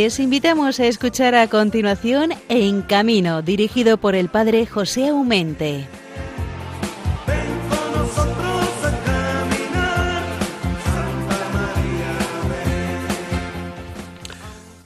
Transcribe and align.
Les 0.00 0.20
invitamos 0.20 0.78
a 0.78 0.86
escuchar 0.86 1.34
a 1.34 1.48
continuación 1.48 2.30
En 2.48 2.82
Camino, 2.82 3.42
dirigido 3.42 3.98
por 3.98 4.14
el 4.14 4.28
padre 4.28 4.64
José 4.64 5.08
Aumente. 5.08 5.88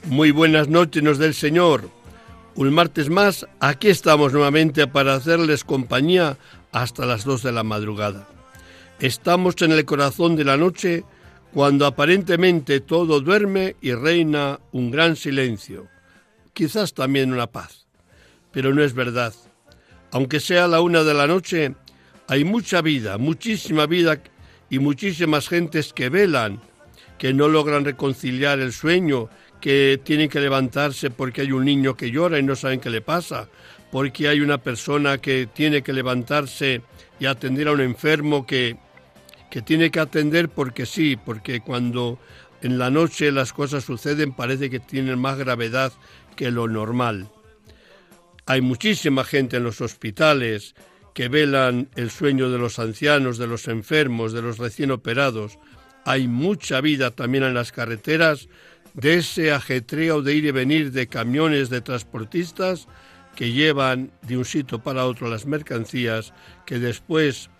Muy 0.05 0.31
buenas 0.31 0.67
noches 0.67 1.03
nos 1.03 1.19
del 1.19 1.35
Señor. 1.35 1.91
Un 2.55 2.73
martes 2.73 3.11
más, 3.11 3.45
aquí 3.59 3.89
estamos 3.89 4.33
nuevamente 4.33 4.87
para 4.87 5.13
hacerles 5.13 5.63
compañía 5.63 6.39
hasta 6.71 7.05
las 7.05 7.23
dos 7.23 7.43
de 7.43 7.51
la 7.51 7.61
madrugada. 7.61 8.27
Estamos 8.99 9.61
en 9.61 9.73
el 9.73 9.85
corazón 9.85 10.35
de 10.35 10.45
la 10.45 10.57
noche 10.57 11.03
cuando 11.53 11.85
aparentemente 11.85 12.79
todo 12.79 13.21
duerme 13.21 13.75
y 13.79 13.93
reina 13.93 14.59
un 14.71 14.89
gran 14.89 15.15
silencio, 15.15 15.87
quizás 16.53 16.95
también 16.95 17.31
una 17.31 17.47
paz. 17.47 17.85
Pero 18.51 18.73
no 18.73 18.83
es 18.83 18.93
verdad. 18.93 19.33
Aunque 20.11 20.39
sea 20.39 20.67
la 20.67 20.81
una 20.81 21.03
de 21.03 21.13
la 21.13 21.27
noche, 21.27 21.75
hay 22.27 22.43
mucha 22.43 22.81
vida, 22.81 23.19
muchísima 23.19 23.85
vida 23.85 24.19
y 24.69 24.79
muchísimas 24.79 25.47
gentes 25.47 25.93
que 25.93 26.09
velan, 26.09 26.59
que 27.19 27.33
no 27.33 27.47
logran 27.47 27.85
reconciliar 27.85 28.59
el 28.59 28.73
sueño, 28.73 29.29
que 29.61 29.99
tienen 30.03 30.29
que 30.29 30.39
levantarse 30.39 31.11
porque 31.11 31.41
hay 31.41 31.51
un 31.51 31.65
niño 31.65 31.95
que 31.95 32.09
llora 32.09 32.39
y 32.39 32.43
no 32.43 32.55
saben 32.55 32.79
qué 32.79 32.89
le 32.89 33.01
pasa, 33.01 33.47
porque 33.91 34.27
hay 34.27 34.41
una 34.41 34.57
persona 34.57 35.19
que 35.19 35.47
tiene 35.53 35.83
que 35.83 35.93
levantarse 35.93 36.81
y 37.19 37.25
atender 37.27 37.67
a 37.67 37.73
un 37.73 37.81
enfermo 37.81 38.47
que 38.47 38.75
que 39.53 39.61
tiene 39.61 39.91
que 39.91 39.99
atender 39.99 40.49
porque 40.49 40.87
sí, 40.87 41.15
porque 41.15 41.61
cuando 41.61 42.17
en 42.63 42.79
la 42.79 42.89
noche 42.89 43.31
las 43.31 43.53
cosas 43.53 43.83
suceden 43.83 44.33
parece 44.33 44.71
que 44.71 44.79
tienen 44.79 45.19
más 45.19 45.37
gravedad 45.37 45.93
que 46.35 46.49
lo 46.49 46.67
normal. 46.67 47.29
Hay 48.47 48.61
muchísima 48.61 49.23
gente 49.23 49.57
en 49.57 49.63
los 49.63 49.79
hospitales 49.79 50.73
que 51.13 51.27
velan 51.27 51.87
el 51.95 52.09
sueño 52.09 52.49
de 52.49 52.57
los 52.57 52.79
ancianos, 52.79 53.37
de 53.37 53.45
los 53.45 53.67
enfermos, 53.67 54.33
de 54.33 54.41
los 54.41 54.57
recién 54.57 54.89
operados. 54.89 55.59
Hay 56.03 56.27
mucha 56.27 56.81
vida 56.81 57.11
también 57.11 57.43
en 57.43 57.53
las 57.53 57.71
carreteras 57.71 58.49
de 58.95 59.17
ese 59.17 59.51
ajetreo 59.51 60.23
de 60.23 60.33
ir 60.33 60.45
y 60.45 60.51
venir 60.51 60.91
de 60.91 61.05
camiones 61.05 61.69
de 61.69 61.81
transportistas 61.81 62.87
que 63.35 63.51
llevan 63.51 64.13
de 64.23 64.35
un 64.35 64.45
sitio 64.45 64.79
para 64.79 65.05
otro 65.05 65.29
las 65.29 65.45
mercancías 65.45 66.33
que 66.65 66.79
después 66.79 67.51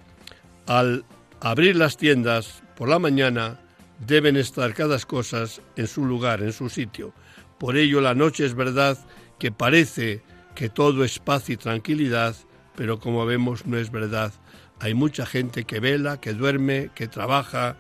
al 0.66 1.06
abrir 1.44 1.76
las 1.76 1.98
tiendas 1.98 2.64
por 2.74 2.88
la 2.88 3.00
mañana 3.00 3.60
deben 4.00 4.38
estar 4.38 4.74
cada 4.74 4.98
cosa 5.00 5.44
en 5.76 5.88
su 5.88 6.06
lugar, 6.06 6.42
en 6.42 6.54
su 6.54 6.70
sitio. 6.70 7.14
Por 7.60 7.76
ello 7.76 8.00
la 8.00 8.16
noche 8.16 8.46
es 8.46 8.56
verdad 8.56 8.98
que 9.40 9.52
parece 9.52 10.24
que 10.56 10.70
todo 10.70 11.04
es 11.04 11.20
paz 11.20 11.50
y 11.50 11.58
tranquilidad, 11.58 12.34
pero 12.76 13.02
como 13.02 13.26
vemos 13.26 13.66
no 13.66 13.78
es 13.78 13.92
verdad. 13.92 14.32
Hay 14.80 14.94
mucha 14.94 15.26
gente 15.26 15.66
que 15.66 15.82
vela, 15.82 16.22
que 16.22 16.34
duerme, 16.34 16.92
que 16.96 17.10
trabaja, 17.10 17.76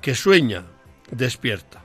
que 0.00 0.16
sueña, 0.16 0.64
despierta. 1.12 1.84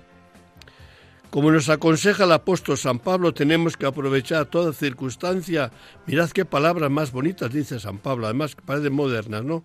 Como 1.29 1.51
nos 1.51 1.69
aconseja 1.69 2.23
el 2.23 2.31
apóstol 2.31 2.75
San 2.75 2.97
Pablo, 2.97 3.35
tenemos 3.35 3.77
que 3.77 3.85
aprovechar 3.85 4.47
toda 4.47 4.73
circunstancia. 4.73 5.71
Mirad 6.07 6.31
qué 6.31 6.43
palabras 6.45 6.89
más 6.89 7.11
bonitas 7.11 7.51
dice 7.51 7.79
San 7.79 7.99
Pablo, 7.99 8.25
además 8.25 8.55
parecen 8.65 8.93
modernas, 8.93 9.43
¿no? 9.43 9.63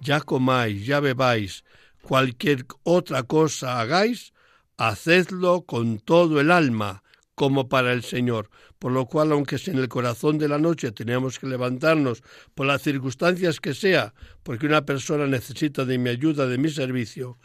Ya 0.00 0.20
comáis, 0.20 0.86
ya 0.86 1.00
bebáis, 1.00 1.64
cualquier 2.02 2.66
otra 2.82 3.22
cosa 3.22 3.80
hagáis, 3.80 4.32
hacedlo 4.76 5.62
con 5.62 5.98
todo 5.98 6.40
el 6.40 6.50
alma, 6.50 7.02
como 7.34 7.68
para 7.68 7.92
el 7.92 8.02
Señor. 8.02 8.50
Por 8.78 8.92
lo 8.92 9.06
cual, 9.06 9.32
aunque 9.32 9.56
en 9.66 9.78
el 9.78 9.88
corazón 9.88 10.38
de 10.38 10.48
la 10.48 10.58
noche 10.58 10.90
tenemos 10.90 11.38
que 11.38 11.46
levantarnos 11.46 12.22
por 12.54 12.66
las 12.66 12.82
circunstancias 12.82 13.60
que 13.60 13.74
sea, 13.74 14.14
porque 14.42 14.66
una 14.66 14.86
persona 14.86 15.26
necesita 15.26 15.84
de 15.84 15.98
mi 15.98 16.08
ayuda, 16.08 16.46
de 16.46 16.56
mi 16.56 16.70
servicio, 16.70 17.38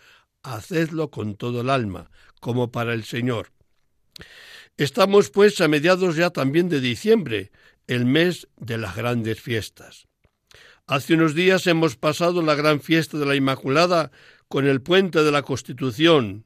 hacedlo 0.43 1.11
con 1.11 1.35
todo 1.35 1.61
el 1.61 1.69
alma, 1.69 2.09
como 2.39 2.71
para 2.71 2.93
el 2.93 3.03
Señor. 3.03 3.51
Estamos 4.77 5.29
pues 5.29 5.59
a 5.61 5.67
mediados 5.67 6.15
ya 6.15 6.29
también 6.29 6.69
de 6.69 6.79
diciembre, 6.79 7.51
el 7.87 8.05
mes 8.05 8.47
de 8.57 8.77
las 8.77 8.95
grandes 8.95 9.41
fiestas. 9.41 10.07
Hace 10.87 11.15
unos 11.15 11.33
días 11.33 11.65
hemos 11.65 11.95
pasado 11.95 12.43
la 12.43 12.53
gran 12.53 12.79
fiesta 12.79 13.17
de 13.17 13.25
la 13.25 13.35
Inmaculada 13.35 14.11
con 14.47 14.67
el 14.67 14.83
puente 14.83 15.23
de 15.23 15.31
la 15.31 15.41
Constitución 15.41 16.45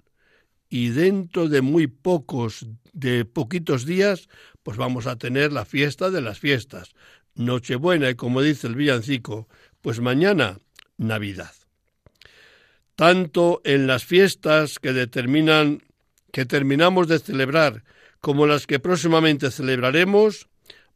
y 0.69 0.89
dentro 0.89 1.49
de 1.49 1.61
muy 1.61 1.87
pocos, 1.87 2.65
de 2.93 3.25
poquitos 3.25 3.85
días, 3.85 4.29
pues 4.63 4.77
vamos 4.77 5.07
a 5.07 5.17
tener 5.17 5.51
la 5.51 5.65
fiesta 5.65 6.09
de 6.09 6.21
las 6.21 6.39
fiestas. 6.39 6.93
Nochebuena 7.35 8.09
y 8.09 8.15
como 8.15 8.41
dice 8.41 8.67
el 8.67 8.75
villancico, 8.75 9.49
pues 9.81 9.99
mañana 9.99 10.59
Navidad. 10.95 11.51
Tanto 12.95 13.59
en 13.65 13.87
las 13.87 14.05
fiestas 14.05 14.79
que 14.79 14.93
determinan 14.93 15.83
que 16.31 16.45
terminamos 16.45 17.09
de 17.09 17.19
celebrar 17.19 17.83
como 18.21 18.47
las 18.47 18.67
que 18.67 18.79
próximamente 18.79 19.51
celebraremos 19.51 20.47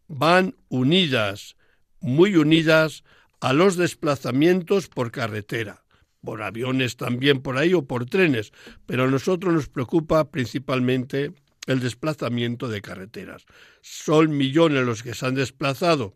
van 0.08 0.56
unidas, 0.70 1.58
muy 2.00 2.38
unidas 2.38 3.04
a 3.44 3.52
los 3.52 3.76
desplazamientos 3.76 4.88
por 4.88 5.12
carretera, 5.12 5.84
por 6.22 6.42
aviones 6.42 6.96
también 6.96 7.42
por 7.42 7.58
ahí 7.58 7.74
o 7.74 7.86
por 7.86 8.06
trenes, 8.06 8.54
pero 8.86 9.04
a 9.04 9.08
nosotros 9.08 9.54
nos 9.54 9.68
preocupa 9.68 10.32
principalmente 10.32 11.34
el 11.68 11.82
desplazamiento 11.82 12.70
de 12.70 12.82
carreteras. 12.82 13.46
Son 13.82 14.38
millones 14.38 14.86
los 14.86 15.04
que 15.04 15.14
se 15.14 15.26
han 15.26 15.36
desplazado 15.36 16.14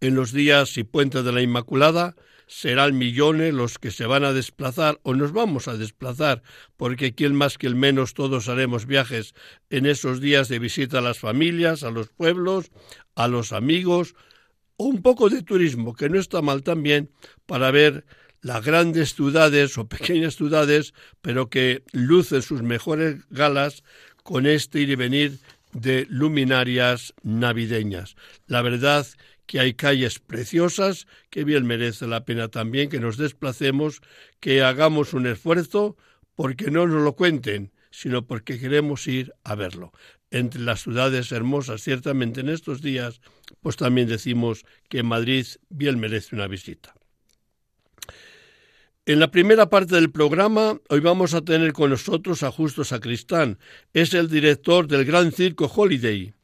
en 0.00 0.14
los 0.14 0.30
días 0.30 0.78
y 0.78 0.84
puentes 0.84 1.24
de 1.24 1.32
la 1.32 1.42
Inmaculada, 1.42 2.14
serán 2.46 2.96
millones 2.96 3.52
los 3.52 3.80
que 3.80 3.90
se 3.90 4.06
van 4.06 4.22
a 4.22 4.32
desplazar 4.32 5.00
o 5.02 5.12
nos 5.12 5.32
vamos 5.32 5.66
a 5.66 5.76
desplazar, 5.76 6.44
porque 6.76 7.16
quien 7.16 7.34
más 7.34 7.58
que 7.58 7.66
el 7.66 7.74
menos 7.74 8.14
todos 8.14 8.48
haremos 8.48 8.86
viajes 8.86 9.34
en 9.70 9.86
esos 9.86 10.20
días 10.20 10.46
de 10.46 10.60
visita 10.60 10.98
a 10.98 11.02
las 11.02 11.18
familias, 11.18 11.82
a 11.82 11.90
los 11.90 12.10
pueblos, 12.10 12.70
a 13.16 13.26
los 13.26 13.52
amigos, 13.52 14.14
un 14.76 15.02
poco 15.02 15.28
de 15.28 15.42
turismo, 15.42 15.94
que 15.94 16.08
no 16.08 16.18
está 16.18 16.42
mal 16.42 16.62
también, 16.62 17.10
para 17.46 17.70
ver 17.70 18.04
las 18.42 18.64
grandes 18.64 19.14
ciudades 19.14 19.76
o 19.78 19.88
pequeñas 19.88 20.36
ciudades, 20.36 20.94
pero 21.22 21.48
que 21.48 21.82
lucen 21.92 22.42
sus 22.42 22.62
mejores 22.62 23.28
galas 23.30 23.82
con 24.22 24.46
este 24.46 24.80
ir 24.80 24.90
y 24.90 24.94
venir 24.94 25.38
de 25.72 26.06
luminarias 26.08 27.14
navideñas. 27.22 28.16
La 28.46 28.62
verdad 28.62 29.06
que 29.46 29.60
hay 29.60 29.74
calles 29.74 30.18
preciosas, 30.18 31.06
que 31.30 31.44
bien 31.44 31.66
merece 31.66 32.06
la 32.06 32.24
pena 32.24 32.48
también 32.48 32.88
que 32.88 33.00
nos 33.00 33.16
desplacemos, 33.16 34.00
que 34.40 34.62
hagamos 34.62 35.14
un 35.14 35.26
esfuerzo, 35.26 35.96
porque 36.34 36.70
no 36.70 36.86
nos 36.86 37.02
lo 37.02 37.14
cuenten, 37.14 37.72
sino 37.90 38.26
porque 38.26 38.58
queremos 38.58 39.06
ir 39.06 39.32
a 39.44 39.54
verlo 39.54 39.92
entre 40.30 40.60
las 40.60 40.82
ciudades 40.82 41.32
hermosas, 41.32 41.82
ciertamente 41.82 42.40
en 42.40 42.48
estos 42.48 42.82
días, 42.82 43.20
pues 43.60 43.76
también 43.76 44.08
decimos 44.08 44.64
que 44.88 45.02
Madrid 45.02 45.46
bien 45.68 45.98
merece 45.98 46.34
una 46.34 46.46
visita. 46.46 46.94
En 49.08 49.20
la 49.20 49.30
primera 49.30 49.70
parte 49.70 49.94
del 49.94 50.10
programa, 50.10 50.80
hoy 50.88 50.98
vamos 50.98 51.32
a 51.34 51.42
tener 51.42 51.72
con 51.72 51.90
nosotros 51.90 52.42
a 52.42 52.50
Justo 52.50 52.82
Sacristán. 52.82 53.60
Es 53.92 54.14
el 54.14 54.28
director 54.28 54.88
del 54.88 55.04
Gran 55.04 55.30
Circo 55.30 55.70
Holiday, 55.72 56.34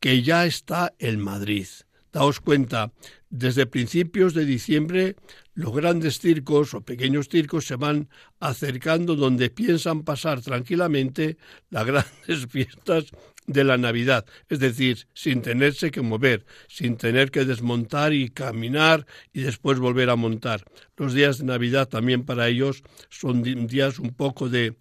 que 0.00 0.22
ya 0.22 0.46
está 0.46 0.94
en 0.98 1.20
Madrid. 1.20 1.66
Daos 2.12 2.40
cuenta, 2.40 2.92
desde 3.30 3.66
principios 3.66 4.34
de 4.34 4.44
diciembre 4.44 5.16
los 5.54 5.74
grandes 5.74 6.20
circos 6.20 6.72
o 6.72 6.82
pequeños 6.82 7.28
circos 7.28 7.66
se 7.66 7.76
van 7.76 8.08
acercando 8.40 9.16
donde 9.16 9.50
piensan 9.50 10.04
pasar 10.04 10.40
tranquilamente 10.40 11.36
las 11.70 11.84
grandes 11.86 12.46
fiestas 12.48 13.06
de 13.46 13.64
la 13.64 13.78
Navidad, 13.78 14.26
es 14.48 14.60
decir, 14.60 15.08
sin 15.14 15.42
tenerse 15.42 15.90
que 15.90 16.02
mover, 16.02 16.44
sin 16.68 16.96
tener 16.96 17.30
que 17.30 17.44
desmontar 17.44 18.12
y 18.12 18.28
caminar 18.28 19.06
y 19.32 19.40
después 19.40 19.78
volver 19.78 20.10
a 20.10 20.16
montar. 20.16 20.64
Los 20.96 21.14
días 21.14 21.38
de 21.38 21.44
Navidad 21.44 21.88
también 21.88 22.24
para 22.24 22.48
ellos 22.48 22.82
son 23.08 23.42
días 23.42 23.98
un 23.98 24.10
poco 24.10 24.48
de, 24.48 24.76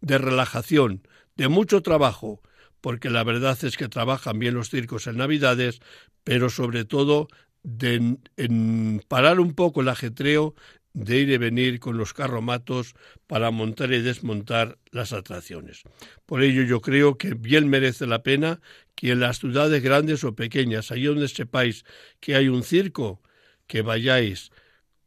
de 0.00 0.18
relajación, 0.18 1.06
de 1.36 1.48
mucho 1.48 1.82
trabajo, 1.82 2.40
porque 2.80 3.10
la 3.10 3.24
verdad 3.24 3.58
es 3.64 3.76
que 3.76 3.88
trabajan 3.88 4.38
bien 4.38 4.54
los 4.54 4.70
circos 4.70 5.06
en 5.06 5.16
Navidades, 5.16 5.80
pero 6.24 6.50
sobre 6.50 6.84
todo 6.84 7.28
de 7.62 8.16
en 8.36 9.02
parar 9.08 9.40
un 9.40 9.54
poco 9.54 9.80
el 9.80 9.88
ajetreo 9.88 10.54
de 10.96 11.18
ir 11.18 11.30
y 11.30 11.36
venir 11.36 11.78
con 11.78 11.98
los 11.98 12.14
carromatos 12.14 12.94
para 13.26 13.50
montar 13.50 13.92
y 13.92 14.00
desmontar 14.00 14.78
las 14.92 15.12
atracciones. 15.12 15.82
Por 16.24 16.42
ello 16.42 16.62
yo 16.62 16.80
creo 16.80 17.18
que 17.18 17.34
bien 17.34 17.68
merece 17.68 18.06
la 18.06 18.22
pena 18.22 18.60
que 18.94 19.10
en 19.10 19.20
las 19.20 19.38
ciudades 19.38 19.82
grandes 19.82 20.24
o 20.24 20.34
pequeñas, 20.34 20.90
allí 20.90 21.04
donde 21.04 21.28
sepáis 21.28 21.84
que 22.18 22.34
hay 22.34 22.48
un 22.48 22.62
circo, 22.62 23.20
que 23.66 23.82
vayáis 23.82 24.52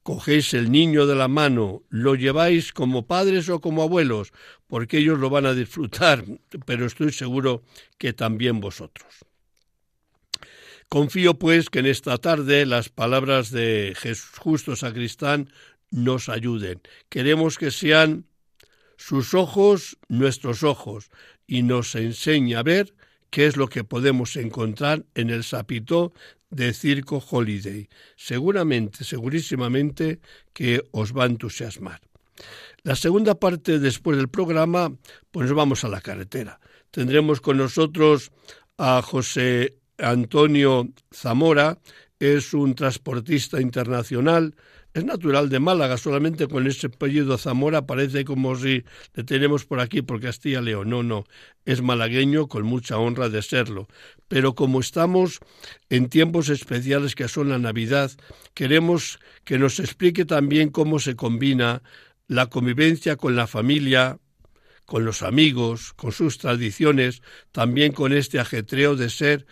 cogéis 0.04 0.54
el 0.54 0.72
niño 0.72 1.06
de 1.06 1.16
la 1.16 1.28
mano, 1.28 1.84
lo 1.90 2.16
lleváis 2.16 2.74
como 2.74 3.06
padres 3.06 3.50
o 3.50 3.60
como 3.62 3.84
abuelos, 3.84 4.32
porque 4.68 5.00
ellos 5.00 5.20
lo 5.20 5.30
van 5.30 5.46
a 5.46 5.54
disfrutar, 5.54 6.24
pero 6.66 6.86
estoy 6.86 7.12
seguro 7.12 7.64
que 7.98 8.14
también 8.14 8.60
vosotros. 8.60 9.26
Confío 10.90 11.36
pues 11.36 11.70
que 11.70 11.80
en 11.80 11.86
esta 11.86 12.18
tarde 12.18 12.66
las 12.66 12.90
palabras 12.90 13.52
de 13.52 13.94
Jesús 13.96 14.32
Justo 14.40 14.76
Sacristán 14.76 15.52
nos 15.92 16.30
ayuden. 16.30 16.82
Queremos 17.10 17.58
que 17.58 17.70
sean 17.70 18.26
sus 18.98 19.34
ojos 19.34 19.98
nuestros 20.08 20.64
ojos 20.64 21.10
y 21.46 21.62
nos 21.62 21.96
enseñe 21.96 22.56
a 22.56 22.64
ver 22.64 22.94
qué 23.30 23.46
es 23.46 23.56
lo 23.56 23.68
que 23.68 23.84
podemos 23.84 24.36
encontrar 24.36 25.06
en 25.16 25.30
el 25.30 25.44
sapito 25.44 26.14
de 26.50 26.74
Circo 26.74 27.24
Holiday. 27.30 27.88
Seguramente, 28.16 29.04
segurísimamente 29.04 30.20
que 30.54 30.84
os 30.92 31.16
va 31.16 31.24
a 31.24 31.28
entusiasmar. 31.28 32.02
La 32.84 32.96
segunda 32.96 33.36
parte 33.36 33.80
después 33.80 34.18
del 34.18 34.30
programa, 34.30 34.92
pues 35.32 35.52
vamos 35.52 35.84
a 35.84 35.90
la 35.90 36.02
carretera. 36.02 36.60
Tendremos 36.92 37.42
con 37.42 37.58
nosotros 37.58 38.32
a 38.78 39.02
José 39.02 39.76
Antonio 39.98 40.88
Zamora, 41.14 41.78
es 42.20 42.54
un 42.54 42.76
transportista 42.76 43.62
internacional, 43.62 44.56
es 44.94 45.06
natural 45.06 45.50
de 45.50 45.60
Málaga, 45.60 45.98
solamente 45.98 46.48
con 46.48 46.66
ese 46.66 46.88
apellido 46.88 47.38
Zamora 47.38 47.86
parece 47.86 48.26
como 48.26 48.56
si 48.56 48.84
le 49.14 49.24
tenemos 49.24 49.66
por 49.66 49.80
aquí 49.80 50.02
por 50.02 50.20
Castilla 50.20 50.62
León. 50.62 50.90
No, 50.90 51.04
no, 51.04 51.26
es 51.66 51.82
malagueño 51.82 52.48
con 52.48 52.64
mucha 52.64 52.98
honra 52.98 53.30
de 53.30 53.42
serlo. 53.42 53.88
Pero 54.28 54.56
como 54.56 54.80
estamos 54.80 55.40
en 55.90 56.10
tiempos 56.10 56.50
especiales 56.50 57.14
que 57.14 57.28
son 57.28 57.50
la 57.50 57.60
Navidad, 57.60 58.12
queremos 58.56 59.20
que 59.44 59.60
nos 59.60 59.80
explique 59.80 60.26
también 60.26 60.70
cómo 60.70 61.00
se 61.00 61.16
combina 61.16 61.84
la 62.28 62.48
convivencia 62.48 63.16
con 63.16 63.36
la 63.36 63.48
familia, 63.48 64.18
con 64.86 65.06
los 65.06 65.22
amigos, 65.22 65.94
con 65.94 66.12
sus 66.12 66.40
tradiciones, 66.40 67.22
también 67.52 67.92
con 67.92 68.12
este 68.12 68.40
ajetreo 68.40 68.96
de 68.96 69.10
ser 69.10 69.46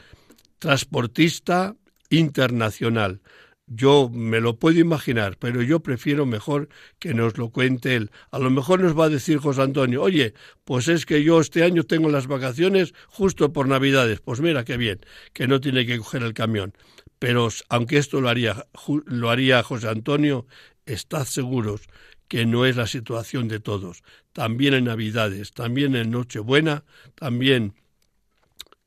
transportista 0.58 1.76
internacional. 2.10 3.22
Yo 3.70 4.10
me 4.10 4.40
lo 4.40 4.58
puedo 4.58 4.80
imaginar, 4.80 5.38
pero 5.38 5.62
yo 5.62 5.82
prefiero 5.82 6.26
mejor 6.26 6.70
que 7.00 7.14
nos 7.14 7.38
lo 7.38 7.50
cuente 7.50 7.96
él. 7.96 8.12
A 8.32 8.40
lo 8.40 8.50
mejor 8.50 8.80
nos 8.80 8.98
va 8.98 9.06
a 9.06 9.10
decir 9.10 9.40
José 9.40 9.62
Antonio, 9.62 10.02
oye, 10.02 10.34
pues 10.64 10.88
es 10.88 11.06
que 11.06 11.22
yo 11.22 11.42
este 11.42 11.64
año 11.64 11.84
tengo 11.84 12.10
las 12.10 12.28
vacaciones 12.28 12.94
justo 13.08 13.52
por 13.52 13.68
Navidades. 13.68 14.22
Pues 14.22 14.40
mira 14.40 14.64
qué 14.64 14.78
bien, 14.78 15.02
que 15.34 15.48
no 15.48 15.60
tiene 15.60 15.86
que 15.86 15.98
coger 15.98 16.24
el 16.24 16.34
camión. 16.34 16.74
Pero 17.20 17.50
aunque 17.68 17.98
esto 17.98 18.22
lo 18.22 18.30
haría, 18.30 18.66
lo 19.06 19.30
haría 19.30 19.64
José 19.64 19.90
Antonio, 19.90 20.48
estad 20.86 21.26
seguros 21.26 21.82
que 22.30 22.46
no 22.46 22.66
es 22.66 22.78
la 22.78 22.88
situación 22.88 23.50
de 23.50 23.60
todos. 23.60 24.04
También 24.32 24.76
en 24.76 24.86
Navidades, 24.86 25.52
también 25.52 25.96
en 25.96 26.12
Nochebuena, 26.12 26.86
también 27.16 27.74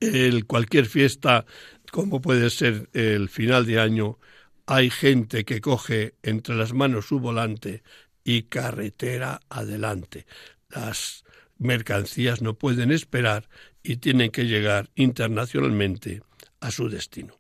en 0.01 0.41
cualquier 0.43 0.87
fiesta, 0.87 1.45
como 1.91 2.23
puede 2.23 2.49
ser 2.49 2.89
el 2.95 3.29
final 3.29 3.67
de 3.67 3.81
año, 3.81 4.19
hay 4.71 4.89
gente 4.89 5.45
que 5.45 5.61
coge 5.61 6.15
entre 6.23 6.55
las 6.55 6.73
manos 6.73 7.07
su 7.07 7.19
volante 7.19 7.83
y 8.23 8.45
carretera 8.45 9.41
adelante. 9.49 10.27
Las 10.69 11.25
mercancías 11.59 12.41
no 12.41 12.55
pueden 12.55 12.93
esperar 12.93 13.49
y 13.83 13.97
tienen 13.97 14.31
que 14.31 14.45
llegar 14.45 14.89
internacionalmente 14.95 16.23
a 16.61 16.71
su 16.71 16.89
destino. 16.89 17.35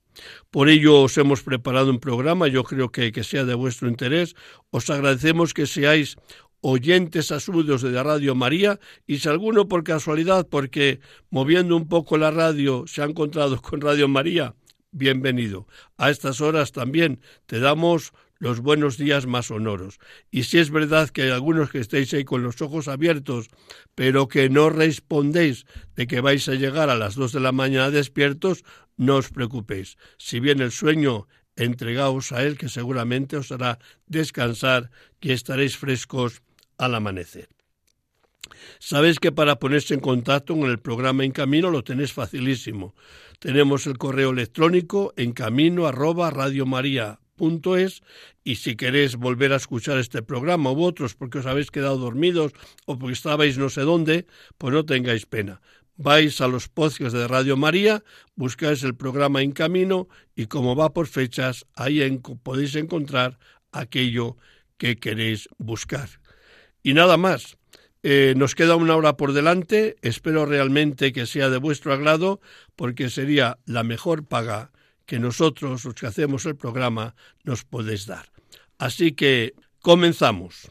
Por 0.50 0.68
ello 0.68 1.02
os 1.02 1.16
hemos 1.18 1.44
preparado 1.44 1.90
un 1.90 2.00
programa, 2.00 2.48
yo 2.48 2.64
creo 2.64 2.90
que, 2.90 3.12
que 3.12 3.22
sea 3.22 3.44
de 3.44 3.54
vuestro 3.54 3.88
interés. 3.88 4.34
Os 4.70 4.90
agradecemos 4.90 5.54
que 5.54 5.68
seáis 5.68 6.16
oyentes 6.62 7.30
asudos 7.30 7.82
de 7.82 8.02
Radio 8.02 8.34
María 8.34 8.80
y 9.06 9.18
si 9.18 9.28
alguno 9.28 9.68
por 9.68 9.84
casualidad, 9.84 10.48
porque 10.48 10.98
moviendo 11.30 11.76
un 11.76 11.86
poco 11.86 12.18
la 12.18 12.32
radio 12.32 12.86
se 12.88 13.02
ha 13.02 13.04
encontrado 13.04 13.62
con 13.62 13.80
Radio 13.80 14.08
María, 14.08 14.56
bienvenido. 14.92 15.66
A 15.96 16.10
estas 16.10 16.40
horas 16.40 16.72
también 16.72 17.20
te 17.46 17.60
damos 17.60 18.12
los 18.40 18.60
buenos 18.60 18.96
días 18.96 19.26
más 19.26 19.46
sonoros. 19.46 19.98
Y 20.30 20.44
si 20.44 20.58
es 20.58 20.70
verdad 20.70 21.10
que 21.10 21.22
hay 21.22 21.30
algunos 21.30 21.70
que 21.70 21.78
estéis 21.78 22.12
ahí 22.14 22.24
con 22.24 22.42
los 22.42 22.60
ojos 22.62 22.88
abiertos, 22.88 23.48
pero 23.94 24.28
que 24.28 24.48
no 24.48 24.70
respondéis 24.70 25.66
de 25.94 26.06
que 26.06 26.20
vais 26.20 26.48
a 26.48 26.54
llegar 26.54 26.88
a 26.88 26.96
las 26.96 27.14
dos 27.14 27.32
de 27.32 27.40
la 27.40 27.52
mañana 27.52 27.90
despiertos, 27.90 28.64
no 28.96 29.16
os 29.16 29.28
preocupéis. 29.30 29.98
Si 30.16 30.40
viene 30.40 30.64
el 30.64 30.72
sueño, 30.72 31.28
entregaos 31.54 32.32
a 32.32 32.42
él, 32.42 32.56
que 32.56 32.68
seguramente 32.68 33.36
os 33.36 33.52
hará 33.52 33.78
descansar 34.06 34.90
y 35.20 35.32
estaréis 35.32 35.76
frescos 35.76 36.42
al 36.78 36.94
amanecer. 36.94 37.59
Sabéis 38.78 39.18
que 39.20 39.32
para 39.32 39.58
ponerse 39.58 39.94
en 39.94 40.00
contacto 40.00 40.56
con 40.56 40.70
el 40.70 40.78
programa 40.78 41.24
En 41.24 41.32
Camino 41.32 41.70
lo 41.70 41.84
tenéis 41.84 42.12
facilísimo. 42.12 42.94
Tenemos 43.38 43.86
el 43.86 43.98
correo 43.98 44.30
electrónico 44.30 45.12
en 45.16 45.32
camino 45.32 45.86
arroba 45.86 46.30
radiomaria.es 46.30 48.02
y 48.44 48.56
si 48.56 48.76
queréis 48.76 49.16
volver 49.16 49.52
a 49.52 49.56
escuchar 49.56 49.98
este 49.98 50.22
programa 50.22 50.72
u 50.72 50.82
otros 50.82 51.14
porque 51.14 51.38
os 51.38 51.46
habéis 51.46 51.70
quedado 51.70 51.96
dormidos 51.96 52.52
o 52.86 52.98
porque 52.98 53.14
estabais 53.14 53.56
no 53.56 53.70
sé 53.70 53.82
dónde, 53.82 54.26
pues 54.58 54.74
no 54.74 54.84
tengáis 54.84 55.26
pena. 55.26 55.60
Vais 55.96 56.40
a 56.40 56.48
los 56.48 56.68
podcasts 56.68 57.12
de 57.12 57.28
Radio 57.28 57.56
María, 57.56 58.02
buscáis 58.34 58.82
el 58.82 58.96
programa 58.96 59.42
En 59.42 59.52
Camino 59.52 60.08
y 60.34 60.46
como 60.46 60.74
va 60.74 60.94
por 60.94 61.06
fechas, 61.06 61.66
ahí 61.74 62.00
podéis 62.42 62.74
encontrar 62.76 63.38
aquello 63.72 64.36
que 64.78 64.96
queréis 64.96 65.48
buscar. 65.58 66.08
Y 66.82 66.94
nada 66.94 67.18
más. 67.18 67.59
Eh, 68.02 68.34
nos 68.36 68.54
queda 68.54 68.76
una 68.76 68.96
hora 68.96 69.16
por 69.16 69.32
delante, 69.32 69.96
espero 70.00 70.46
realmente 70.46 71.12
que 71.12 71.26
sea 71.26 71.50
de 71.50 71.58
vuestro 71.58 71.92
agrado, 71.92 72.40
porque 72.74 73.10
sería 73.10 73.58
la 73.66 73.82
mejor 73.82 74.24
paga 74.24 74.70
que 75.04 75.18
nosotros, 75.18 75.84
los 75.84 75.94
que 75.94 76.06
hacemos 76.06 76.46
el 76.46 76.56
programa, 76.56 77.14
nos 77.44 77.64
podéis 77.64 78.06
dar. 78.06 78.26
Así 78.78 79.12
que 79.12 79.54
comenzamos. 79.82 80.70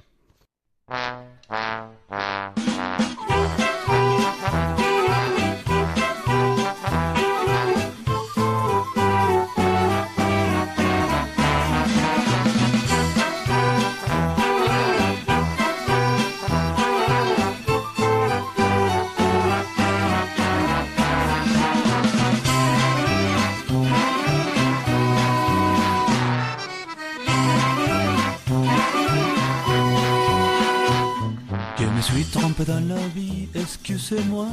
Excusez-moi. 33.55 34.47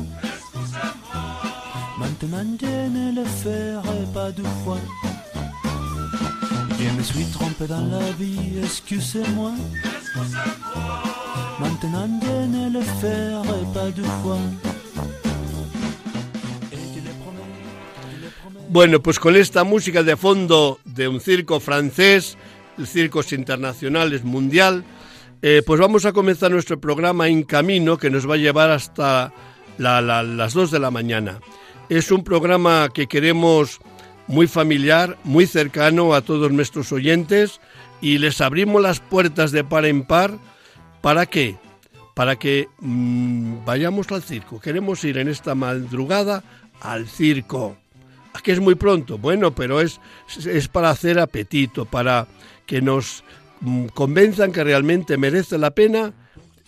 Maintenant 1.98 2.46
je 2.60 2.88
ne 2.88 3.12
le 3.14 3.24
ferai 3.24 4.04
pas 4.12 4.30
deux 4.32 4.50
fois. 4.64 4.78
Je 6.78 6.90
me 6.96 7.02
suis 7.02 7.24
trompé 7.32 7.66
dans 7.66 7.86
la 7.86 8.10
vie, 8.18 8.58
excusez-moi. 8.62 9.52
Maintenant 11.58 12.08
je 12.22 12.46
ne 12.46 12.70
le 12.70 12.80
ferai 12.80 13.62
pas 13.72 13.90
deux 13.90 14.10
fois. 14.22 14.38
Bueno, 18.68 19.00
pues 19.00 19.18
con 19.18 19.36
esta 19.36 19.64
música 19.64 20.02
de 20.02 20.16
fondo 20.16 20.80
de 20.84 21.08
un 21.08 21.20
circo 21.20 21.60
francés, 21.60 22.36
el 22.76 22.86
Circos 22.86 23.32
Internacionales 23.32 24.22
Mundial, 24.22 24.84
Eh, 25.42 25.62
pues 25.64 25.80
vamos 25.80 26.06
a 26.06 26.12
comenzar 26.12 26.50
nuestro 26.50 26.80
programa 26.80 27.28
en 27.28 27.42
camino 27.42 27.98
que 27.98 28.10
nos 28.10 28.28
va 28.28 28.34
a 28.34 28.38
llevar 28.38 28.70
hasta 28.70 29.32
las 29.78 30.54
2 30.54 30.70
de 30.70 30.78
la 30.78 30.90
mañana. 30.90 31.40
Es 31.88 32.10
un 32.10 32.24
programa 32.24 32.88
que 32.92 33.06
queremos 33.06 33.80
muy 34.26 34.46
familiar, 34.46 35.18
muy 35.24 35.46
cercano 35.46 36.14
a 36.14 36.22
todos 36.22 36.50
nuestros 36.50 36.90
oyentes 36.90 37.60
y 38.00 38.18
les 38.18 38.40
abrimos 38.40 38.82
las 38.82 39.00
puertas 39.00 39.52
de 39.52 39.62
par 39.62 39.84
en 39.84 40.04
par. 40.04 40.38
¿Para 41.02 41.26
qué? 41.26 41.56
Para 42.14 42.36
que 42.36 42.68
mm, 42.80 43.64
vayamos 43.64 44.10
al 44.10 44.22
circo. 44.22 44.58
Queremos 44.58 45.04
ir 45.04 45.18
en 45.18 45.28
esta 45.28 45.54
madrugada 45.54 46.42
al 46.80 47.06
circo. 47.06 47.76
Aquí 48.32 48.50
es 48.50 48.60
muy 48.60 48.74
pronto, 48.74 49.16
bueno, 49.16 49.54
pero 49.54 49.80
es, 49.80 50.00
es 50.44 50.68
para 50.68 50.90
hacer 50.90 51.18
apetito, 51.18 51.84
para 51.84 52.26
que 52.66 52.82
nos 52.82 53.24
convenzan 53.94 54.52
que 54.52 54.64
realmente 54.64 55.16
merece 55.16 55.58
la 55.58 55.70
pena, 55.72 56.12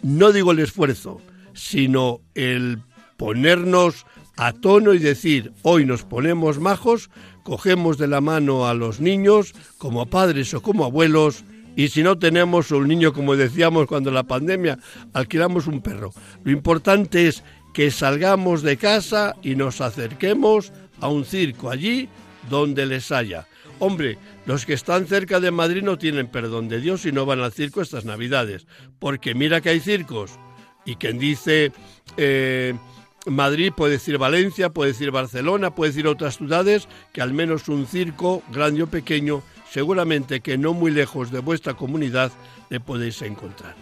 no 0.03 0.33
digo 0.33 0.53
el 0.53 0.61
esfuerzo, 0.61 1.21
sino 1.55 2.21
el 2.35 2.81
ponernos 3.17 4.07
a 4.37 4.53
tono 4.53 4.95
y 4.95 4.99
decir, 4.99 5.53
hoy 5.63 5.85
nos 5.85 6.05
ponemos 6.05 6.61
majos, 6.61 7.11
cogemos 7.43 7.99
de 7.99 8.07
la 8.07 8.21
mano 8.21 8.67
a 8.67 8.75
los 8.75 9.01
niños, 9.01 9.55
como 9.79 10.07
padres 10.07 10.55
o 10.55 10.63
como 10.63 10.85
abuelos, 10.85 11.45
y 11.75 11.89
si 11.89 12.03
no 12.03 12.19
tenemos 12.19 12.71
un 12.71 12.89
niño, 12.89 13.13
como 13.13 13.37
decíamos 13.37 13.87
cuando 13.87 14.11
la 14.11 14.25
pandemia, 14.25 14.79
alquilamos 15.13 15.67
un 15.67 15.81
perro. 15.81 16.13
Lo 16.45 16.51
importante 16.51 17.29
es 17.29 17.43
que 17.73 17.91
salgamos 17.91 18.63
de 18.63 18.77
casa 18.77 19.37
y 19.43 19.55
nos 19.55 19.81
acerquemos 19.81 20.73
a 21.01 21.09
un 21.09 21.25
circo 21.25 21.71
allí 21.71 22.09
donde 22.51 22.87
les 22.87 23.13
haya. 23.13 23.47
Hombre, 23.79 24.19
los 24.49 24.65
que 24.65 24.73
están 24.73 25.07
cerca 25.07 25.41
de 25.41 25.51
Madrid 25.51 25.83
no 25.83 25.99
tienen 25.99 26.27
perdón 26.27 26.71
de 26.71 26.81
Dios 26.81 27.05
y 27.05 27.13
no 27.13 27.27
van 27.27 27.41
al 27.41 27.53
circo 27.53 27.83
estas 27.83 28.07
Navidades, 28.07 28.67
porque 28.99 29.35
mira 29.35 29.61
que 29.61 29.69
hay 29.69 29.79
circos. 29.79 30.39
Y 30.87 30.97
quien 30.97 31.19
dice 31.19 31.71
eh, 32.17 32.73
Madrid 33.27 33.75
puede 33.77 33.93
decir 33.93 34.17
Valencia, 34.17 34.71
puede 34.71 34.93
decir 34.93 35.11
Barcelona, 35.11 35.75
puede 35.75 35.91
decir 35.91 36.07
otras 36.07 36.39
ciudades, 36.39 36.89
que 37.13 37.21
al 37.21 37.35
menos 37.35 37.69
un 37.69 37.87
circo, 37.87 38.43
grande 38.51 38.85
o 38.85 38.87
pequeño, 38.87 39.43
seguramente 39.71 40.41
que 40.41 40.57
no 40.57 40.73
muy 40.73 40.93
lejos 40.93 41.31
de 41.31 41.41
vuestra 41.41 41.75
comunidad 41.75 42.33
le 42.71 42.81
podéis 42.81 43.21
encontrar. 43.21 43.77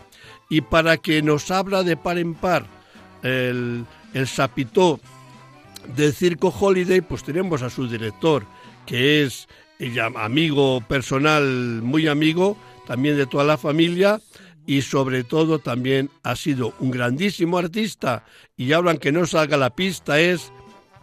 Y 0.50 0.62
para 0.62 0.96
que 0.96 1.22
nos 1.22 1.52
habla 1.52 1.84
de 1.84 1.96
par 1.96 2.18
en 2.18 2.34
par 2.34 2.66
el, 3.22 3.84
el 4.14 4.26
sapitó 4.26 4.98
del 5.94 6.12
Circo 6.12 6.48
Holiday, 6.48 7.02
pues 7.02 7.22
tenemos 7.22 7.62
a 7.62 7.70
su 7.70 7.86
director, 7.86 8.44
que 8.84 9.22
es 9.22 9.46
amigo 10.16 10.80
personal, 10.82 11.44
muy 11.82 12.08
amigo, 12.08 12.56
también 12.86 13.16
de 13.16 13.26
toda 13.26 13.44
la 13.44 13.58
familia, 13.58 14.20
y 14.66 14.82
sobre 14.82 15.24
todo 15.24 15.58
también 15.58 16.10
ha 16.22 16.34
sido 16.36 16.72
un 16.80 16.90
grandísimo 16.90 17.58
artista. 17.58 18.24
Y 18.56 18.72
ahora, 18.72 18.90
aunque 18.90 19.12
no 19.12 19.26
salga 19.26 19.56
la 19.56 19.70
pista, 19.70 20.18
es, 20.18 20.52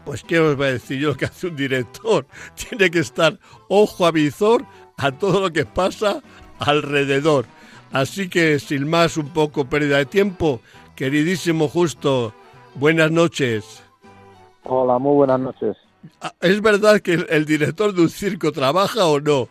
pues, 0.06 0.24
¿qué 0.24 0.40
os 0.40 0.58
voy 0.58 0.68
a 0.68 0.74
decir 0.74 1.00
yo 1.00 1.16
que 1.16 1.26
hace 1.26 1.48
un 1.48 1.56
director? 1.56 2.26
Tiene 2.70 2.92
que 2.92 3.00
estar 3.00 3.40
ojo 3.70 4.06
a 4.06 4.12
visor 4.12 4.66
a 4.98 5.12
todo 5.12 5.42
lo 5.42 5.52
que 5.52 5.66
pasa 5.66 6.22
alrededor. 6.60 7.46
Así 7.92 8.28
que, 8.28 8.60
sin 8.60 8.90
más, 8.90 9.18
un 9.18 9.30
poco 9.30 9.66
pérdida 9.66 9.98
de 9.98 10.06
tiempo, 10.06 10.62
queridísimo 10.96 11.68
Justo, 11.68 12.34
buenas 12.76 13.12
noches. 13.12 13.84
Hola, 14.64 14.98
muy 14.98 15.16
buenas 15.16 15.40
noches. 15.40 15.78
Ah, 16.22 16.34
¿Es 16.42 16.62
verdad 16.62 17.00
que 17.00 17.14
el, 17.14 17.46
director 17.46 17.94
de 17.94 18.02
un 18.02 18.10
circo 18.10 18.52
trabaja 18.52 19.06
o 19.06 19.20
no? 19.20 19.48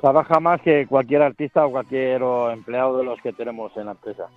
Trabaja 0.00 0.40
más 0.40 0.60
que 0.60 0.86
cualquier 0.86 1.22
artista 1.22 1.66
o 1.66 1.70
cualquier 1.70 2.22
empleado 2.52 2.98
de 2.98 3.04
los 3.04 3.20
que 3.20 3.32
tenemos 3.32 3.74
en 3.76 3.86
la 3.86 3.92
empresa. 3.92 4.28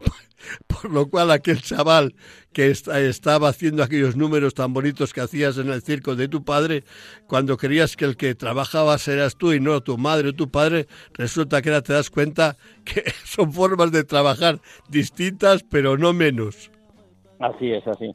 Por 0.66 0.90
lo 0.92 1.08
cual 1.08 1.30
aquel 1.30 1.60
chaval 1.60 2.14
que 2.52 2.70
estaba 2.70 3.48
haciendo 3.48 3.82
aquellos 3.82 4.14
números 4.16 4.54
tan 4.54 4.72
bonitos 4.72 5.12
que 5.12 5.22
hacías 5.22 5.58
en 5.58 5.70
el 5.70 5.82
circo 5.82 6.14
de 6.14 6.28
tu 6.28 6.44
padre, 6.44 6.84
cuando 7.26 7.56
creías 7.56 7.96
que 7.96 8.04
el 8.04 8.16
que 8.16 8.34
trabajaba 8.34 8.96
eras 9.06 9.36
tú 9.36 9.52
y 9.52 9.60
no 9.60 9.82
tu 9.82 9.98
madre 9.98 10.28
o 10.28 10.32
tu 10.34 10.50
padre, 10.50 10.86
resulta 11.14 11.62
que 11.62 11.70
ahora 11.70 11.82
te 11.82 11.94
das 11.94 12.10
cuenta 12.10 12.56
que 12.84 13.02
son 13.24 13.52
formas 13.52 13.90
de 13.90 14.04
trabajar 14.04 14.60
distintas, 14.88 15.64
pero 15.64 15.96
no 15.96 16.12
menos. 16.12 16.70
Así 17.40 17.72
es, 17.72 17.86
así. 17.88 18.14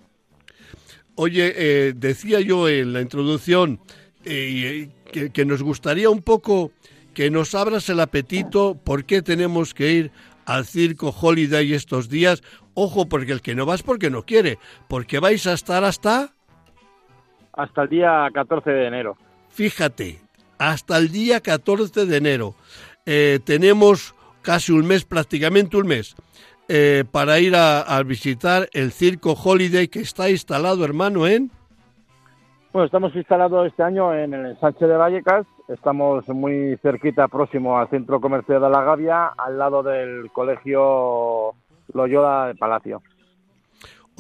Oye, 1.22 1.54
eh, 1.58 1.94
decía 1.98 2.40
yo 2.40 2.70
en 2.70 2.94
la 2.94 3.02
introducción 3.02 3.82
eh, 4.24 4.88
que, 5.34 5.44
nos 5.44 5.62
gustaría 5.62 6.10
un 6.10 6.22
poco 6.22 6.72
que 7.14 7.30
nos 7.30 7.56
abras 7.56 7.90
el 7.90 8.00
apetito 8.00 8.76
por 8.82 9.04
qué 9.04 9.22
tenemos 9.22 9.74
que 9.74 9.92
ir 9.92 10.12
al 10.46 10.66
circo 10.66 11.10
Holiday 11.10 11.74
estos 11.74 12.08
días. 12.08 12.42
Ojo, 12.74 13.10
porque 13.10 13.34
el 13.34 13.42
que 13.42 13.54
no 13.54 13.66
va 13.66 13.76
es 13.76 13.84
porque 13.84 14.10
no 14.10 14.26
quiere, 14.26 14.60
porque 14.88 15.20
vais 15.20 15.46
a 15.46 15.52
estar 15.52 15.84
hasta... 15.84 16.32
Hasta 17.52 17.82
el 17.82 17.90
día 17.90 18.30
14 18.34 18.70
de 18.70 18.88
enero. 18.88 19.18
Fíjate, 19.50 20.22
hasta 20.58 20.98
el 20.98 21.12
día 21.12 21.42
14 21.42 22.06
de 22.06 22.16
enero. 22.16 22.56
Eh, 23.06 23.40
tenemos 23.44 24.16
casi 24.42 24.72
un 24.72 24.88
mes, 24.88 25.04
prácticamente 25.04 25.76
un 25.76 25.88
mes. 25.88 26.16
Eh, 26.72 27.04
para 27.12 27.40
ir 27.40 27.56
a, 27.56 28.04
visitar 28.04 28.70
el 28.74 28.92
Circo 28.92 29.34
Holiday 29.34 29.88
que 29.88 30.02
está 30.02 30.30
instalado, 30.30 30.86
hermano, 30.86 31.26
en... 31.26 31.50
Bueno, 32.72 32.86
estamos 32.86 33.16
instalados 33.16 33.66
este 33.66 33.82
año 33.82 34.14
en 34.14 34.36
el 34.36 34.46
ensanche 34.46 34.86
de 34.86 34.96
Vallecas, 34.96 35.48
estamos 35.68 36.30
muy 36.30 36.78
cerquita, 36.84 37.28
próximo 37.28 37.80
al 37.80 37.90
Centro 37.90 38.22
Comercial 38.22 38.62
de 38.62 38.70
la 38.70 38.84
Gavia, 38.84 39.32
al 39.36 39.58
lado 39.58 39.82
del 39.82 40.30
Colegio 40.32 41.56
Loyola 41.92 42.50
de 42.50 42.56
Palacio. 42.56 43.02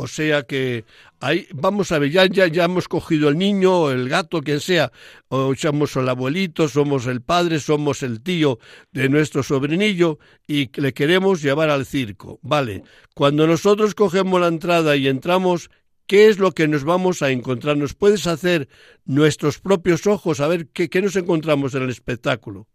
O 0.01 0.07
sea 0.07 0.43
que 0.43 0.85
ahí 1.19 1.45
vamos 1.53 1.91
a 1.91 1.99
ver, 1.99 2.09
ya, 2.09 2.25
ya, 2.25 2.63
hemos 2.63 2.87
cogido 2.87 3.27
el 3.27 3.37
niño, 3.37 3.91
el 3.91 4.07
gato, 4.07 4.41
quien 4.41 4.61
sea, 4.61 4.93
o 5.27 5.53
somos 5.55 5.93
el 5.97 6.07
abuelito, 6.07 6.69
somos 6.69 7.05
el 7.05 7.21
padre, 7.21 7.59
somos 7.59 8.01
el 8.01 8.21
tío 8.21 8.59
de 8.93 9.09
nuestro 9.09 9.43
sobrinillo 9.43 10.17
y 10.47 10.69
le 10.79 10.93
queremos 10.93 11.41
llevar 11.41 11.69
al 11.69 11.85
circo. 11.85 12.39
Vale, 12.41 12.83
cuando 13.13 13.45
nosotros 13.45 13.93
cogemos 13.93 14.39
la 14.39 14.47
entrada 14.47 14.95
y 14.95 15.09
entramos, 15.09 15.69
¿qué 16.07 16.29
es 16.29 16.39
lo 16.39 16.53
que 16.53 16.69
nos 16.69 16.85
vamos 16.85 17.21
a 17.21 17.31
encontrar? 17.31 17.75
¿Nos 17.75 17.93
puedes 17.93 18.25
hacer 18.25 18.69
nuestros 19.03 19.59
propios 19.59 20.07
ojos 20.07 20.39
a 20.39 20.47
ver 20.47 20.67
qué, 20.67 20.89
qué 20.89 21.01
nos 21.01 21.17
encontramos 21.17 21.75
en 21.75 21.83
el 21.83 21.89
espectáculo? 21.89 22.67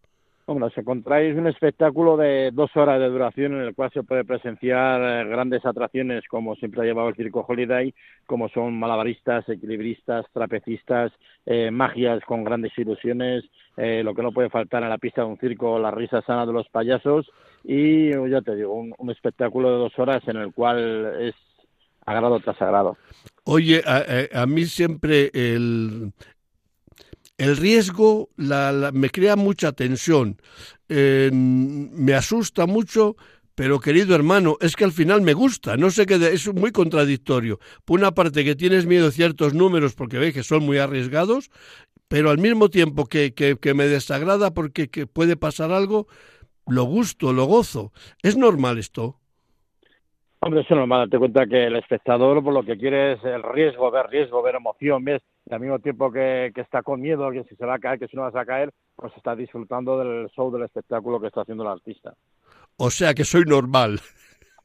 Bueno, 0.47 0.69
se 0.69 0.83
encontráis 0.83 1.35
un 1.37 1.47
espectáculo 1.47 2.19
de 2.19 2.51
dos 2.53 2.71
horas 2.77 3.01
de 3.01 3.09
duración 3.09 3.55
en 3.55 3.63
el 3.63 3.75
cual 3.75 3.91
se 3.95 4.03
puede 4.03 4.25
presenciar 4.25 5.01
eh, 5.01 5.27
grandes 5.27 5.65
atracciones 5.65 6.23
como 6.29 6.55
siempre 6.57 6.83
ha 6.83 6.85
llevado 6.85 7.09
el 7.09 7.15
Circo 7.15 7.47
Holiday, 7.49 7.95
como 8.27 8.51
son 8.51 8.79
malabaristas, 8.79 9.49
equilibristas, 9.49 10.27
trapecistas, 10.35 11.13
eh, 11.47 11.71
magias 11.71 12.23
con 12.27 12.45
grandes 12.45 12.77
ilusiones, 12.77 13.45
eh, 13.79 14.03
lo 14.05 14.15
que 14.15 14.23
no 14.23 14.33
puede 14.33 14.51
faltar 14.51 14.83
en 14.83 14.91
la 14.91 14.99
pista 14.99 15.23
de 15.23 15.29
un 15.29 15.39
circo, 15.39 15.79
la 15.79 15.91
risa 15.91 16.21
sana 16.21 16.45
de 16.45 16.53
los 16.53 16.69
payasos 16.69 17.27
y 17.65 18.11
ya 18.11 18.43
te 18.43 18.55
digo, 18.55 18.75
un, 18.75 19.11
espectáculo 19.11 19.71
de 19.71 19.79
dos 19.79 19.99
horas 19.99 20.23
en 20.29 20.37
el 20.37 20.53
cual 20.53 21.23
es 21.23 21.35
agrado 22.05 22.39
tras 22.41 22.61
agrado. 22.61 22.99
Oye, 23.45 23.83
a 23.87 24.45
mí 24.45 24.65
siempre 24.67 25.31
el, 25.33 26.13
el 27.38 27.57
riesgo 27.57 28.29
me 28.37 29.11
crea 29.11 29.37
mucha 29.37 29.73
tensión, 29.73 30.37
eh, 30.88 31.31
me 31.33 32.14
asusta 32.14 32.67
mucho, 32.67 33.17
pero 33.55 33.81
querido 33.81 34.14
hermano, 34.14 34.57
es 34.61 34.76
que 34.76 34.85
al 34.85 34.93
final 34.93 35.23
me 35.23 35.33
gusta, 35.33 35.76
no 35.76 35.91
sé 35.91 36.07
qué, 36.07 36.14
es 36.14 36.53
muy 36.53 36.73
contradictorio. 36.73 37.59
Por 37.85 38.00
una 38.00 38.12
parte 38.12 38.45
que 38.45 38.57
tienes 38.57 38.87
miedo 38.87 39.09
a 39.09 39.12
ciertos 39.12 39.55
números 39.55 39.95
porque 39.95 40.19
ves 40.19 40.35
que 40.35 40.43
son 40.43 40.64
muy 40.64 40.79
arriesgados, 40.79 41.50
pero 42.09 42.31
al 42.31 42.38
mismo 42.38 42.69
tiempo 42.69 43.07
que, 43.07 43.35
que, 43.35 43.75
me 43.75 43.87
desagrada 43.87 44.53
porque 44.53 44.88
puede 45.12 45.37
pasar 45.37 45.73
algo, 45.73 46.07
lo 46.67 46.85
gusto, 46.85 47.33
lo 47.33 47.45
gozo. 47.45 47.93
¿Es 48.23 48.37
normal 48.37 48.79
esto? 48.79 49.17
Hombre, 50.41 50.61
es 50.61 50.71
normal, 50.71 51.09
date 51.09 51.19
cuenta 51.19 51.47
que 51.47 51.64
el 51.64 51.76
espectador 51.76 52.43
por 52.45 52.53
lo 52.53 52.62
que 52.64 52.76
quiere 52.76 53.14
es 53.14 53.25
el 53.25 53.43
riesgo, 53.43 53.91
ver 53.91 54.07
riesgo, 54.09 54.43
ver 54.43 54.57
emoción, 54.57 55.03
ves 55.03 55.23
y 55.47 55.55
al 55.55 55.61
mismo 55.61 55.79
tiempo 55.79 56.11
que, 56.11 56.53
está 56.57 56.83
con 56.83 57.01
miedo, 57.01 57.31
que 57.31 57.45
si 57.45 57.55
se 57.57 57.67
va 57.67 57.75
a 57.75 57.79
caer, 57.79 57.99
que 57.99 58.09
si 58.09 58.17
no 58.17 58.23
vas 58.23 58.35
a 58.35 58.47
caer, 58.47 58.73
pues 58.97 59.13
está 59.17 59.37
disfrutando 59.37 59.99
del 59.99 60.29
show, 60.31 60.51
del 60.51 60.65
espectáculo 60.65 61.21
que 61.21 61.27
está 61.27 61.43
haciendo 61.43 61.65
el 61.65 61.71
artista. 61.71 62.15
O 62.77 62.91
sea 62.91 63.15
que 63.15 63.25
soy 63.25 63.45
normal. 63.45 64.01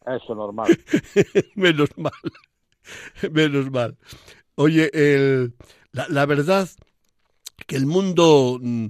Eso, 0.06 0.34
normal. 0.36 0.70
Menos 1.56 1.90
mal. 1.98 2.12
Menos 3.32 3.70
mal. 3.72 3.98
Oye, 4.56 4.90
el, 4.94 5.54
la, 5.92 6.08
la, 6.08 6.26
verdad 6.26 6.70
que 7.68 7.76
el 7.76 7.86
mundo 7.86 8.58
mm, 8.62 8.88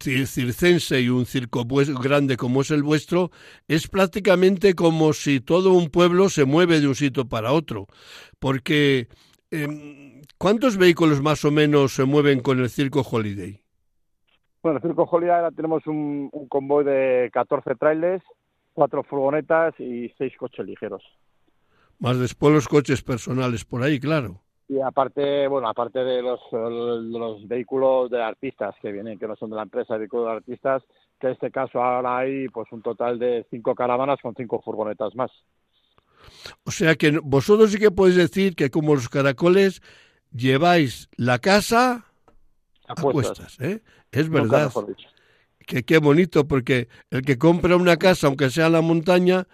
circense 0.00 1.00
y 1.00 1.08
un 1.08 1.24
circo 1.24 1.66
pues, 1.66 1.88
grande 1.94 2.36
como 2.36 2.62
es 2.62 2.70
el 2.72 2.82
vuestro 2.82 3.30
es 3.68 3.86
prácticamente 3.86 4.74
como 4.74 5.12
si 5.12 5.40
todo 5.40 5.72
un 5.72 5.88
pueblo 5.88 6.28
se 6.28 6.44
mueve 6.44 6.80
de 6.80 6.88
un 6.88 6.96
sitio 6.96 7.28
para 7.28 7.52
otro. 7.52 7.86
Porque... 8.40 9.06
Em, 9.50 10.20
¿Cuántos 10.36 10.76
vehículos 10.76 11.22
más 11.22 11.44
o 11.44 11.50
menos 11.50 11.94
se 11.94 12.04
mueven 12.04 12.40
con 12.40 12.58
el 12.58 12.68
Circo 12.68 13.00
Holiday? 13.00 13.60
Bueno, 14.62 14.78
el 14.78 14.82
Circo 14.82 15.04
Holiday 15.04 15.36
ahora 15.36 15.50
tenemos 15.50 15.86
un, 15.86 16.30
convoy 16.48 16.84
de 16.84 17.30
14 17.32 17.74
trailers, 17.76 18.22
cuatro 18.74 19.02
furgonetas 19.02 19.74
y 19.80 20.10
seis 20.18 20.34
coches 20.36 20.66
ligeros. 20.66 21.02
Más 21.98 22.18
después 22.18 22.52
los 22.52 22.68
coches 22.68 23.02
personales 23.02 23.64
por 23.64 23.82
ahí, 23.82 23.98
claro. 23.98 24.40
Y 24.68 24.80
aparte, 24.82 25.48
bueno, 25.48 25.68
aparte 25.68 26.00
de 26.00 26.20
los, 26.20 26.40
los 26.52 27.48
vehículos 27.48 28.10
de 28.10 28.22
artistas 28.22 28.74
que 28.82 28.92
vienen, 28.92 29.18
que 29.18 29.26
no 29.26 29.34
son 29.34 29.48
de 29.48 29.56
la 29.56 29.62
empresa, 29.62 29.96
vehículos 29.96 30.26
de 30.26 30.32
artistas, 30.32 30.82
que 31.18 31.28
en 31.28 31.32
este 31.32 31.50
caso 31.50 31.82
ahora 31.82 32.18
hay 32.18 32.48
pues 32.48 32.70
un 32.70 32.82
total 32.82 33.18
de 33.18 33.46
cinco 33.50 33.74
caravanas 33.74 34.20
con 34.20 34.34
cinco 34.34 34.60
furgonetas 34.62 35.14
más. 35.14 35.30
O 36.64 36.70
sea 36.70 36.94
que 36.96 37.18
vosotros 37.22 37.72
sí 37.72 37.78
que 37.78 37.90
podéis 37.90 38.16
decir 38.16 38.54
que 38.54 38.70
como 38.70 38.94
los 38.94 39.08
caracoles 39.08 39.82
lleváis 40.32 41.08
la 41.16 41.38
casa 41.38 42.06
a 42.86 42.94
cuestas, 42.94 43.58
¿eh? 43.60 43.82
Es 44.12 44.28
verdad. 44.28 44.72
Que 45.66 45.84
qué 45.84 45.98
bonito, 45.98 46.48
porque 46.48 46.88
el 47.10 47.22
que 47.22 47.36
compra 47.36 47.76
una 47.76 47.98
casa, 47.98 48.26
aunque 48.26 48.48
sea 48.48 48.66
en 48.66 48.72
la 48.72 48.80
montaña, 48.80 49.46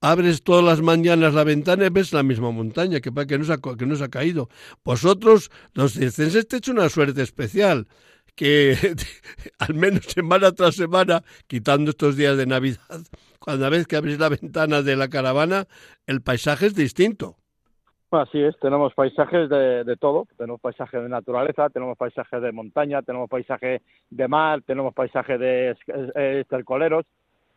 abres 0.00 0.42
todas 0.42 0.64
las 0.64 0.80
mañanas 0.80 1.34
la 1.34 1.44
ventana 1.44 1.86
y 1.86 1.90
ves 1.90 2.12
la 2.12 2.22
misma 2.22 2.50
montaña, 2.50 3.00
que, 3.00 3.12
que, 3.26 3.38
no, 3.38 3.44
se 3.44 3.52
ha, 3.52 3.58
que 3.58 3.86
no 3.86 3.96
se 3.96 4.04
ha 4.04 4.08
caído. 4.08 4.48
Vosotros, 4.84 5.50
los 5.74 5.92
circenses, 5.92 6.48
te 6.48 6.56
hecho 6.56 6.72
una 6.72 6.88
suerte 6.88 7.22
especial, 7.22 7.86
que 8.38 8.74
al 9.58 9.74
menos 9.74 10.04
semana 10.04 10.52
tras 10.52 10.76
semana, 10.76 11.22
quitando 11.48 11.90
estos 11.90 12.16
días 12.16 12.36
de 12.38 12.46
Navidad, 12.46 13.00
cada 13.44 13.68
vez 13.68 13.86
que 13.86 13.96
abrís 13.96 14.18
la 14.18 14.28
ventana 14.28 14.82
de 14.82 14.94
la 14.94 15.08
caravana, 15.08 15.66
el 16.06 16.22
paisaje 16.22 16.66
es 16.66 16.74
distinto. 16.74 17.34
Así 18.10 18.40
es, 18.40 18.58
tenemos 18.60 18.94
paisajes 18.94 19.50
de, 19.50 19.96
todo, 20.00 20.26
tenemos 20.38 20.60
paisajes 20.60 21.02
de 21.02 21.08
naturaleza, 21.10 21.68
tenemos 21.68 21.98
paisajes 21.98 22.40
de 22.40 22.52
montaña, 22.52 23.02
tenemos 23.02 23.28
paisaje 23.28 23.82
de 24.08 24.28
mar, 24.28 24.62
tenemos 24.62 24.94
paisaje 24.94 25.36
de 25.36 25.76
estercoleros, 26.40 27.04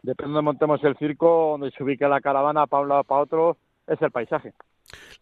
depende 0.02 0.32
de 0.32 0.36
donde 0.36 0.42
montemos 0.42 0.84
el 0.84 0.98
circo, 0.98 1.52
donde 1.52 1.72
se 1.72 1.84
ubique 1.84 2.06
la 2.06 2.20
caravana 2.20 2.68
para 2.68 2.84
un 2.84 2.90
lado 2.90 3.04
para 3.06 3.22
otro, 3.22 3.58
es 3.88 4.02
el 4.02 4.12
paisaje. 4.12 4.54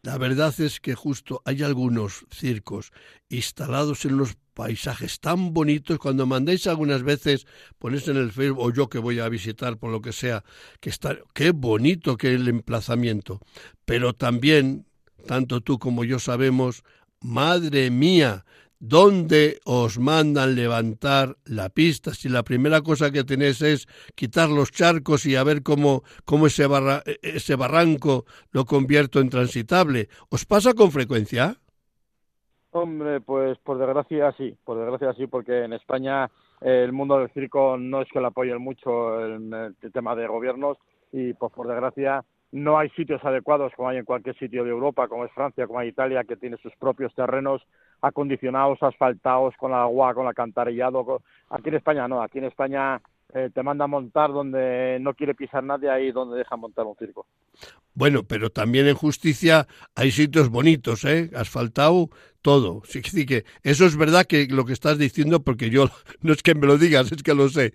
La 0.01 0.17
verdad 0.17 0.53
es 0.59 0.79
que 0.79 0.95
justo 0.95 1.41
hay 1.45 1.63
algunos 1.63 2.25
circos 2.31 2.91
instalados 3.29 4.05
en 4.05 4.17
los 4.17 4.37
paisajes 4.53 5.19
tan 5.19 5.53
bonitos. 5.53 5.99
Cuando 5.99 6.25
mandéis 6.25 6.67
algunas 6.67 7.03
veces, 7.03 7.45
ponéis 7.77 8.07
en 8.07 8.17
el 8.17 8.31
Facebook, 8.31 8.59
o 8.59 8.73
yo 8.73 8.89
que 8.89 8.99
voy 8.99 9.19
a 9.19 9.29
visitar 9.29 9.77
por 9.77 9.91
lo 9.91 10.01
que 10.01 10.11
sea, 10.11 10.43
que 10.79 10.89
está, 10.89 11.17
qué 11.33 11.51
bonito 11.51 12.17
que 12.17 12.33
el 12.33 12.47
emplazamiento. 12.47 13.39
Pero 13.85 14.13
también, 14.13 14.85
tanto 15.27 15.61
tú 15.61 15.79
como 15.79 16.03
yo 16.03 16.19
sabemos, 16.19 16.83
madre 17.21 17.89
mía, 17.91 18.45
¿Dónde 18.81 19.59
os 19.65 19.99
mandan 19.99 20.55
levantar 20.55 21.35
la 21.43 21.67
pista? 21.67 22.13
Si 22.13 22.29
la 22.29 22.43
primera 22.43 22.79
cosa 22.79 23.11
que 23.11 23.25
tenéis 23.25 23.61
es 23.61 23.87
quitar 24.15 24.47
los 24.47 24.71
charcos 24.71 25.25
y 25.25 25.35
a 25.35 25.43
ver 25.43 25.63
cómo, 25.63 26.03
cómo 26.23 26.47
ese, 26.47 26.65
barra, 26.65 27.03
ese 27.21 27.57
barranco 27.57 28.23
lo 28.51 28.63
convierto 28.63 29.19
en 29.19 29.29
transitable. 29.29 30.07
¿Os 30.29 30.45
pasa 30.45 30.73
con 30.73 30.91
frecuencia? 30.91 31.57
Hombre, 32.71 33.19
pues 33.19 33.57
por 33.59 33.79
desgracia 33.79 34.31
sí, 34.37 34.55
por 34.63 34.77
desgracia 34.77 35.13
sí, 35.13 35.27
porque 35.27 35.65
en 35.65 35.73
España 35.73 36.29
eh, 36.61 36.83
el 36.85 36.93
mundo 36.93 37.19
del 37.19 37.29
circo 37.31 37.75
no 37.77 38.01
es 38.01 38.07
que 38.13 38.21
lo 38.21 38.27
apoyen 38.27 38.61
mucho 38.61 39.25
en 39.25 39.53
el 39.53 39.91
tema 39.91 40.15
de 40.15 40.25
gobiernos 40.27 40.77
y 41.11 41.33
pues 41.33 41.51
por 41.51 41.67
desgracia 41.67 42.23
no 42.51 42.79
hay 42.79 42.89
sitios 42.91 43.23
adecuados 43.23 43.71
como 43.75 43.89
hay 43.89 43.97
en 43.97 44.05
cualquier 44.05 44.37
sitio 44.37 44.63
de 44.63 44.71
Europa, 44.71 45.07
como 45.07 45.25
es 45.25 45.31
Francia, 45.33 45.67
como 45.67 45.81
es 45.81 45.89
Italia, 45.89 46.23
que 46.23 46.35
tiene 46.35 46.57
sus 46.57 46.75
propios 46.77 47.13
terrenos 47.13 47.61
acondicionados, 48.01 48.81
asfaltados, 48.81 49.53
con 49.57 49.73
agua, 49.73 50.13
con 50.13 50.27
alcantarillado. 50.27 51.21
Aquí 51.49 51.69
en 51.69 51.75
España 51.75 52.07
no, 52.07 52.21
aquí 52.21 52.39
en 52.39 52.45
España 52.45 53.01
eh, 53.33 53.51
te 53.53 53.61
manda 53.61 53.85
a 53.85 53.87
montar 53.87 54.31
donde 54.31 54.97
no 54.99 55.13
quiere 55.13 55.35
pisar 55.35 55.63
nadie, 55.63 55.89
ahí 55.89 56.11
donde 56.11 56.37
deja 56.37 56.55
montar 56.55 56.85
un 56.85 56.95
circo. 56.95 57.27
Bueno, 57.93 58.23
pero 58.23 58.49
también 58.49 58.87
en 58.87 58.95
justicia 58.95 59.67
hay 59.95 60.11
sitios 60.11 60.49
bonitos, 60.49 61.05
¿eh? 61.05 61.29
Asfaltado, 61.35 62.09
todo. 62.41 62.81
Sí 62.85 63.25
que 63.25 63.43
eso 63.61 63.85
es 63.85 63.97
verdad 63.97 64.25
que 64.25 64.47
lo 64.49 64.65
que 64.65 64.73
estás 64.73 64.97
diciendo, 64.97 65.41
porque 65.41 65.69
yo 65.69 65.89
no 66.21 66.33
es 66.33 66.41
que 66.41 66.55
me 66.55 66.65
lo 66.65 66.77
digas, 66.77 67.11
es 67.11 67.21
que 67.21 67.35
lo 67.35 67.49
sé 67.49 67.73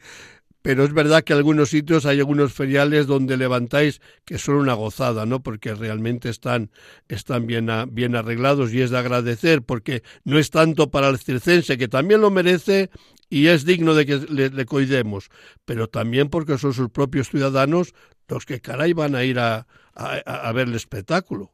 pero 0.65 0.83
es 0.83 0.95
verdad 0.95 1.25
que 1.25 1.35
algunos 1.35 1.69
sitios 1.69 2.07
hay 2.07 2.21
algunos 2.21 2.55
feriales 2.55 3.07
donde 3.07 3.37
levantáis 3.37 4.01
que 4.25 4.39
son 4.39 4.55
una 4.55 4.73
gozada, 4.73 5.27
¿no? 5.27 5.41
Porque 5.41 5.75
realmente 5.75 6.31
están, 6.31 6.71
están 7.07 7.47
bien, 7.47 7.69
bien 7.91 8.17
arreglados 8.17 8.73
y 8.73 8.81
es 8.81 8.89
de 8.89 8.97
agradecer, 8.97 9.61
porque 9.61 10.03
no 10.25 10.39
es 10.39 10.49
tanto 10.49 10.91
para 10.91 11.11
el 11.11 11.19
circense, 11.19 11.77
que 11.77 11.87
también 11.87 12.23
lo 12.23 12.31
merece 12.31 12.89
y 13.29 13.49
es 13.49 13.67
digno 13.67 13.93
de 13.93 14.07
que 14.07 14.17
le, 14.31 14.49
le 14.49 14.65
cuidemos, 14.65 15.29
pero 15.67 15.87
también 15.87 16.31
porque 16.31 16.57
son 16.57 16.73
sus 16.73 16.89
propios 16.89 17.29
ciudadanos 17.29 17.93
los 18.27 18.47
que 18.47 18.63
caray 18.63 18.95
van 18.95 19.17
a 19.17 19.23
ir 19.23 19.41
a, 19.41 19.67
a, 19.95 20.15
a 20.25 20.53
ver 20.53 20.69
el 20.69 20.77
espectáculo. 20.77 21.51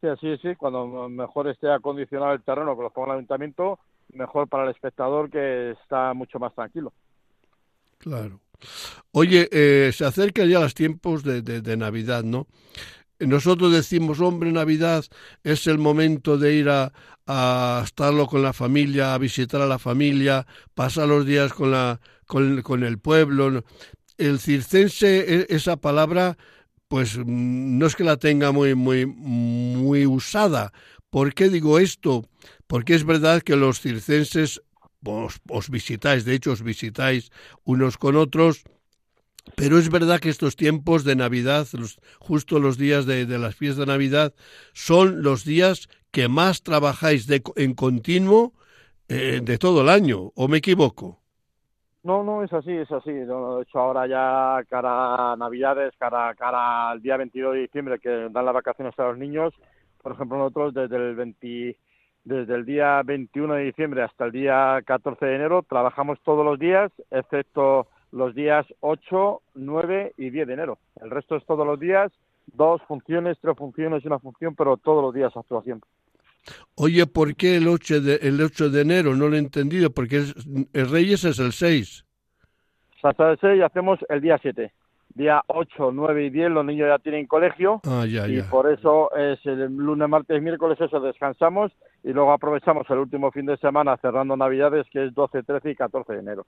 Sí, 0.00 0.08
así 0.08 0.36
sí, 0.38 0.56
cuando 0.56 1.08
mejor 1.08 1.46
esté 1.46 1.70
acondicionado 1.70 2.32
el 2.32 2.42
terreno 2.42 2.76
que 2.76 2.82
lo 2.82 2.90
ponga 2.90 3.12
el 3.12 3.18
ayuntamiento, 3.18 3.78
mejor 4.12 4.48
para 4.48 4.64
el 4.64 4.70
espectador 4.70 5.30
que 5.30 5.70
está 5.80 6.12
mucho 6.12 6.40
más 6.40 6.52
tranquilo. 6.56 6.92
Claro. 7.98 8.40
Oye, 9.12 9.48
eh, 9.52 9.92
se 9.94 10.04
acercan 10.04 10.48
ya 10.48 10.60
los 10.60 10.74
tiempos 10.74 11.22
de, 11.22 11.42
de, 11.42 11.60
de, 11.60 11.76
Navidad, 11.76 12.24
¿no? 12.24 12.48
Nosotros 13.20 13.72
decimos, 13.72 14.20
hombre, 14.20 14.52
Navidad 14.52 15.04
es 15.42 15.66
el 15.66 15.78
momento 15.78 16.38
de 16.38 16.54
ir 16.54 16.68
a, 16.68 16.92
a 17.26 17.82
estarlo 17.84 18.26
con 18.26 18.42
la 18.42 18.52
familia, 18.52 19.14
a 19.14 19.18
visitar 19.18 19.60
a 19.60 19.66
la 19.66 19.78
familia, 19.78 20.46
pasar 20.74 21.08
los 21.08 21.26
días 21.26 21.52
con, 21.52 21.72
la, 21.72 22.00
con, 22.26 22.62
con 22.62 22.84
el 22.84 22.98
pueblo. 22.98 23.64
El 24.16 24.38
circense, 24.38 25.42
e, 25.42 25.46
esa 25.50 25.76
palabra, 25.76 26.38
pues 26.88 27.18
no 27.24 27.86
es 27.86 27.96
que 27.96 28.04
la 28.04 28.16
tenga 28.16 28.52
muy, 28.52 28.74
muy, 28.74 29.06
muy 29.06 30.06
usada. 30.06 30.72
¿Por 31.10 31.34
qué 31.34 31.48
digo 31.48 31.78
esto? 31.78 32.28
Porque 32.66 32.94
es 32.94 33.04
verdad 33.04 33.42
que 33.42 33.56
los 33.56 33.80
circenses 33.80 34.62
os, 35.04 35.40
os, 35.48 35.70
visitáis, 35.70 36.24
de 36.24 36.34
hecho 36.34 36.52
os 36.52 36.62
visitáis 36.62 37.30
unos 37.64 37.96
con 37.96 38.16
otros, 38.16 38.64
pero 39.56 39.78
es 39.78 39.90
verdad 39.90 40.20
que 40.20 40.28
estos 40.28 40.56
tiempos 40.56 41.04
de 41.04 41.16
Navidad, 41.16 41.66
los, 41.72 41.98
justo 42.18 42.58
los 42.58 42.76
días 42.76 43.06
de, 43.06 43.26
de, 43.26 43.38
las 43.38 43.56
fiestas 43.56 43.86
de 43.86 43.92
Navidad, 43.92 44.34
son 44.72 45.22
los 45.22 45.44
días 45.44 45.88
que 46.10 46.28
más 46.28 46.62
trabajáis 46.62 47.26
de, 47.26 47.42
en 47.56 47.74
continuo 47.74 48.52
eh, 49.08 49.40
de 49.42 49.58
todo 49.58 49.82
el 49.82 49.88
año, 49.88 50.32
¿o 50.34 50.48
me 50.48 50.58
equivoco? 50.58 51.18
No, 52.04 52.22
no, 52.22 52.42
es 52.42 52.52
así, 52.52 52.72
es 52.72 52.90
así. 52.92 53.12
De 53.12 53.24
hecho, 53.24 53.78
ahora 53.78 54.06
ya 54.06 54.62
cara 54.68 55.32
a 55.32 55.36
Navidades, 55.36 55.94
cara, 55.98 56.34
cara 56.34 56.90
al 56.90 57.02
día 57.02 57.16
22 57.16 57.54
de 57.54 57.60
diciembre, 57.60 57.98
que 57.98 58.28
dan 58.30 58.44
las 58.44 58.54
vacaciones 58.54 58.98
a 58.98 59.08
los 59.08 59.18
niños, 59.18 59.52
por 60.02 60.12
ejemplo, 60.12 60.38
nosotros 60.38 60.74
desde 60.74 60.96
el 60.96 61.16
20 61.16 61.76
desde 62.24 62.54
el 62.54 62.64
día 62.64 63.02
21 63.04 63.54
de 63.54 63.64
diciembre 63.64 64.02
hasta 64.02 64.26
el 64.26 64.32
día 64.32 64.80
14 64.84 65.24
de 65.24 65.34
enero 65.34 65.62
trabajamos 65.62 66.18
todos 66.24 66.44
los 66.44 66.58
días, 66.58 66.90
excepto 67.10 67.86
los 68.12 68.34
días 68.34 68.66
8, 68.80 69.42
9 69.54 70.14
y 70.16 70.30
10 70.30 70.46
de 70.46 70.54
enero. 70.54 70.78
El 71.00 71.10
resto 71.10 71.36
es 71.36 71.44
todos 71.46 71.66
los 71.66 71.78
días, 71.78 72.12
dos 72.46 72.80
funciones, 72.88 73.38
tres 73.40 73.56
funciones 73.56 74.04
y 74.04 74.06
una 74.06 74.18
función, 74.18 74.54
pero 74.54 74.76
todos 74.76 75.02
los 75.02 75.14
días 75.14 75.36
actuación. 75.36 75.80
Oye, 76.76 77.06
¿por 77.06 77.34
qué 77.34 77.56
el 77.56 77.68
8 77.68 78.00
de, 78.00 78.14
el 78.22 78.40
8 78.40 78.70
de 78.70 78.80
enero? 78.80 79.14
No 79.14 79.28
lo 79.28 79.36
he 79.36 79.38
entendido, 79.38 79.90
porque 79.90 80.18
es, 80.18 80.34
el 80.72 80.90
Reyes 80.90 81.24
es 81.24 81.38
el 81.38 81.52
6. 81.52 82.04
Hasta 83.02 83.32
el 83.32 83.38
6 83.38 83.62
hacemos 83.62 83.98
el 84.08 84.20
día 84.20 84.38
7 84.40 84.72
día 85.18 85.42
8, 85.48 85.90
9 85.92 86.26
y 86.26 86.30
10 86.30 86.50
los 86.50 86.64
niños 86.64 86.88
ya 86.88 86.98
tienen 86.98 87.26
colegio 87.26 87.80
ah, 87.84 88.06
ya, 88.08 88.26
y 88.28 88.36
ya. 88.36 88.48
por 88.48 88.70
eso 88.70 89.14
es 89.16 89.44
el 89.44 89.76
lunes, 89.76 90.08
martes, 90.08 90.40
miércoles, 90.40 90.80
eso 90.80 91.00
descansamos 91.00 91.72
y 92.04 92.12
luego 92.12 92.32
aprovechamos 92.32 92.88
el 92.90 92.98
último 92.98 93.30
fin 93.30 93.46
de 93.46 93.56
semana 93.56 93.96
cerrando 93.98 94.36
Navidades 94.36 94.86
que 94.90 95.06
es 95.06 95.14
12, 95.14 95.42
13 95.42 95.70
y 95.70 95.74
14 95.74 96.12
de 96.12 96.18
enero. 96.20 96.46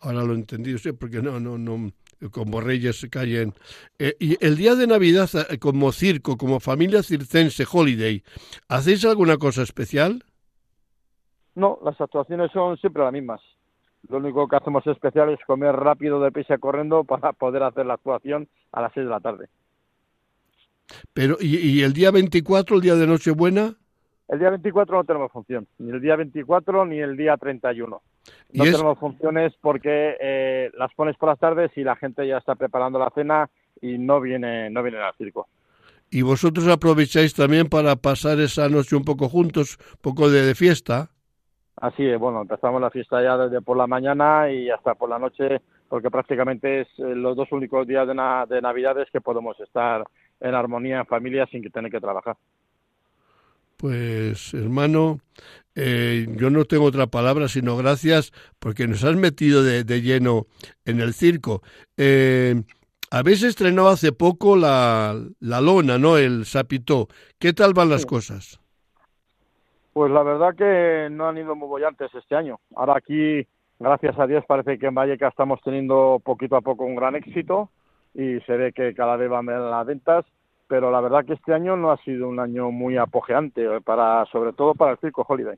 Ahora 0.00 0.22
lo 0.22 0.32
he 0.32 0.36
entendido, 0.36 0.78
sí, 0.78 0.92
porque 0.92 1.20
no, 1.20 1.38
no, 1.38 1.58
no, 1.58 1.92
como 2.30 2.60
reyes 2.60 3.00
se 3.00 3.10
caen. 3.10 3.52
Eh, 3.98 4.16
y 4.18 4.42
el 4.44 4.56
día 4.56 4.74
de 4.74 4.86
Navidad, 4.86 5.28
eh, 5.50 5.58
como 5.58 5.92
circo, 5.92 6.38
como 6.38 6.58
familia 6.58 7.02
circense, 7.02 7.64
holiday, 7.70 8.22
¿hacéis 8.68 9.04
alguna 9.04 9.36
cosa 9.36 9.62
especial? 9.62 10.24
No, 11.54 11.78
las 11.84 12.00
actuaciones 12.00 12.50
son 12.52 12.78
siempre 12.78 13.02
las 13.02 13.12
mismas. 13.12 13.40
Lo 14.08 14.16
único 14.16 14.48
que 14.48 14.56
hacemos 14.56 14.86
especial 14.86 15.30
es 15.30 15.38
comer 15.46 15.76
rápido 15.76 16.20
de 16.22 16.32
prisa 16.32 16.56
corriendo 16.56 17.04
para 17.08 17.32
poder 17.34 17.62
hacer 17.62 17.84
la 17.84 17.94
actuación 17.94 18.48
a 18.72 18.80
las 18.80 18.92
6 18.94 19.04
de 19.04 19.10
la 19.10 19.20
tarde. 19.20 19.48
Pero, 21.12 21.36
¿y, 21.40 21.56
¿y, 21.56 21.82
el 21.82 21.92
día 21.92 22.10
24, 22.10 22.76
el 22.76 22.82
día 22.82 22.96
de 22.96 23.06
Nochebuena? 23.06 23.76
El 24.30 24.38
día 24.38 24.50
24 24.50 24.96
no 24.96 25.04
tenemos 25.04 25.32
función, 25.32 25.66
ni 25.78 25.90
el 25.90 26.00
día 26.00 26.14
24 26.14 26.86
ni 26.86 27.00
el 27.00 27.16
día 27.16 27.36
31. 27.36 28.00
No 28.52 28.64
es... 28.64 28.70
tenemos 28.70 28.96
funciones 28.96 29.52
porque 29.60 30.16
eh, 30.20 30.70
las 30.78 30.94
pones 30.94 31.16
por 31.16 31.30
las 31.30 31.38
tardes 31.40 31.72
y 31.76 31.82
la 31.82 31.96
gente 31.96 32.24
ya 32.24 32.38
está 32.38 32.54
preparando 32.54 33.00
la 33.00 33.10
cena 33.10 33.50
y 33.82 33.98
no 33.98 34.20
viene, 34.20 34.70
no 34.70 34.84
viene 34.84 34.98
al 34.98 35.14
circo. 35.16 35.48
¿Y 36.12 36.22
vosotros 36.22 36.68
aprovecháis 36.68 37.34
también 37.34 37.68
para 37.68 37.96
pasar 37.96 38.38
esa 38.38 38.68
noche 38.68 38.94
un 38.94 39.04
poco 39.04 39.28
juntos, 39.28 39.78
un 39.94 40.00
poco 40.00 40.30
de, 40.30 40.42
de 40.42 40.54
fiesta? 40.54 41.10
Así 41.80 42.06
es, 42.06 42.16
bueno, 42.16 42.42
empezamos 42.42 42.80
la 42.80 42.90
fiesta 42.90 43.20
ya 43.20 43.36
desde 43.36 43.62
por 43.62 43.76
la 43.76 43.88
mañana 43.88 44.48
y 44.48 44.70
hasta 44.70 44.94
por 44.94 45.08
la 45.08 45.18
noche, 45.18 45.60
porque 45.88 46.08
prácticamente 46.08 46.82
es 46.82 46.88
eh, 46.98 47.16
los 47.16 47.34
dos 47.36 47.50
únicos 47.50 47.84
días 47.84 48.06
de, 48.06 48.14
na 48.14 48.46
de 48.46 48.60
Navidades 48.60 49.08
que 49.10 49.20
podemos 49.20 49.58
estar 49.58 50.04
en 50.38 50.54
armonía 50.54 51.00
en 51.00 51.06
familia 51.06 51.46
sin 51.46 51.62
que 51.62 51.70
tener 51.70 51.90
que 51.90 52.00
trabajar. 52.00 52.36
Pues 53.80 54.52
hermano, 54.52 55.20
eh, 55.74 56.26
yo 56.36 56.50
no 56.50 56.66
tengo 56.66 56.84
otra 56.84 57.06
palabra 57.06 57.48
sino 57.48 57.78
gracias 57.78 58.30
porque 58.58 58.86
nos 58.86 59.04
has 59.04 59.16
metido 59.16 59.62
de, 59.62 59.84
de 59.84 60.02
lleno 60.02 60.46
en 60.84 61.00
el 61.00 61.14
circo. 61.14 61.62
Eh, 61.96 62.62
habéis 63.10 63.42
estrenado 63.42 63.88
hace 63.88 64.12
poco 64.12 64.54
la, 64.54 65.18
la 65.40 65.60
lona, 65.62 65.96
¿no? 65.96 66.18
El 66.18 66.44
sapito. 66.44 67.08
¿Qué 67.38 67.54
tal 67.54 67.72
van 67.72 67.88
las 67.88 68.02
sí. 68.02 68.06
cosas? 68.06 68.60
Pues 69.94 70.12
la 70.12 70.22
verdad 70.22 70.54
que 70.54 71.08
no 71.10 71.28
han 71.28 71.38
ido 71.38 71.56
muy 71.56 71.66
bollantes 71.68 72.14
este 72.14 72.36
año. 72.36 72.60
Ahora 72.76 72.96
aquí, 72.98 73.46
gracias 73.78 74.18
a 74.18 74.26
Dios, 74.26 74.44
parece 74.46 74.78
que 74.78 74.86
en 74.86 74.94
Valleca 74.94 75.28
estamos 75.28 75.58
teniendo 75.64 76.20
poquito 76.22 76.56
a 76.56 76.60
poco 76.60 76.84
un 76.84 76.96
gran 76.96 77.16
éxito 77.16 77.70
y 78.14 78.40
se 78.40 78.56
ve 78.56 78.72
que 78.72 78.94
cada 78.94 79.16
vez 79.16 79.30
van 79.30 79.46
las 79.46 79.86
ventas, 79.86 80.26
pero 80.70 80.92
la 80.92 81.00
verdad 81.00 81.24
que 81.24 81.32
este 81.32 81.52
año 81.52 81.76
no 81.76 81.90
ha 81.90 81.96
sido 82.04 82.28
un 82.28 82.38
año 82.38 82.70
muy 82.70 82.96
apogeante, 82.96 83.66
para, 83.80 84.24
sobre 84.26 84.52
todo 84.52 84.72
para 84.72 84.92
el 84.92 84.98
Circo 84.98 85.26
Holiday. 85.28 85.56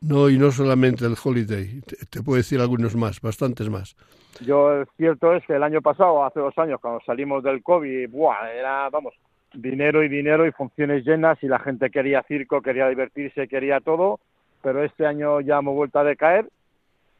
No, 0.00 0.28
y 0.28 0.36
no 0.36 0.50
solamente 0.50 1.04
el 1.04 1.14
Holiday, 1.22 1.80
te, 1.82 1.94
te 2.06 2.22
puedo 2.24 2.38
decir 2.38 2.60
algunos 2.60 2.96
más, 2.96 3.20
bastantes 3.20 3.70
más. 3.70 3.94
Yo, 4.40 4.84
cierto 4.96 5.32
es 5.32 5.46
que 5.46 5.54
el 5.54 5.62
año 5.62 5.80
pasado, 5.80 6.24
hace 6.24 6.40
dos 6.40 6.58
años, 6.58 6.80
cuando 6.80 7.00
salimos 7.06 7.44
del 7.44 7.62
COVID, 7.62 8.10
buah, 8.10 8.50
era, 8.52 8.90
vamos, 8.90 9.14
dinero 9.54 10.02
y 10.02 10.08
dinero 10.08 10.44
y 10.44 10.50
funciones 10.50 11.04
llenas 11.06 11.40
y 11.40 11.46
la 11.46 11.60
gente 11.60 11.88
quería 11.88 12.24
circo, 12.24 12.60
quería 12.60 12.88
divertirse, 12.88 13.46
quería 13.46 13.78
todo, 13.78 14.18
pero 14.60 14.82
este 14.82 15.06
año 15.06 15.40
ya 15.40 15.58
hemos 15.58 15.76
vuelto 15.76 16.00
a 16.00 16.04
decaer. 16.04 16.48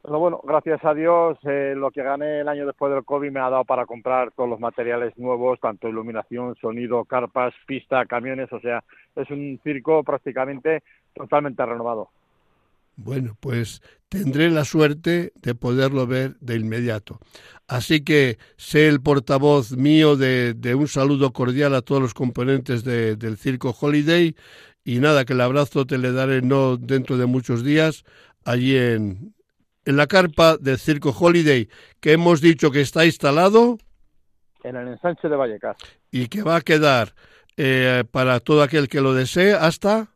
Pero 0.03 0.19
bueno, 0.21 0.41
gracias 0.45 0.85
a 0.85 0.95
Dios, 0.95 1.39
eh, 1.43 1.75
lo 1.77 1.91
que 1.91 2.03
gané 2.03 2.41
el 2.41 2.49
año 2.49 2.67
después 2.67 2.93
del 2.93 3.05
COVID 3.05 3.31
me 3.31 3.41
ha 3.41 3.51
dado 3.51 3.65
para 3.65 3.85
comprar 3.85 4.31
todos 4.31 4.49
los 4.49 4.61
materiales 4.61 5.17
nuevos, 5.19 5.59
tanto 5.61 5.89
iluminación, 5.89 6.55
sonido, 6.61 7.05
carpas, 7.05 7.53
pista, 7.67 8.07
camiones, 8.07 8.53
o 8.53 8.61
sea, 8.61 8.85
es 9.17 9.29
un 9.31 9.61
circo 9.65 10.05
prácticamente 10.05 10.83
totalmente 11.15 11.67
renovado. 11.67 12.11
Bueno, 12.97 13.37
pues 13.41 13.83
tendré 14.09 14.51
la 14.51 14.65
suerte 14.65 15.33
de 15.37 15.55
poderlo 15.55 16.07
ver 16.07 16.37
de 16.41 16.57
inmediato. 16.57 17.19
Así 17.69 18.03
que 18.03 18.39
sé 18.57 18.89
el 18.89 19.01
portavoz 19.01 19.77
mío 19.77 20.17
de, 20.17 20.55
de 20.55 20.75
un 20.75 20.89
saludo 20.89 21.33
cordial 21.33 21.75
a 21.75 21.83
todos 21.83 22.01
los 22.03 22.15
componentes 22.15 22.83
de, 22.83 23.15
del 23.17 23.37
Circo 23.37 23.75
Holiday 23.79 24.35
y 24.85 24.99
nada, 25.01 25.25
que 25.25 25.35
el 25.35 25.41
abrazo 25.41 25.87
te 25.87 25.99
le 25.99 26.13
daré 26.13 26.41
no 26.43 26.77
dentro 26.77 27.19
de 27.19 27.27
muchos 27.27 27.63
días 27.63 28.05
allí 28.45 28.77
en, 28.77 29.35
en 29.89 29.97
la 29.97 30.07
carpa 30.07 30.59
del 30.59 30.79
Circo 30.79 31.17
Holiday, 31.19 31.67
que 31.99 32.13
hemos 32.13 32.43
dicho 32.43 32.71
que 32.71 32.83
está 32.83 33.07
instalado. 33.07 33.79
En 34.63 34.77
el 34.77 34.87
ensanche 34.87 35.31
de 35.31 35.35
Vallecas. 35.35 35.79
Y 36.11 36.29
que 36.29 36.43
va 36.43 36.57
a 36.57 36.61
quedar 36.61 37.15
eh, 37.57 38.05
para 38.11 38.39
todo 38.41 38.63
aquel 38.63 38.89
que 38.89 39.01
lo 39.01 39.15
desee 39.15 39.55
hasta... 39.55 40.09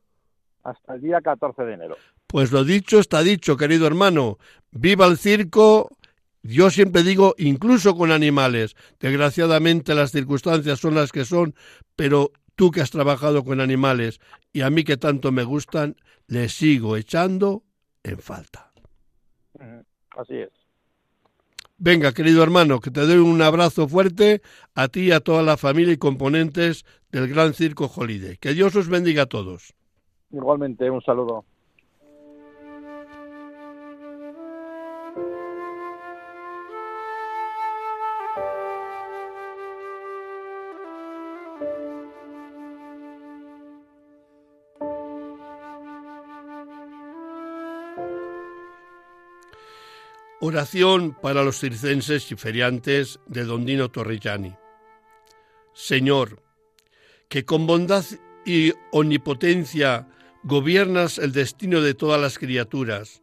Hasta 0.62 0.94
el 0.94 1.00
día 1.00 1.22
14 1.22 1.62
de 1.62 1.72
enero. 1.72 1.96
Pues 2.26 2.52
lo 2.52 2.64
dicho 2.64 2.98
está 2.98 3.22
dicho, 3.22 3.56
querido 3.56 3.86
hermano. 3.86 4.36
Viva 4.72 5.06
el 5.06 5.16
circo. 5.16 5.88
Yo 6.42 6.68
siempre 6.68 7.02
digo, 7.02 7.34
incluso 7.38 7.96
con 7.96 8.12
animales. 8.12 8.76
Desgraciadamente 9.00 9.94
las 9.94 10.10
circunstancias 10.10 10.80
son 10.80 10.96
las 10.96 11.12
que 11.12 11.24
son, 11.24 11.54
pero 11.96 12.30
tú 12.56 12.72
que 12.72 12.82
has 12.82 12.90
trabajado 12.90 13.42
con 13.42 13.58
animales 13.58 14.20
y 14.52 14.60
a 14.60 14.68
mí 14.68 14.84
que 14.84 14.98
tanto 14.98 15.32
me 15.32 15.44
gustan, 15.44 15.96
les 16.26 16.52
sigo 16.52 16.98
echando 16.98 17.62
en 18.02 18.18
falta. 18.18 18.71
Así 20.16 20.36
es. 20.36 20.50
Venga, 21.78 22.12
querido 22.12 22.42
hermano, 22.42 22.80
que 22.80 22.90
te 22.90 23.00
doy 23.00 23.16
un 23.16 23.42
abrazo 23.42 23.88
fuerte 23.88 24.40
a 24.74 24.88
ti 24.88 25.08
y 25.08 25.12
a 25.12 25.20
toda 25.20 25.42
la 25.42 25.56
familia 25.56 25.92
y 25.92 25.96
componentes 25.96 26.84
del 27.10 27.28
Gran 27.28 27.54
Circo 27.54 27.90
Holiday. 27.92 28.36
Que 28.36 28.52
Dios 28.54 28.76
os 28.76 28.88
bendiga 28.88 29.24
a 29.24 29.26
todos. 29.26 29.74
Igualmente, 30.30 30.88
un 30.90 31.02
saludo. 31.02 31.44
Oración 50.44 51.16
para 51.22 51.44
los 51.44 51.60
circenses 51.60 52.32
y 52.32 52.34
feriantes 52.34 53.20
de 53.28 53.44
Don 53.44 53.64
Dino 53.64 53.92
Torrellani. 53.92 54.52
Señor, 55.72 56.42
que 57.28 57.44
con 57.44 57.64
bondad 57.64 58.04
y 58.44 58.72
omnipotencia 58.90 60.08
gobiernas 60.42 61.18
el 61.18 61.30
destino 61.30 61.80
de 61.80 61.94
todas 61.94 62.20
las 62.20 62.40
criaturas, 62.40 63.22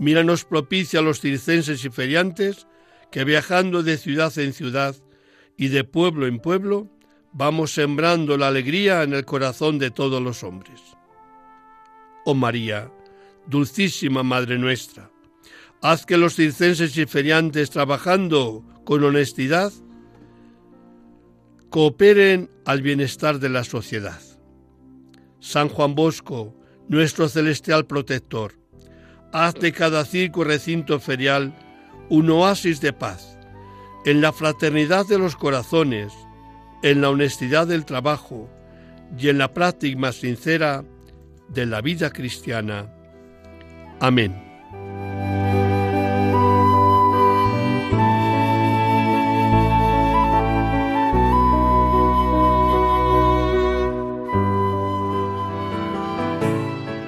míranos 0.00 0.44
propicia 0.44 0.98
a 0.98 1.02
los 1.04 1.20
circenses 1.20 1.84
y 1.84 1.90
feriantes 1.90 2.66
que 3.12 3.22
viajando 3.22 3.84
de 3.84 3.96
ciudad 3.96 4.36
en 4.36 4.52
ciudad 4.52 4.96
y 5.56 5.68
de 5.68 5.84
pueblo 5.84 6.26
en 6.26 6.40
pueblo, 6.40 6.90
vamos 7.32 7.72
sembrando 7.72 8.36
la 8.36 8.48
alegría 8.48 9.04
en 9.04 9.12
el 9.12 9.24
corazón 9.24 9.78
de 9.78 9.92
todos 9.92 10.20
los 10.20 10.42
hombres. 10.42 10.80
Oh 12.24 12.34
María, 12.34 12.90
dulcísima 13.46 14.24
Madre 14.24 14.58
nuestra, 14.58 15.11
Haz 15.82 16.06
que 16.06 16.16
los 16.16 16.36
circenses 16.36 16.96
y 16.96 17.06
feriantes, 17.06 17.70
trabajando 17.70 18.64
con 18.84 19.02
honestidad, 19.02 19.72
cooperen 21.70 22.50
al 22.64 22.82
bienestar 22.82 23.40
de 23.40 23.48
la 23.48 23.64
sociedad. 23.64 24.20
San 25.40 25.68
Juan 25.68 25.96
Bosco, 25.96 26.54
nuestro 26.88 27.28
celestial 27.28 27.86
protector, 27.86 28.52
haz 29.32 29.54
de 29.54 29.72
cada 29.72 30.04
circo 30.04 30.44
recinto 30.44 31.00
ferial 31.00 31.52
un 32.08 32.30
oasis 32.30 32.80
de 32.80 32.92
paz, 32.92 33.36
en 34.04 34.20
la 34.20 34.32
fraternidad 34.32 35.06
de 35.06 35.18
los 35.18 35.34
corazones, 35.34 36.12
en 36.82 37.00
la 37.00 37.10
honestidad 37.10 37.66
del 37.66 37.84
trabajo 37.84 38.48
y 39.18 39.28
en 39.28 39.38
la 39.38 39.52
práctica 39.52 39.98
más 39.98 40.16
sincera 40.16 40.84
de 41.48 41.66
la 41.66 41.80
vida 41.80 42.10
cristiana. 42.10 42.92
Amén. 43.98 44.41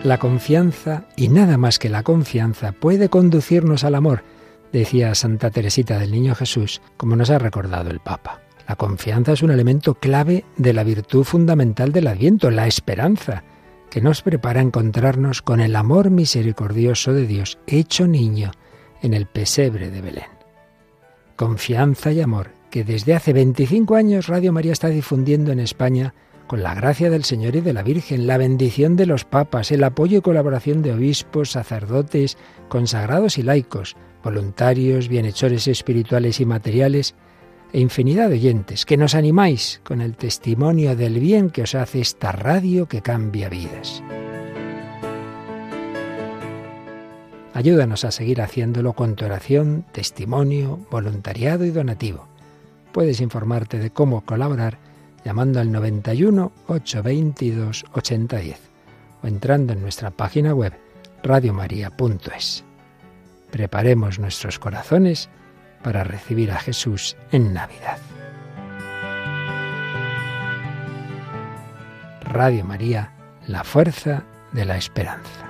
La 0.04 0.18
confianza, 0.18 1.06
y 1.16 1.30
nada 1.30 1.56
más 1.56 1.78
que 1.78 1.88
la 1.88 2.02
confianza, 2.02 2.72
puede 2.72 3.08
conducirnos 3.08 3.84
al 3.84 3.94
amor, 3.94 4.22
decía 4.70 5.14
Santa 5.14 5.50
Teresita 5.50 5.98
del 5.98 6.12
Niño 6.12 6.34
Jesús, 6.34 6.82
como 6.98 7.16
nos 7.16 7.30
ha 7.30 7.38
recordado 7.38 7.90
el 7.90 8.00
Papa. 8.00 8.42
La 8.68 8.76
confianza 8.76 9.32
es 9.32 9.42
un 9.42 9.50
elemento 9.50 9.94
clave 9.94 10.44
de 10.58 10.74
la 10.74 10.84
virtud 10.84 11.24
fundamental 11.24 11.90
del 11.90 12.06
Adviento, 12.06 12.50
la 12.50 12.66
esperanza, 12.66 13.44
que 13.88 14.02
nos 14.02 14.20
prepara 14.20 14.60
a 14.60 14.64
encontrarnos 14.64 15.40
con 15.40 15.60
el 15.60 15.74
amor 15.74 16.10
misericordioso 16.10 17.14
de 17.14 17.26
Dios, 17.26 17.58
hecho 17.66 18.06
niño 18.06 18.50
en 19.00 19.14
el 19.14 19.24
pesebre 19.24 19.88
de 19.88 20.02
Belén. 20.02 20.28
Confianza 21.34 22.12
y 22.12 22.20
amor 22.20 22.50
que 22.70 22.84
desde 22.84 23.14
hace 23.14 23.32
25 23.32 23.94
años 23.94 24.26
Radio 24.26 24.52
María 24.52 24.72
está 24.72 24.88
difundiendo 24.88 25.50
en 25.50 25.60
España 25.60 26.12
con 26.46 26.62
la 26.62 26.74
gracia 26.74 27.10
del 27.10 27.24
Señor 27.24 27.56
y 27.56 27.60
de 27.60 27.72
la 27.72 27.82
Virgen, 27.82 28.26
la 28.26 28.38
bendición 28.38 28.96
de 28.96 29.06
los 29.06 29.24
papas, 29.24 29.72
el 29.72 29.84
apoyo 29.84 30.18
y 30.18 30.22
colaboración 30.22 30.82
de 30.82 30.92
obispos, 30.92 31.50
sacerdotes, 31.50 32.36
consagrados 32.68 33.38
y 33.38 33.42
laicos, 33.42 33.96
voluntarios, 34.22 35.08
bienhechores 35.08 35.68
espirituales 35.68 36.40
y 36.40 36.46
materiales, 36.46 37.14
e 37.72 37.80
infinidad 37.80 38.28
de 38.28 38.36
oyentes, 38.36 38.86
que 38.86 38.96
nos 38.96 39.16
animáis 39.16 39.80
con 39.82 40.00
el 40.00 40.16
testimonio 40.16 40.94
del 40.94 41.18
bien 41.18 41.50
que 41.50 41.62
os 41.62 41.74
hace 41.74 42.00
esta 42.00 42.30
radio 42.30 42.86
que 42.86 43.02
cambia 43.02 43.48
vidas. 43.48 44.00
Ayúdanos 47.52 48.04
a 48.04 48.12
seguir 48.12 48.40
haciéndolo 48.40 48.92
con 48.92 49.16
tu 49.16 49.24
oración, 49.24 49.84
testimonio, 49.92 50.86
voluntariado 50.90 51.64
y 51.64 51.70
donativo. 51.70 52.28
Puedes 52.92 53.20
informarte 53.20 53.78
de 53.78 53.90
cómo 53.90 54.24
colaborar 54.24 54.78
llamando 55.24 55.60
al 55.60 55.72
91 55.72 56.52
822 56.68 57.84
8010 57.92 58.60
o 59.22 59.26
entrando 59.26 59.72
en 59.72 59.82
nuestra 59.82 60.10
página 60.10 60.54
web 60.54 60.72
radiomaria.es. 61.22 62.64
Preparemos 63.50 64.18
nuestros 64.18 64.58
corazones 64.58 65.30
para 65.82 66.04
recibir 66.04 66.50
a 66.50 66.58
Jesús 66.58 67.16
en 67.30 67.54
Navidad. 67.54 67.98
Radio 72.22 72.64
María, 72.64 73.12
la 73.46 73.64
fuerza 73.64 74.24
de 74.52 74.64
la 74.64 74.76
esperanza. 74.76 75.43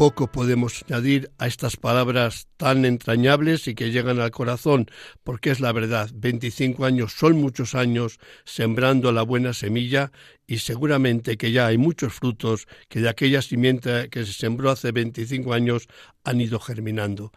Poco 0.00 0.32
podemos 0.32 0.82
añadir 0.88 1.30
a 1.36 1.46
estas 1.46 1.76
palabras 1.76 2.48
tan 2.56 2.86
entrañables 2.86 3.68
y 3.68 3.74
que 3.74 3.90
llegan 3.90 4.18
al 4.18 4.30
corazón, 4.30 4.86
porque 5.24 5.50
es 5.50 5.60
la 5.60 5.72
verdad. 5.72 6.08
25 6.14 6.86
años 6.86 7.12
son 7.12 7.38
muchos 7.38 7.74
años 7.74 8.18
sembrando 8.46 9.12
la 9.12 9.20
buena 9.20 9.52
semilla 9.52 10.10
y 10.46 10.60
seguramente 10.60 11.36
que 11.36 11.52
ya 11.52 11.66
hay 11.66 11.76
muchos 11.76 12.14
frutos 12.14 12.66
que 12.88 13.00
de 13.00 13.10
aquella 13.10 13.42
simiente 13.42 14.08
que 14.08 14.24
se 14.24 14.32
sembró 14.32 14.70
hace 14.70 14.90
25 14.90 15.52
años 15.52 15.86
han 16.24 16.40
ido 16.40 16.60
germinando 16.60 17.30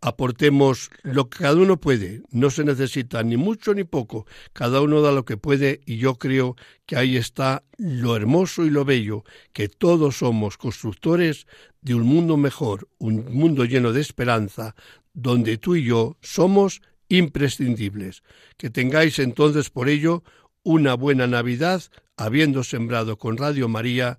aportemos 0.00 0.90
lo 1.02 1.28
que 1.28 1.38
cada 1.38 1.56
uno 1.56 1.78
puede. 1.78 2.22
No 2.30 2.50
se 2.50 2.64
necesita 2.64 3.22
ni 3.22 3.36
mucho 3.36 3.74
ni 3.74 3.84
poco. 3.84 4.26
Cada 4.52 4.80
uno 4.80 5.00
da 5.00 5.12
lo 5.12 5.24
que 5.24 5.36
puede 5.36 5.80
y 5.86 5.98
yo 5.98 6.16
creo 6.16 6.56
que 6.86 6.96
ahí 6.96 7.16
está 7.16 7.64
lo 7.76 8.16
hermoso 8.16 8.64
y 8.64 8.70
lo 8.70 8.84
bello, 8.84 9.24
que 9.52 9.68
todos 9.68 10.18
somos 10.18 10.56
constructores 10.56 11.46
de 11.80 11.94
un 11.94 12.06
mundo 12.06 12.36
mejor, 12.36 12.88
un 12.98 13.32
mundo 13.32 13.64
lleno 13.64 13.92
de 13.92 14.00
esperanza, 14.00 14.74
donde 15.12 15.58
tú 15.58 15.76
y 15.76 15.84
yo 15.84 16.16
somos 16.20 16.82
imprescindibles. 17.08 18.22
Que 18.56 18.70
tengáis 18.70 19.18
entonces 19.18 19.70
por 19.70 19.88
ello 19.88 20.24
una 20.62 20.94
buena 20.94 21.26
Navidad, 21.26 21.82
habiendo 22.16 22.64
sembrado 22.64 23.18
con 23.18 23.36
Radio 23.36 23.68
María 23.68 24.18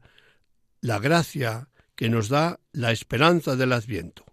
la 0.81 0.99
gracia 0.99 1.69
que 1.95 2.09
nos 2.09 2.29
da 2.29 2.59
la 2.71 2.91
esperanza 2.91 3.55
del 3.55 3.73
Adviento. 3.73 4.26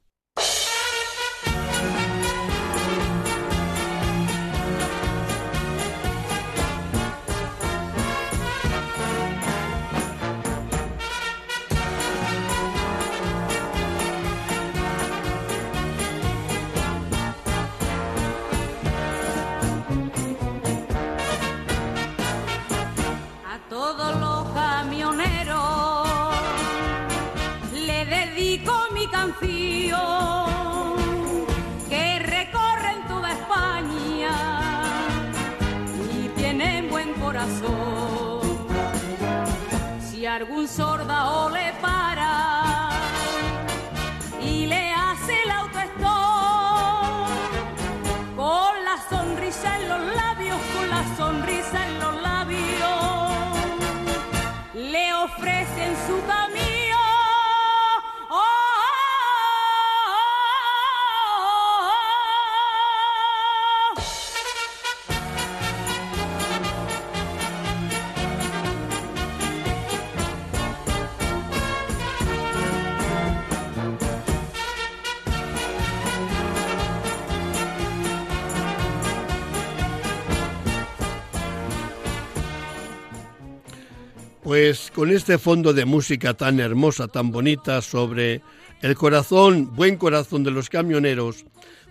Este 85.24 85.38
fondo 85.38 85.72
de 85.72 85.86
música 85.86 86.34
tan 86.34 86.60
hermosa, 86.60 87.08
tan 87.08 87.30
bonita 87.30 87.80
sobre 87.80 88.42
el 88.82 88.94
corazón, 88.94 89.74
buen 89.74 89.96
corazón 89.96 90.44
de 90.44 90.50
los 90.50 90.68
camioneros, 90.68 91.46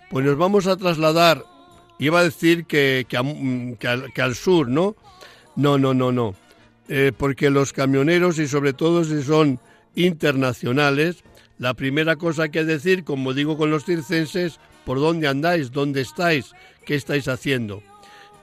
pues 0.08 0.24
nos 0.24 0.38
vamos 0.38 0.68
a 0.68 0.76
trasladar, 0.76 1.44
iba 1.98 2.20
a 2.20 2.22
decir 2.22 2.64
que, 2.64 3.08
que, 3.08 4.22
al, 4.22 4.34
sur, 4.36 4.68
¿no? 4.68 4.94
No, 5.56 5.78
no, 5.78 5.94
no, 5.94 6.12
no. 6.12 6.36
Eh, 6.88 7.10
porque 7.16 7.50
los 7.50 7.72
camioneros 7.72 8.38
y 8.38 8.46
sobre 8.46 8.72
todo 8.72 9.02
si 9.02 9.20
son 9.24 9.58
internacionales, 9.96 11.24
la 11.58 11.74
primera 11.74 12.14
cosa 12.14 12.50
que 12.50 12.62
decir, 12.62 13.02
como 13.02 13.34
digo 13.34 13.58
con 13.58 13.68
los 13.68 13.84
circenses, 13.84 14.60
por 14.84 15.00
dónde 15.00 15.26
andáis, 15.26 15.72
dónde 15.72 16.02
estáis, 16.02 16.52
qué 16.86 16.94
estáis 16.94 17.26
haciendo. 17.26 17.82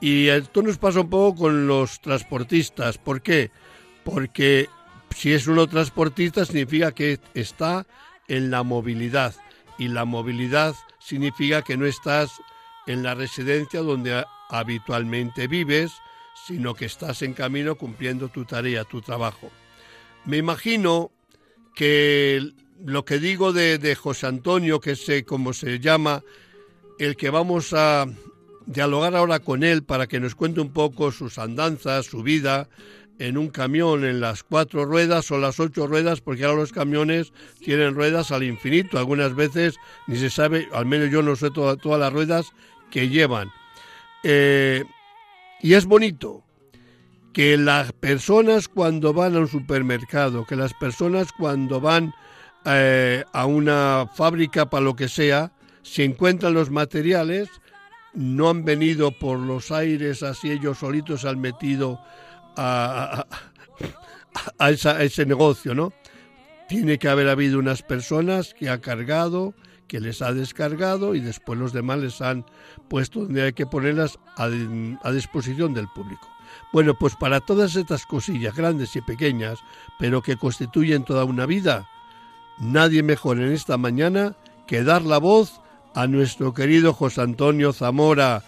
Y 0.01 0.27
esto 0.27 0.61
nos 0.61 0.77
pasa 0.77 0.99
un 0.99 1.09
poco 1.09 1.43
con 1.43 1.65
los 1.65 2.01
transportistas. 2.01 2.97
¿Por 2.97 3.21
qué? 3.21 3.51
porque 4.03 4.67
si 5.15 5.33
es 5.33 5.47
uno 5.47 5.67
transportista 5.67 6.45
significa 6.45 6.91
que 6.91 7.19
está 7.33 7.85
en 8.27 8.51
la 8.51 8.63
movilidad 8.63 9.35
y 9.77 9.87
la 9.87 10.05
movilidad 10.05 10.75
significa 10.99 11.61
que 11.61 11.77
no 11.77 11.85
estás 11.85 12.31
en 12.87 13.03
la 13.03 13.15
residencia 13.15 13.81
donde 13.81 14.23
habitualmente 14.49 15.47
vives, 15.47 15.91
sino 16.45 16.73
que 16.73 16.85
estás 16.85 17.21
en 17.21 17.33
camino 17.33 17.75
cumpliendo 17.75 18.29
tu 18.29 18.45
tarea, 18.45 18.83
tu 18.83 19.01
trabajo. 19.01 19.51
Me 20.25 20.37
imagino 20.37 21.11
que 21.75 22.51
lo 22.83 23.05
que 23.05 23.19
digo 23.19 23.53
de, 23.53 23.95
José 23.95 24.27
Antonio, 24.27 24.79
que 24.79 24.91
es 24.91 25.07
como 25.25 25.53
se 25.53 25.79
llama, 25.79 26.23
el 26.99 27.15
que 27.15 27.29
vamos 27.29 27.73
a 27.73 28.05
dialogar 28.65 29.15
ahora 29.15 29.39
con 29.39 29.63
él 29.63 29.83
para 29.83 30.07
que 30.07 30.19
nos 30.19 30.35
cuente 30.35 30.61
un 30.61 30.71
poco 30.71 31.11
sus 31.11 31.37
andanzas, 31.37 32.05
su 32.05 32.23
vida, 32.23 32.69
en 33.21 33.37
un 33.37 33.49
camión 33.49 34.03
en 34.03 34.19
las 34.19 34.43
cuatro 34.43 34.83
ruedas 34.85 35.29
o 35.29 35.37
las 35.37 35.59
ocho 35.59 35.85
ruedas, 35.85 36.21
porque 36.21 36.43
ahora 36.43 36.61
los 36.61 36.71
camiones 36.71 37.31
tienen 37.59 37.93
ruedas 37.93 38.31
al 38.31 38.43
infinito. 38.43 38.97
Algunas 38.97 39.35
veces 39.35 39.75
ni 40.07 40.17
se 40.17 40.31
sabe, 40.31 40.67
al 40.73 40.87
menos 40.87 41.11
yo 41.11 41.21
no 41.21 41.35
sé 41.35 41.51
todas 41.51 41.99
las 41.99 42.11
ruedas 42.11 42.51
que 42.89 43.09
llevan. 43.09 43.51
Eh, 44.23 44.83
y 45.61 45.73
es 45.73 45.85
bonito 45.85 46.43
que 47.31 47.57
las 47.57 47.91
personas 47.93 48.67
cuando 48.67 49.13
van 49.13 49.35
a 49.35 49.39
un 49.39 49.47
supermercado, 49.47 50.45
que 50.45 50.55
las 50.55 50.73
personas 50.73 51.31
cuando 51.31 51.79
van 51.79 52.13
eh, 52.65 53.23
a 53.33 53.45
una 53.45 54.07
fábrica 54.15 54.69
para 54.69 54.83
lo 54.83 54.95
que 54.95 55.07
sea, 55.07 55.51
si 55.83 56.01
encuentran 56.01 56.55
los 56.55 56.71
materiales, 56.71 57.49
no 58.13 58.49
han 58.49 58.65
venido 58.65 59.11
por 59.11 59.39
los 59.39 59.71
aires 59.71 60.21
así 60.23 60.51
ellos 60.51 60.79
solitos 60.79 61.23
han 61.23 61.39
metido 61.39 62.01
a, 62.55 63.25
ese 64.69 65.25
negocio, 65.25 65.75
¿no? 65.75 65.93
Tiene 66.67 66.97
que 66.97 67.09
haber 67.09 67.27
habido 67.27 67.59
unas 67.59 67.81
personas 67.81 68.53
que 68.53 68.69
ha 68.69 68.79
cargado, 68.79 69.53
que 69.87 69.99
les 69.99 70.21
ha 70.21 70.33
descargado 70.33 71.15
y 71.15 71.19
después 71.19 71.59
los 71.59 71.73
demás 71.73 71.99
les 71.99 72.21
han 72.21 72.45
puesto 72.89 73.21
donde 73.21 73.43
hay 73.43 73.53
que 73.53 73.65
ponerlas 73.65 74.19
a, 74.37 74.47
disposición 75.11 75.73
del 75.73 75.89
público. 75.89 76.29
Bueno, 76.71 76.93
pues 76.97 77.15
para 77.15 77.41
todas 77.41 77.75
estas 77.75 78.05
cosillas 78.05 78.55
grandes 78.55 78.95
y 78.95 79.01
pequeñas, 79.01 79.59
pero 79.99 80.21
que 80.21 80.37
constituyen 80.37 81.03
toda 81.03 81.25
una 81.25 81.45
vida, 81.45 81.89
nadie 82.59 83.03
mejor 83.03 83.39
en 83.39 83.51
esta 83.51 83.77
mañana 83.77 84.35
que 84.65 84.83
dar 84.83 85.01
la 85.01 85.17
voz 85.17 85.59
a 85.93 86.07
nuestro 86.07 86.53
querido 86.53 86.93
José 86.93 87.21
Antonio 87.21 87.73
Zamora, 87.73 88.43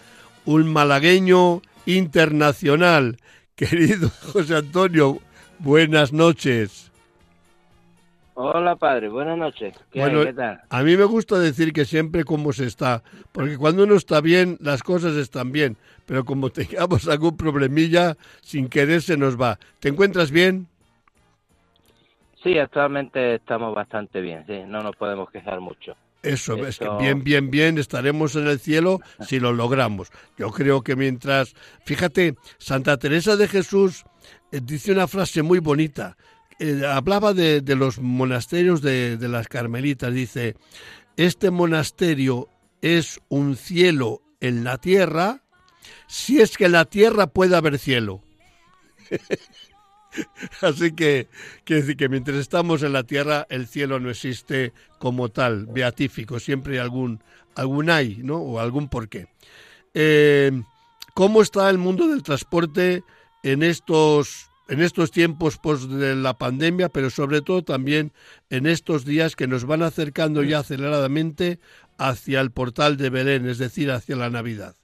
un 0.46 0.72
malagueño 0.72 1.60
internacional 1.84 3.18
Querido 3.56 4.08
José 4.32 4.56
Antonio, 4.56 5.18
buenas 5.60 6.12
noches. 6.12 6.90
Hola 8.34 8.74
padre, 8.74 9.08
buenas 9.08 9.38
noches. 9.38 9.76
¿Qué, 9.92 10.00
¿Qué 10.02 10.32
tal? 10.32 10.60
A 10.68 10.82
mí 10.82 10.96
me 10.96 11.04
gusta 11.04 11.38
decir 11.38 11.72
que 11.72 11.84
siempre 11.84 12.24
como 12.24 12.52
se 12.52 12.66
está, 12.66 13.04
porque 13.30 13.56
cuando 13.56 13.84
uno 13.84 13.94
está 13.94 14.20
bien, 14.20 14.58
las 14.60 14.82
cosas 14.82 15.14
están 15.14 15.52
bien, 15.52 15.76
pero 16.04 16.24
como 16.24 16.50
tengamos 16.50 17.06
algún 17.06 17.36
problemilla, 17.36 18.16
sin 18.40 18.68
querer 18.68 19.02
se 19.02 19.16
nos 19.16 19.40
va. 19.40 19.60
¿Te 19.78 19.88
encuentras 19.88 20.32
bien? 20.32 20.66
Sí, 22.42 22.58
actualmente 22.58 23.36
estamos 23.36 23.72
bastante 23.72 24.20
bien, 24.20 24.44
sí, 24.48 24.64
no 24.66 24.82
nos 24.82 24.96
podemos 24.96 25.30
quejar 25.30 25.60
mucho. 25.60 25.94
Eso, 26.24 26.66
es 26.66 26.78
que 26.78 26.88
bien, 26.98 27.22
bien, 27.22 27.50
bien 27.50 27.78
estaremos 27.78 28.34
en 28.34 28.46
el 28.46 28.58
cielo 28.58 29.00
si 29.26 29.38
lo 29.38 29.52
logramos. 29.52 30.10
Yo 30.38 30.50
creo 30.50 30.82
que 30.82 30.96
mientras, 30.96 31.54
fíjate, 31.84 32.34
Santa 32.58 32.96
Teresa 32.96 33.36
de 33.36 33.46
Jesús 33.46 34.04
eh, 34.50 34.60
dice 34.62 34.92
una 34.92 35.06
frase 35.06 35.42
muy 35.42 35.58
bonita. 35.58 36.16
Eh, 36.58 36.82
hablaba 36.86 37.34
de, 37.34 37.62
los 37.76 37.98
monasterios 37.98 38.80
de, 38.80 39.16
de 39.16 39.28
las 39.28 39.48
carmelitas. 39.48 40.14
Dice, 40.14 40.56
este 41.16 41.50
monasterio 41.50 42.48
es 42.80 43.20
un 43.28 43.56
cielo 43.56 44.22
en 44.40 44.64
la 44.64 44.78
tierra, 44.78 45.42
si 46.06 46.40
es 46.40 46.56
que 46.56 46.66
en 46.66 46.72
la 46.72 46.84
tierra 46.84 47.26
puede 47.26 47.56
haber 47.56 47.78
cielo. 47.78 48.22
Así 50.60 50.92
que, 50.92 51.28
quiere 51.64 51.82
decir 51.82 51.96
que 51.96 52.08
mientras 52.08 52.36
estamos 52.36 52.82
en 52.82 52.92
la 52.92 53.04
tierra, 53.04 53.46
el 53.48 53.66
cielo 53.66 54.00
no 54.00 54.10
existe 54.10 54.72
como 54.98 55.28
tal, 55.28 55.66
beatífico, 55.66 56.38
siempre 56.38 56.74
hay 56.74 56.78
algún, 56.80 57.20
algún 57.54 57.90
hay, 57.90 58.20
¿no? 58.22 58.36
O 58.36 58.58
algún 58.58 58.88
porqué. 58.88 59.28
Eh, 59.92 60.52
¿Cómo 61.14 61.42
está 61.42 61.70
el 61.70 61.78
mundo 61.78 62.08
del 62.08 62.22
transporte 62.22 63.04
en 63.44 63.62
estos, 63.62 64.50
en 64.68 64.80
estos 64.80 65.10
tiempos 65.10 65.58
post 65.58 65.84
de 65.84 66.16
la 66.16 66.34
pandemia, 66.34 66.88
pero 66.88 67.10
sobre 67.10 67.40
todo 67.40 67.62
también 67.62 68.12
en 68.50 68.66
estos 68.66 69.04
días 69.04 69.36
que 69.36 69.46
nos 69.46 69.64
van 69.64 69.82
acercando 69.82 70.42
ya 70.42 70.60
aceleradamente 70.60 71.60
hacia 71.98 72.40
el 72.40 72.50
portal 72.50 72.96
de 72.96 73.10
Belén, 73.10 73.48
es 73.48 73.58
decir, 73.58 73.92
hacia 73.92 74.16
la 74.16 74.30
Navidad? 74.30 74.74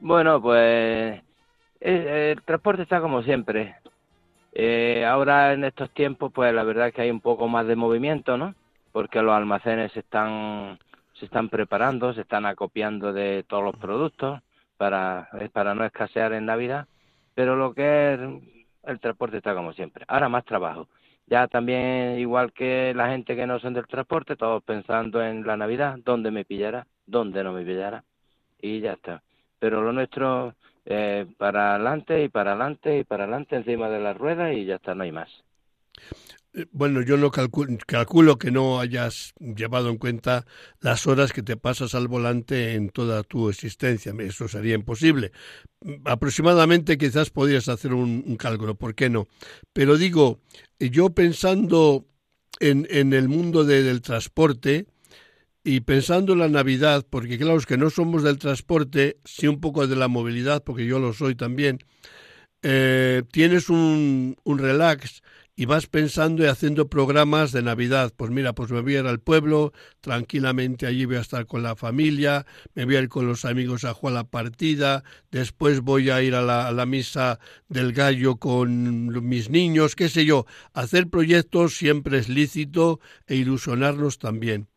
Bueno, 0.00 0.42
pues 0.42 1.22
el, 1.86 2.42
transporte 2.42 2.82
está 2.82 3.00
como 3.00 3.22
siempre. 3.22 3.76
Eh, 4.52 5.04
ahora 5.04 5.52
en 5.52 5.64
estos 5.64 5.90
tiempos, 5.90 6.32
pues 6.32 6.52
la 6.54 6.64
verdad 6.64 6.88
es 6.88 6.94
que 6.94 7.02
hay 7.02 7.10
un 7.10 7.20
poco 7.20 7.48
más 7.48 7.66
de 7.66 7.76
movimiento, 7.76 8.36
¿no? 8.36 8.54
Porque 8.92 9.22
los 9.22 9.34
almacenes 9.34 9.92
se 9.92 10.00
están, 10.00 10.78
se 11.14 11.26
están 11.26 11.48
preparando, 11.48 12.14
se 12.14 12.22
están 12.22 12.46
acopiando 12.46 13.12
de 13.12 13.44
todos 13.46 13.64
los 13.64 13.76
productos 13.76 14.40
para, 14.76 15.28
para 15.52 15.74
no 15.74 15.84
escasear 15.84 16.32
en 16.32 16.46
Navidad. 16.46 16.86
Pero 17.34 17.56
lo 17.56 17.74
que 17.74 18.14
es 18.14 18.20
el 18.84 19.00
transporte 19.00 19.38
está 19.38 19.54
como 19.54 19.72
siempre. 19.72 20.04
Ahora 20.08 20.28
más 20.28 20.44
trabajo. 20.44 20.88
Ya 21.26 21.48
también, 21.48 22.18
igual 22.20 22.52
que 22.52 22.92
la 22.94 23.08
gente 23.08 23.34
que 23.34 23.46
no 23.46 23.58
son 23.58 23.74
del 23.74 23.86
transporte, 23.88 24.36
todos 24.36 24.62
pensando 24.62 25.22
en 25.22 25.44
la 25.44 25.56
Navidad, 25.56 25.98
dónde 26.04 26.30
me 26.30 26.44
pillará, 26.44 26.86
dónde 27.04 27.42
no 27.42 27.52
me 27.52 27.64
pillará, 27.64 28.04
y 28.60 28.80
ya 28.80 28.92
está. 28.92 29.22
Pero 29.58 29.82
lo 29.82 29.92
nuestro, 29.92 30.54
eh, 30.86 31.26
para 31.38 31.74
adelante 31.76 32.24
y 32.24 32.28
para 32.30 32.52
adelante 32.52 32.98
y 32.98 33.04
para 33.04 33.24
adelante 33.24 33.56
encima 33.56 33.88
de 33.90 34.00
la 34.00 34.14
rueda 34.14 34.52
y 34.52 34.66
ya 34.66 34.76
está, 34.76 34.94
no 34.94 35.04
hay 35.04 35.12
más. 35.12 35.30
Eh, 36.54 36.66
Bueno, 36.72 37.02
yo 37.02 37.16
no 37.16 37.30
calculo, 37.30 37.76
calculo 37.86 38.38
que 38.38 38.50
no 38.50 38.80
hayas 38.80 39.34
llevado 39.40 39.90
en 39.90 39.98
cuenta 39.98 40.46
las 40.80 41.06
horas 41.06 41.32
que 41.32 41.42
te 41.42 41.56
pasas 41.56 41.94
al 41.94 42.08
volante 42.08 42.74
en 42.74 42.90
toda 42.90 43.22
tu 43.24 43.48
existencia. 43.50 44.12
Eso 44.20 44.48
sería 44.48 44.74
imposible. 44.74 45.32
Aproximadamente 46.04 46.98
quizás 46.98 47.30
podrías 47.30 47.68
hacer 47.68 47.92
un, 47.94 48.36
cálculo, 48.36 48.76
¿por 48.76 48.94
qué 48.94 49.10
no? 49.10 49.28
Pero 49.72 49.96
digo, 49.98 50.40
yo 50.80 51.10
pensando 51.10 52.06
en, 52.60 52.86
en 52.90 53.12
el 53.12 53.28
mundo 53.28 53.64
de- 53.64 53.82
del 53.82 54.02
transporte 54.02 54.86
y 55.66 55.80
pensando 55.80 56.34
en 56.34 56.38
la 56.38 56.48
Navidad, 56.48 57.04
porque 57.10 57.38
claro, 57.38 57.58
es 57.58 57.66
que 57.66 57.76
no 57.76 57.90
somos 57.90 58.22
del 58.22 58.38
transporte, 58.38 59.18
sí 59.24 59.48
un 59.48 59.60
poco 59.60 59.88
de 59.88 59.96
la 59.96 60.06
movilidad, 60.06 60.62
porque 60.62 60.86
yo 60.86 61.00
lo 61.00 61.12
soy 61.12 61.34
también, 61.34 61.80
eh, 62.62 63.24
tienes 63.32 63.68
un, 63.68 64.36
un 64.44 64.58
relax 64.58 65.22
y 65.56 65.64
vas 65.64 65.88
pensando 65.88 66.44
y 66.44 66.46
haciendo 66.46 66.88
programas 66.88 67.50
de 67.50 67.62
Navidad. 67.62 68.12
Pues 68.16 68.30
mira, 68.30 68.52
pues 68.52 68.70
me 68.70 68.80
voy 68.80 68.94
a 68.94 69.00
ir 69.00 69.06
al 69.06 69.18
pueblo, 69.18 69.72
tranquilamente 70.02 70.86
allí 70.86 71.04
voy 71.04 71.16
a 71.16 71.20
estar 71.20 71.46
con 71.46 71.64
la 71.64 71.74
familia, 71.74 72.46
me 72.74 72.84
voy 72.84 72.94
a 72.94 73.00
ir 73.00 73.08
con 73.08 73.26
los 73.26 73.44
amigos 73.44 73.82
a 73.84 73.92
jugar 73.92 74.14
la 74.14 74.24
partida, 74.24 75.02
después 75.32 75.80
voy 75.80 76.10
a 76.10 76.22
ir 76.22 76.36
a 76.36 76.42
la, 76.42 76.68
a 76.68 76.72
la 76.72 76.86
misa 76.86 77.40
del 77.68 77.92
gallo 77.92 78.36
con 78.36 79.28
mis 79.28 79.50
niños, 79.50 79.96
qué 79.96 80.08
sé 80.08 80.24
yo. 80.24 80.46
Hacer 80.74 81.08
proyectos 81.08 81.76
siempre 81.76 82.18
es 82.18 82.28
lícito 82.28 83.00
e 83.26 83.34
ilusionarnos 83.34 84.18
también. 84.20 84.68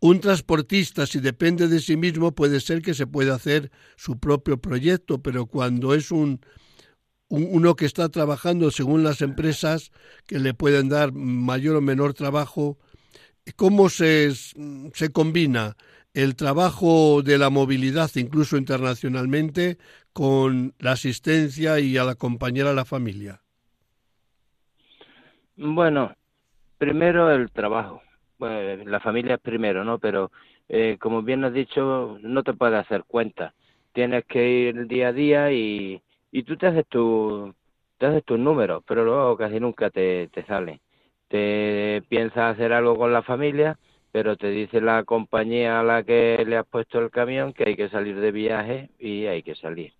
Un 0.00 0.20
transportista, 0.20 1.06
si 1.06 1.20
depende 1.20 1.68
de 1.68 1.80
sí 1.80 1.96
mismo, 1.96 2.32
puede 2.34 2.60
ser 2.60 2.82
que 2.82 2.94
se 2.94 3.06
pueda 3.06 3.34
hacer 3.34 3.70
su 3.96 4.18
propio 4.18 4.58
proyecto, 4.60 5.22
pero 5.22 5.46
cuando 5.46 5.94
es 5.94 6.10
un, 6.10 6.40
un- 7.28 7.48
uno 7.50 7.76
que 7.76 7.86
está 7.86 8.08
trabajando 8.10 8.70
según 8.70 9.04
las 9.04 9.22
empresas 9.22 9.92
que 10.26 10.38
le 10.40 10.54
pueden 10.54 10.88
dar 10.88 11.12
mayor 11.12 11.76
o 11.76 11.80
menor 11.82 12.14
trabajo, 12.14 12.78
¿cómo 13.56 13.88
se, 13.90 14.32
se 14.34 15.10
combina 15.12 15.76
el 16.14 16.36
trabajo 16.36 17.22
de 17.22 17.38
la 17.38 17.50
movilidad, 17.50 18.10
incluso 18.16 18.56
internacionalmente, 18.58 19.78
con 20.12 20.74
la 20.78 20.92
asistencia 20.92 21.80
y 21.80 21.96
al 21.98 22.08
acompañar 22.10 22.66
a 22.68 22.74
la 22.74 22.84
familia? 22.86 23.42
Bueno, 25.56 26.14
primero 26.78 27.30
el 27.32 27.50
trabajo. 27.52 28.02
Bueno, 28.38 28.84
la 28.84 29.00
familia 29.00 29.34
es 29.36 29.40
primero, 29.40 29.84
¿no? 29.84 29.98
Pero 29.98 30.30
eh, 30.68 30.98
como 31.00 31.22
bien 31.22 31.44
has 31.44 31.52
dicho, 31.54 32.18
no 32.22 32.42
te 32.42 32.52
puedes 32.54 32.78
hacer 32.78 33.04
cuenta. 33.04 33.54
Tienes 33.92 34.24
que 34.26 34.48
ir 34.48 34.86
día 34.86 35.08
a 35.08 35.12
día 35.12 35.52
y, 35.52 36.02
y 36.30 36.42
tú 36.42 36.56
te 36.56 36.66
haces 36.66 36.86
tu, 36.88 37.54
te 37.98 38.06
haces 38.06 38.24
tus 38.24 38.38
números, 38.38 38.82
pero 38.86 39.04
luego 39.04 39.36
casi 39.36 39.58
nunca 39.60 39.90
te, 39.90 40.28
te 40.28 40.44
sale. 40.44 40.80
Te 41.28 42.02
piensas 42.08 42.54
hacer 42.54 42.72
algo 42.72 42.96
con 42.96 43.12
la 43.12 43.22
familia, 43.22 43.78
pero 44.12 44.36
te 44.36 44.48
dice 44.50 44.80
la 44.80 45.04
compañía 45.04 45.80
a 45.80 45.82
la 45.82 46.02
que 46.04 46.44
le 46.46 46.56
has 46.58 46.66
puesto 46.66 46.98
el 46.98 47.10
camión 47.10 47.52
que 47.54 47.64
hay 47.70 47.76
que 47.76 47.88
salir 47.88 48.20
de 48.20 48.32
viaje 48.32 48.90
y 48.98 49.26
hay 49.26 49.42
que 49.42 49.54
salir. 49.54 49.92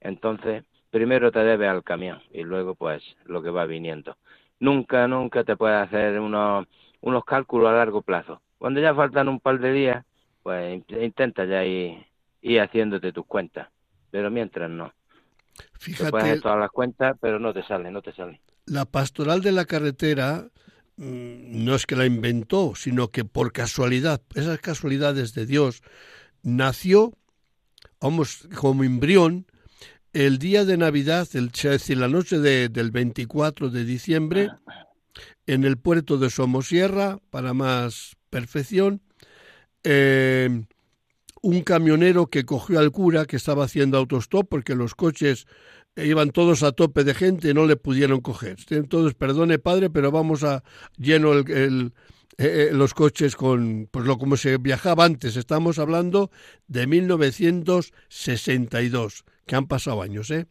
Entonces, 0.00 0.64
primero 0.90 1.32
te 1.32 1.40
debes 1.40 1.68
al 1.68 1.84
camión 1.84 2.20
y 2.32 2.42
luego 2.42 2.74
pues 2.74 3.02
lo 3.26 3.42
que 3.42 3.50
va 3.50 3.66
viniendo. 3.66 4.16
Nunca, 4.60 5.06
nunca 5.08 5.44
te 5.44 5.56
puedes 5.56 5.78
hacer 5.82 6.18
unos, 6.20 6.66
unos 7.00 7.24
cálculos 7.24 7.70
a 7.70 7.74
largo 7.74 8.02
plazo. 8.02 8.42
Cuando 8.58 8.80
ya 8.80 8.94
faltan 8.94 9.28
un 9.28 9.40
par 9.40 9.58
de 9.60 9.72
días, 9.72 10.04
pues 10.42 10.74
in- 10.76 11.02
intenta 11.02 11.44
ya 11.44 11.64
ir, 11.64 12.06
ir 12.42 12.60
haciéndote 12.60 13.12
tus 13.12 13.26
cuentas. 13.26 13.68
Pero 14.10 14.30
mientras 14.30 14.70
no. 14.70 14.92
Te 15.96 16.06
puedes 16.06 16.24
Fíjate, 16.24 16.26
hacer 16.26 16.40
todas 16.42 16.58
las 16.58 16.70
cuentas, 16.70 17.16
pero 17.20 17.38
no 17.38 17.52
te 17.52 17.62
sale, 17.64 17.90
no 17.90 18.00
te 18.02 18.12
sale. 18.12 18.40
la 18.66 18.84
pastoral 18.84 19.40
de 19.42 19.52
la 19.52 19.64
carretera 19.64 20.48
mm, 20.96 21.64
no 21.64 21.74
es 21.74 21.86
que 21.86 21.96
la 21.96 22.06
inventó, 22.06 22.74
sino 22.74 23.08
que 23.08 23.24
por 23.24 23.52
casualidad, 23.52 24.22
esas 24.34 24.58
casualidades 24.60 25.34
de 25.34 25.46
Dios, 25.46 25.82
nació, 26.42 27.14
vamos, 28.00 28.48
como 28.56 28.84
embrión, 28.84 29.46
el 30.12 30.38
día 30.38 30.64
de 30.64 30.78
Navidad, 30.78 31.28
el, 31.34 31.48
es 31.54 31.62
decir, 31.62 31.98
la 31.98 32.08
noche 32.08 32.38
de- 32.38 32.68
del 32.68 32.90
24 32.90 33.70
de 33.70 33.84
diciembre, 33.84 34.50
en 35.46 35.64
el 35.64 35.76
puerto 35.78 36.18
de 36.18 36.30
Somosierra, 36.30 37.18
para 37.30 37.54
más 37.54 38.16
perfección, 38.30 39.02
eh, 39.84 40.64
un 41.42 41.60
camionero 41.62 42.26
que 42.26 42.44
cogió 42.44 42.78
al 42.80 42.90
cura 42.90 43.24
que 43.26 43.36
estaba 43.36 43.64
haciendo 43.64 43.98
autostop 43.98 44.48
porque 44.48 44.74
los 44.74 44.94
coches 44.94 45.46
iban 45.96 46.30
todos 46.30 46.62
a 46.62 46.72
tope 46.72 47.04
de 47.04 47.14
gente 47.14 47.50
y 47.50 47.54
no 47.54 47.66
le 47.66 47.76
pudieron 47.76 48.20
coger. 48.20 48.56
Entonces, 48.70 49.14
perdone 49.14 49.58
padre, 49.58 49.90
pero 49.90 50.10
vamos 50.10 50.42
a 50.44 50.62
lleno 50.96 51.32
el, 51.32 51.50
el- 51.50 51.92
eh, 52.38 52.68
eh, 52.68 52.74
los 52.74 52.92
coches 52.92 53.34
con 53.34 53.88
pues 53.90 54.04
lo 54.04 54.18
como 54.18 54.36
se 54.36 54.58
viajaba 54.58 55.06
antes. 55.06 55.36
Estamos 55.36 55.78
hablando 55.78 56.30
de 56.68 56.86
1962, 56.86 59.24
que 59.46 59.56
han 59.56 59.66
pasado 59.66 60.02
años, 60.02 60.30
¿eh? 60.30 60.46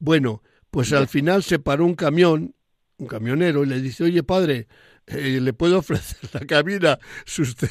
Bueno, 0.00 0.42
pues 0.70 0.92
al 0.92 1.06
final 1.06 1.44
se 1.44 1.60
paró 1.60 1.84
un 1.84 1.94
camión, 1.94 2.56
un 3.00 3.08
camionero, 3.08 3.64
y 3.64 3.66
le 3.66 3.80
dice, 3.80 4.04
oye 4.04 4.22
padre, 4.22 4.68
eh, 5.06 5.40
le 5.40 5.52
puedo 5.52 5.78
ofrecer 5.78 6.30
la 6.32 6.40
cabina, 6.46 6.98
si 7.24 7.42
usted, 7.42 7.70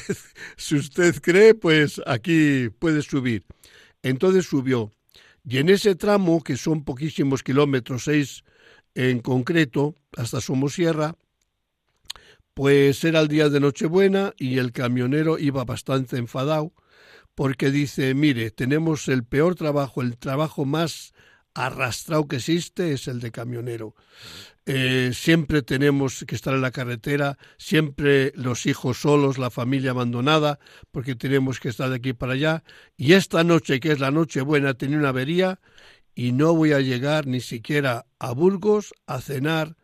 si 0.56 0.76
usted 0.76 1.20
cree, 1.22 1.54
pues 1.54 2.00
aquí 2.06 2.68
puede 2.78 3.02
subir. 3.02 3.44
Entonces 4.02 4.46
subió. 4.46 4.90
Y 5.44 5.58
en 5.58 5.70
ese 5.70 5.94
tramo, 5.94 6.42
que 6.42 6.56
son 6.56 6.84
poquísimos 6.84 7.42
kilómetros, 7.42 8.04
seis 8.04 8.44
en 8.94 9.20
concreto, 9.20 9.94
hasta 10.16 10.40
Somosierra, 10.40 11.16
pues 12.54 13.04
era 13.04 13.20
el 13.20 13.28
día 13.28 13.48
de 13.48 13.60
Nochebuena 13.60 14.34
y 14.36 14.58
el 14.58 14.72
camionero 14.72 15.38
iba 15.38 15.64
bastante 15.64 16.18
enfadado 16.18 16.74
porque 17.34 17.70
dice, 17.70 18.14
mire, 18.14 18.50
tenemos 18.50 19.08
el 19.08 19.24
peor 19.24 19.54
trabajo, 19.54 20.02
el 20.02 20.18
trabajo 20.18 20.64
más 20.64 21.14
arrastrado 21.54 22.28
que 22.28 22.36
existe 22.36 22.92
es 22.92 23.08
el 23.08 23.20
de 23.20 23.30
camionero. 23.30 23.94
Eh, 24.66 25.10
siempre 25.14 25.62
tenemos 25.62 26.24
que 26.26 26.34
estar 26.34 26.54
en 26.54 26.60
la 26.60 26.70
carretera, 26.70 27.38
siempre 27.56 28.32
los 28.34 28.66
hijos 28.66 28.98
solos, 28.98 29.38
la 29.38 29.50
familia 29.50 29.92
abandonada, 29.92 30.58
porque 30.90 31.14
tenemos 31.14 31.60
que 31.60 31.70
estar 31.70 31.88
de 31.88 31.96
aquí 31.96 32.12
para 32.12 32.34
allá. 32.34 32.62
Y 32.96 33.14
esta 33.14 33.42
noche, 33.42 33.80
que 33.80 33.92
es 33.92 34.00
la 34.00 34.10
noche 34.10 34.42
buena, 34.42 34.74
tenía 34.74 34.98
una 34.98 35.08
avería 35.08 35.60
y 36.14 36.32
no 36.32 36.54
voy 36.54 36.72
a 36.72 36.80
llegar 36.80 37.26
ni 37.26 37.40
siquiera 37.40 38.06
a 38.18 38.32
Burgos 38.32 38.92
a 39.06 39.20
cenar 39.20 39.76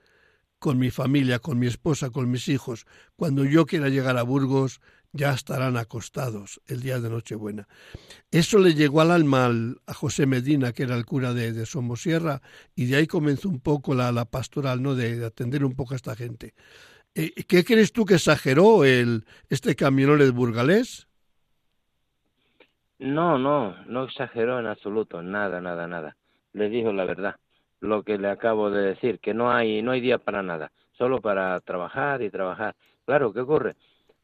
con 0.58 0.78
mi 0.78 0.90
familia, 0.90 1.38
con 1.38 1.58
mi 1.58 1.66
esposa, 1.66 2.10
con 2.10 2.30
mis 2.30 2.48
hijos. 2.48 2.86
Cuando 3.16 3.44
yo 3.44 3.66
quiera 3.66 3.88
llegar 3.88 4.16
a 4.18 4.22
Burgos, 4.22 4.80
ya 5.16 5.32
estarán 5.32 5.76
acostados 5.76 6.60
el 6.66 6.82
día 6.82 7.00
de 7.00 7.10
Nochebuena. 7.10 7.68
Eso 8.30 8.58
le 8.58 8.74
llegó 8.74 9.00
al 9.00 9.10
alma 9.12 9.46
al- 9.46 9.80
a 9.86 9.94
José 9.94 10.26
Medina, 10.26 10.72
que 10.72 10.84
era 10.84 10.96
el 10.96 11.06
cura 11.06 11.34
de, 11.34 11.66
Somosierra, 11.66 12.42
y 12.74 12.86
de 12.86 12.96
ahí 12.96 13.06
comenzó 13.06 13.48
un 13.48 13.60
poco 13.60 13.94
la, 13.94 14.12
la 14.12 14.24
pastoral, 14.26 14.82
¿no? 14.82 14.94
De, 14.94 15.16
de 15.16 15.26
atender 15.26 15.64
un 15.64 15.74
poco 15.74 15.94
a 15.94 15.96
esta 15.96 16.16
gente. 16.16 16.54
Eh, 17.14 17.32
¿Qué 17.48 17.64
crees 17.64 17.92
tú 17.92 18.04
que 18.06 18.14
exageró 18.14 18.84
el, 18.84 19.26
este 19.50 19.74
camionero 19.76 20.24
de 20.24 20.30
burgalés? 20.30 21.08
No, 22.98 23.38
no, 23.38 23.74
no 23.86 24.04
exageró 24.04 24.58
en 24.58 24.66
absoluto, 24.66 25.22
nada, 25.22 25.60
nada, 25.60 25.86
nada. 25.86 26.16
Le 26.52 26.68
dijo 26.68 26.92
la 26.92 27.04
verdad, 27.04 27.36
lo 27.80 28.02
que 28.02 28.18
le 28.18 28.28
acabo 28.28 28.70
de 28.70 28.82
decir, 28.82 29.18
que 29.20 29.34
no 29.34 29.50
hay, 29.50 29.82
no 29.82 29.92
hay 29.92 30.00
día 30.00 30.18
para 30.18 30.42
nada, 30.42 30.72
solo 30.92 31.20
para 31.20 31.60
trabajar 31.60 32.22
y 32.22 32.30
trabajar. 32.30 32.74
Claro, 33.04 33.32
¿qué 33.32 33.40
ocurre? 33.40 33.76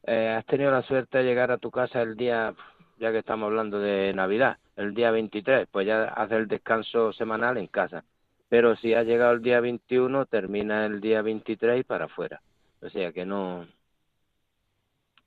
Eh, 0.05 0.29
has 0.37 0.45
tenido 0.45 0.71
la 0.71 0.83
suerte 0.83 1.19
de 1.19 1.23
llegar 1.23 1.51
a 1.51 1.57
tu 1.57 1.71
casa 1.71 2.01
el 2.01 2.15
día, 2.15 2.53
ya 2.99 3.11
que 3.11 3.19
estamos 3.19 3.47
hablando 3.47 3.79
de 3.79 4.13
Navidad, 4.13 4.57
el 4.75 4.93
día 4.93 5.11
23, 5.11 5.67
pues 5.71 5.87
ya 5.87 6.05
haces 6.05 6.37
el 6.39 6.47
descanso 6.47 7.13
semanal 7.13 7.57
en 7.57 7.67
casa. 7.67 8.03
Pero 8.49 8.75
si 8.75 8.93
has 8.93 9.05
llegado 9.05 9.33
el 9.33 9.41
día 9.41 9.59
21, 9.61 10.25
termina 10.25 10.85
el 10.85 10.99
día 11.01 11.21
23 11.21 11.79
y 11.79 11.83
para 11.83 12.05
afuera. 12.05 12.41
O 12.81 12.89
sea 12.89 13.11
que 13.11 13.25
no, 13.25 13.65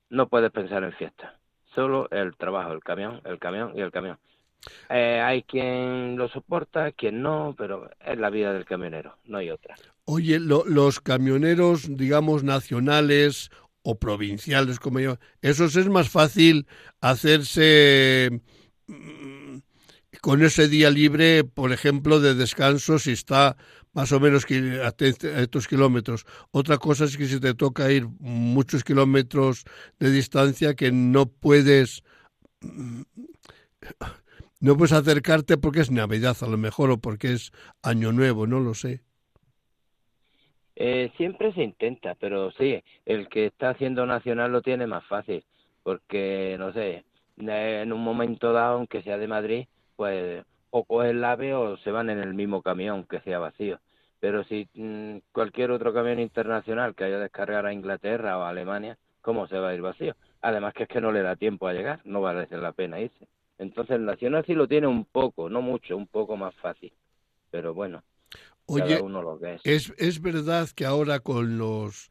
no 0.09 0.27
puedes 0.29 0.51
pensar 0.51 0.83
en 0.83 0.93
fiesta 0.93 1.33
solo 1.75 2.07
el 2.11 2.35
trabajo, 2.35 2.71
el 2.71 2.83
camión, 2.83 3.21
el 3.25 3.37
camión 3.39 3.71
y 3.75 3.81
el 3.81 3.91
camión. 3.91 4.17
Eh, 4.89 5.21
hay 5.23 5.43
quien 5.43 6.15
lo 6.17 6.27
soporta, 6.29 6.91
quien 6.91 7.21
no, 7.21 7.53
pero 7.57 7.89
es 8.03 8.17
la 8.17 8.29
vida 8.31 8.51
del 8.51 8.65
camionero, 8.65 9.15
no 9.25 9.37
hay 9.37 9.51
otra. 9.51 9.75
Oye, 10.05 10.39
lo- 10.39 10.65
los 10.65 10.99
camioneros, 11.01 11.95
digamos, 11.95 12.43
nacionales 12.43 13.51
o 13.89 13.97
provinciales, 13.97 14.79
como 14.79 14.99
yo, 14.99 15.17
esos 15.41 15.77
es 15.77 15.87
más 15.87 16.09
fácil 16.09 16.67
hacerse, 16.99 18.41
mm, 18.87 19.59
con 20.19 20.43
ese 20.43 20.67
día 20.67 20.89
libre, 20.89 21.45
por 21.45 21.71
ejemplo, 21.71 22.19
de 22.19 22.35
descanso, 22.35 22.99
si 22.99 23.11
está 23.11 23.55
más 23.93 24.11
o 24.11 24.19
menos 24.19 24.45
a 24.83 24.93
estos 25.41 25.69
kilómetros. 25.69 26.25
Otra 26.51 26.77
cosa 26.79 27.05
es 27.05 27.15
que 27.15 27.29
si 27.29 27.39
te 27.39 27.53
toca 27.53 27.89
ir 27.89 28.09
muchos 28.19 28.83
kilómetros 28.83 29.63
de 29.99 30.11
distancia 30.11 30.75
que 30.75 30.91
no 30.91 31.27
puedes 31.27 32.03
no 34.59 34.75
puedes 34.75 34.91
acercarte 34.91 35.55
porque 35.57 35.79
es 35.79 35.91
Navidad 35.91 36.35
a 36.41 36.47
lo 36.47 36.57
mejor 36.57 36.91
o 36.91 36.97
porque 36.97 37.31
es 37.31 37.53
Año 37.81 38.11
Nuevo, 38.11 38.47
no 38.47 38.59
lo 38.59 38.73
sé. 38.73 39.06
Eh, 40.79 41.11
siempre 41.17 41.51
se 41.53 41.63
intenta, 41.63 42.13
pero 42.15 42.51
sí, 42.51 42.83
el 43.05 43.27
que 43.29 43.47
está 43.47 43.71
haciendo 43.71 44.05
nacional 44.05 44.51
lo 44.51 44.61
tiene 44.61 44.85
más 44.85 45.03
fácil, 45.05 45.43
porque, 45.81 46.55
no 46.59 46.71
sé, 46.71 47.03
en 47.37 47.91
un 47.91 48.03
momento 48.03 48.53
dado, 48.53 48.77
aunque 48.77 49.01
sea 49.01 49.17
de 49.17 49.27
Madrid, 49.27 49.67
pues 49.95 50.45
o 50.69 50.83
coge 50.83 51.09
el 51.09 51.23
AVE 51.23 51.55
o 51.55 51.77
se 51.77 51.89
van 51.89 52.11
en 52.11 52.19
el 52.19 52.35
mismo 52.35 52.61
camión, 52.61 53.05
que 53.05 53.21
sea 53.21 53.39
vacío. 53.39 53.79
Pero 54.19 54.43
si 54.43 54.69
mm, 54.75 55.17
cualquier 55.31 55.71
otro 55.71 55.93
camión 55.93 56.19
internacional 56.19 56.93
que 56.93 57.05
haya 57.05 57.15
de 57.17 57.23
descargar 57.23 57.65
a 57.65 57.73
Inglaterra 57.73 58.37
o 58.37 58.43
a 58.43 58.49
Alemania, 58.49 58.99
¿cómo 59.21 59.47
se 59.47 59.57
va 59.57 59.69
a 59.69 59.73
ir 59.73 59.81
vacío? 59.81 60.15
Además 60.41 60.75
que 60.75 60.83
es 60.83 60.89
que 60.89 61.01
no 61.01 61.11
le 61.11 61.23
da 61.23 61.35
tiempo 61.35 61.67
a 61.67 61.73
llegar, 61.73 62.01
no 62.05 62.21
vale 62.21 62.47
la 62.51 62.71
pena 62.73 62.99
irse. 62.99 63.27
Entonces 63.57 63.95
el 63.95 64.05
Nacional 64.05 64.45
sí 64.45 64.53
lo 64.53 64.67
tiene 64.67 64.85
un 64.85 65.05
poco, 65.05 65.49
no 65.49 65.63
mucho, 65.63 65.97
un 65.97 66.05
poco 66.05 66.37
más 66.37 66.53
fácil. 66.55 66.93
Pero 67.49 67.73
bueno, 67.73 68.03
Oye, 68.67 69.01
uno 69.01 69.21
lo 69.21 69.39
que 69.39 69.55
es. 69.55 69.61
es. 69.63 69.93
Es 69.97 70.21
verdad 70.21 70.69
que 70.75 70.85
ahora 70.85 71.19
con 71.19 71.57
los 71.57 72.09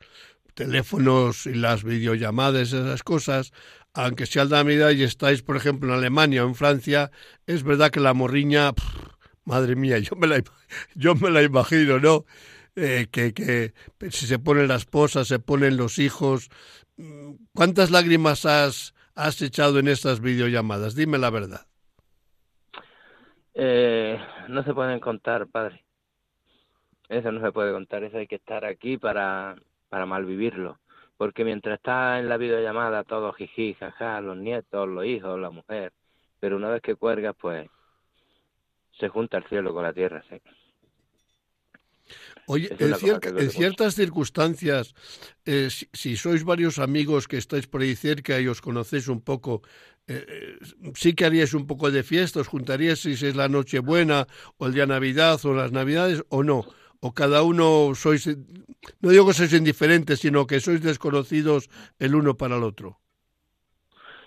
teléfonos 0.54 1.46
y 1.46 1.54
las 1.54 1.84
videollamadas, 1.84 2.72
esas 2.72 3.02
cosas, 3.02 3.52
aunque 3.92 4.26
sea 4.26 4.44
la 4.46 4.64
Navidad 4.64 4.90
y 4.90 5.02
estáis, 5.02 5.42
por 5.42 5.56
ejemplo, 5.56 5.92
en 5.92 5.98
Alemania 5.98 6.44
o 6.44 6.48
en 6.48 6.54
Francia, 6.54 7.10
es 7.46 7.62
verdad 7.62 7.90
que 7.90 8.00
la 8.00 8.14
morriña, 8.14 8.72
madre 9.44 9.76
mía, 9.76 9.98
yo 9.98 10.16
me 10.16 10.26
la, 10.26 10.42
yo 10.94 11.14
me 11.14 11.30
la 11.30 11.42
imagino, 11.42 12.00
¿no? 12.00 12.24
Eh, 12.74 13.06
que, 13.10 13.32
que 13.32 13.72
si 14.10 14.26
se 14.26 14.38
ponen 14.38 14.68
las 14.68 14.82
esposas, 14.82 15.28
se 15.28 15.38
ponen 15.38 15.76
los 15.76 15.98
hijos. 15.98 16.50
¿Cuántas 17.54 17.90
lágrimas 17.90 18.44
has, 18.44 18.94
has 19.14 19.40
echado 19.42 19.78
en 19.78 19.88
estas 19.88 20.20
videollamadas? 20.20 20.94
Dime 20.94 21.18
la 21.18 21.30
verdad. 21.30 21.66
Eh, 23.54 24.18
no 24.48 24.62
se 24.62 24.74
pueden 24.74 25.00
contar, 25.00 25.46
padre. 25.46 25.85
Eso 27.08 27.30
no 27.32 27.40
se 27.40 27.52
puede 27.52 27.72
contar, 27.72 28.02
eso 28.04 28.18
hay 28.18 28.26
que 28.26 28.36
estar 28.36 28.64
aquí 28.64 28.98
para, 28.98 29.56
para 29.88 30.06
malvivirlo. 30.06 30.78
Porque 31.16 31.44
mientras 31.44 31.78
está 31.78 32.18
en 32.18 32.28
la 32.28 32.36
videollamada 32.36 33.04
todo 33.04 33.32
jiji, 33.32 33.74
jaja, 33.74 34.20
los 34.20 34.36
nietos, 34.36 34.88
los 34.88 35.04
hijos, 35.04 35.38
la 35.38 35.50
mujer, 35.50 35.92
pero 36.40 36.56
una 36.56 36.68
vez 36.68 36.82
que 36.82 36.94
cuelgas, 36.94 37.34
pues 37.40 37.68
se 38.98 39.08
junta 39.08 39.38
el 39.38 39.44
cielo 39.44 39.72
con 39.72 39.84
la 39.84 39.92
tierra, 39.92 40.22
sí. 40.28 40.40
Oye, 42.46 42.68
en, 42.78 42.94
en, 43.38 43.50
ciertas 43.50 43.96
circunstancias, 43.96 44.94
eh, 45.44 45.68
si, 45.68 45.88
si, 45.92 46.16
sois 46.16 46.44
varios 46.44 46.78
amigos 46.78 47.26
que 47.26 47.38
estáis 47.38 47.66
por 47.66 47.80
ahí 47.80 47.96
cerca 47.96 48.38
y 48.38 48.46
os 48.46 48.60
conocéis 48.60 49.08
un 49.08 49.20
poco, 49.20 49.62
eh, 50.06 50.24
eh, 50.28 50.58
sí 50.94 51.14
que 51.14 51.24
haríais 51.24 51.54
un 51.54 51.66
poco 51.66 51.90
de 51.90 52.04
fiesta, 52.04 52.38
os 52.38 52.46
juntaríais 52.46 53.00
si 53.00 53.12
es 53.14 53.34
la 53.34 53.48
Nochebuena 53.48 54.28
o 54.58 54.66
el 54.66 54.74
día 54.74 54.86
Navidad 54.86 55.44
o 55.44 55.54
las 55.54 55.72
Navidades 55.72 56.22
o 56.28 56.44
no 56.44 56.64
o 57.06 57.12
cada 57.12 57.42
uno 57.42 57.94
sois, 57.94 58.26
no 59.00 59.10
digo 59.10 59.26
que 59.26 59.32
sois 59.32 59.52
indiferentes, 59.52 60.20
sino 60.20 60.46
que 60.46 60.58
sois 60.60 60.82
desconocidos 60.82 61.70
el 61.98 62.14
uno 62.14 62.34
para 62.34 62.56
el 62.56 62.64
otro. 62.64 62.98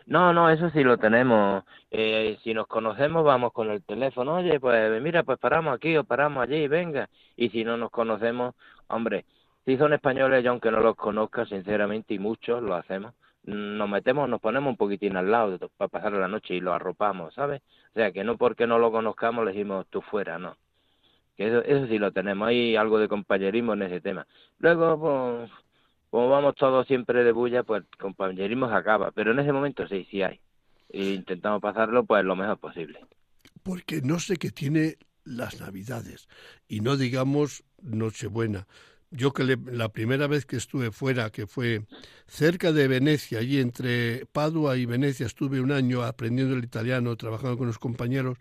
No, 0.05 0.33
no, 0.33 0.49
eso 0.49 0.69
sí 0.71 0.83
lo 0.83 0.97
tenemos. 0.97 1.63
Eh, 1.91 2.39
si 2.43 2.53
nos 2.53 2.67
conocemos, 2.67 3.23
vamos 3.23 3.51
con 3.53 3.69
el 3.69 3.83
teléfono. 3.83 4.35
Oye, 4.35 4.59
pues 4.59 5.01
mira, 5.01 5.23
pues 5.23 5.37
paramos 5.37 5.75
aquí 5.75 5.95
o 5.97 6.03
paramos 6.03 6.43
allí, 6.43 6.67
venga. 6.67 7.09
Y 7.35 7.49
si 7.49 7.63
no 7.63 7.77
nos 7.77 7.91
conocemos, 7.91 8.55
hombre, 8.87 9.25
si 9.65 9.77
son 9.77 9.93
españoles, 9.93 10.43
yo 10.43 10.51
aunque 10.51 10.71
no 10.71 10.79
los 10.79 10.95
conozca, 10.95 11.45
sinceramente, 11.45 12.13
y 12.15 12.19
muchos 12.19 12.63
lo 12.63 12.75
hacemos, 12.75 13.13
nos 13.43 13.89
metemos, 13.89 14.27
nos 14.29 14.41
ponemos 14.41 14.71
un 14.71 14.77
poquitín 14.77 15.17
al 15.17 15.29
lado 15.29 15.59
para 15.77 15.89
pasar 15.89 16.13
la 16.13 16.27
noche 16.27 16.55
y 16.55 16.59
lo 16.61 16.73
arropamos, 16.73 17.33
¿sabes? 17.35 17.61
O 17.91 17.93
sea, 17.93 18.11
que 18.11 18.23
no 18.23 18.37
porque 18.37 18.65
no 18.67 18.79
lo 18.79 18.91
conozcamos 18.91 19.45
le 19.45 19.51
decimos 19.51 19.85
tú 19.89 20.01
fuera, 20.01 20.39
no 20.39 20.55
eso, 21.47 21.63
eso 21.63 21.87
sí 21.87 21.97
lo 21.97 22.11
tenemos, 22.11 22.47
hay 22.47 22.75
algo 22.75 22.99
de 22.99 23.07
compañerismo 23.07 23.73
en 23.73 23.83
ese 23.83 24.01
tema. 24.01 24.27
Luego, 24.59 24.99
pues, 24.99 25.51
como 26.09 26.29
vamos 26.29 26.55
todos 26.55 26.87
siempre 26.87 27.23
de 27.23 27.31
bulla, 27.31 27.63
pues 27.63 27.83
compañerismo 27.99 28.65
acaba, 28.65 29.11
pero 29.11 29.31
en 29.31 29.39
ese 29.39 29.51
momento 29.51 29.87
sí, 29.87 30.07
sí 30.09 30.21
hay. 30.21 30.39
E 30.89 31.13
intentamos 31.13 31.61
pasarlo 31.61 32.03
pues 32.03 32.25
lo 32.25 32.35
mejor 32.35 32.57
posible. 32.57 32.99
Porque 33.61 34.01
no 34.01 34.19
sé 34.19 34.37
qué 34.37 34.49
tiene 34.49 34.95
las 35.23 35.59
Navidades 35.59 36.27
y 36.67 36.79
no 36.81 36.97
digamos 36.97 37.63
Nochebuena. 37.81 38.67
Yo 39.11 39.33
que 39.33 39.43
la 39.43 39.89
primera 39.89 40.27
vez 40.27 40.45
que 40.45 40.55
estuve 40.55 40.91
fuera, 40.91 41.31
que 41.31 41.47
fue 41.47 41.85
cerca 42.27 42.71
de 42.71 42.87
Venecia, 42.87 43.39
allí 43.39 43.59
entre 43.59 44.27
Padua 44.27 44.77
y 44.77 44.85
Venecia, 44.85 45.25
estuve 45.25 45.61
un 45.61 45.71
año 45.71 46.03
aprendiendo 46.03 46.55
el 46.55 46.63
italiano, 46.63 47.15
trabajando 47.15 47.57
con 47.57 47.67
los 47.67 47.79
compañeros, 47.79 48.37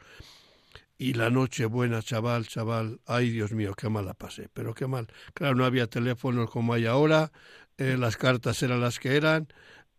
y 0.99 1.15
la 1.15 1.31
noche 1.31 1.65
buena, 1.67 2.03
chaval, 2.03 2.47
chaval, 2.49 3.01
ay 3.07 3.31
Dios 3.31 3.53
mío, 3.53 3.75
qué 3.75 3.89
mal 3.89 4.05
la 4.05 4.15
pasé, 4.15 4.49
pero 4.53 4.75
qué 4.75 4.89
mal. 4.89 5.07
Claro, 5.33 5.55
no 5.55 5.65
había 5.65 5.87
teléfonos 5.87 6.51
como 6.51 6.75
hay 6.75 6.87
ahora, 6.87 7.31
eh, 7.79 7.97
las 7.97 8.17
cartas 8.17 8.61
eran 8.65 8.81
las 8.81 8.99
que 8.99 9.17
eran, 9.17 9.47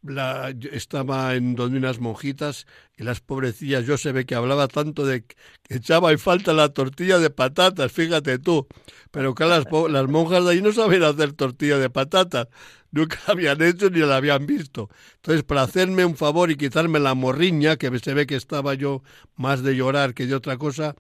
la, 0.03 0.53
estaba 0.71 1.35
en 1.35 1.55
donde 1.55 1.77
unas 1.77 1.99
monjitas 1.99 2.67
y 2.97 3.03
las 3.03 3.21
pobrecillas, 3.21 3.85
yo 3.85 3.97
se 3.97 4.11
ve 4.11 4.25
que 4.25 4.35
hablaba 4.35 4.67
tanto 4.67 5.05
de 5.05 5.23
que 5.23 5.35
echaba 5.69 6.11
en 6.11 6.19
falta 6.19 6.51
la 6.53 6.69
tortilla 6.69 7.19
de 7.19 7.29
patatas, 7.29 7.91
fíjate 7.91 8.37
tú, 8.37 8.67
pero 9.11 9.33
que 9.35 9.45
las, 9.45 9.65
las 9.89 10.07
monjas 10.09 10.43
de 10.43 10.51
ahí 10.51 10.61
no 10.61 10.73
saben 10.73 11.03
hacer 11.03 11.31
tortilla 11.33 11.77
de 11.77 11.89
patatas, 11.89 12.47
nunca 12.91 13.19
habían 13.27 13.61
hecho 13.61 13.89
ni 13.89 13.99
la 13.99 14.17
habían 14.17 14.45
visto. 14.45 14.89
Entonces, 15.15 15.43
para 15.43 15.63
hacerme 15.63 16.05
un 16.05 16.15
favor 16.15 16.51
y 16.51 16.55
quitarme 16.55 16.99
la 16.99 17.13
morriña, 17.13 17.77
que 17.77 17.97
se 17.99 18.13
ve 18.13 18.25
que 18.25 18.35
estaba 18.35 18.73
yo 18.73 19.03
más 19.35 19.63
de 19.63 19.75
llorar 19.75 20.13
que 20.13 20.25
de 20.25 20.35
otra 20.35 20.57
cosa, 20.57 20.95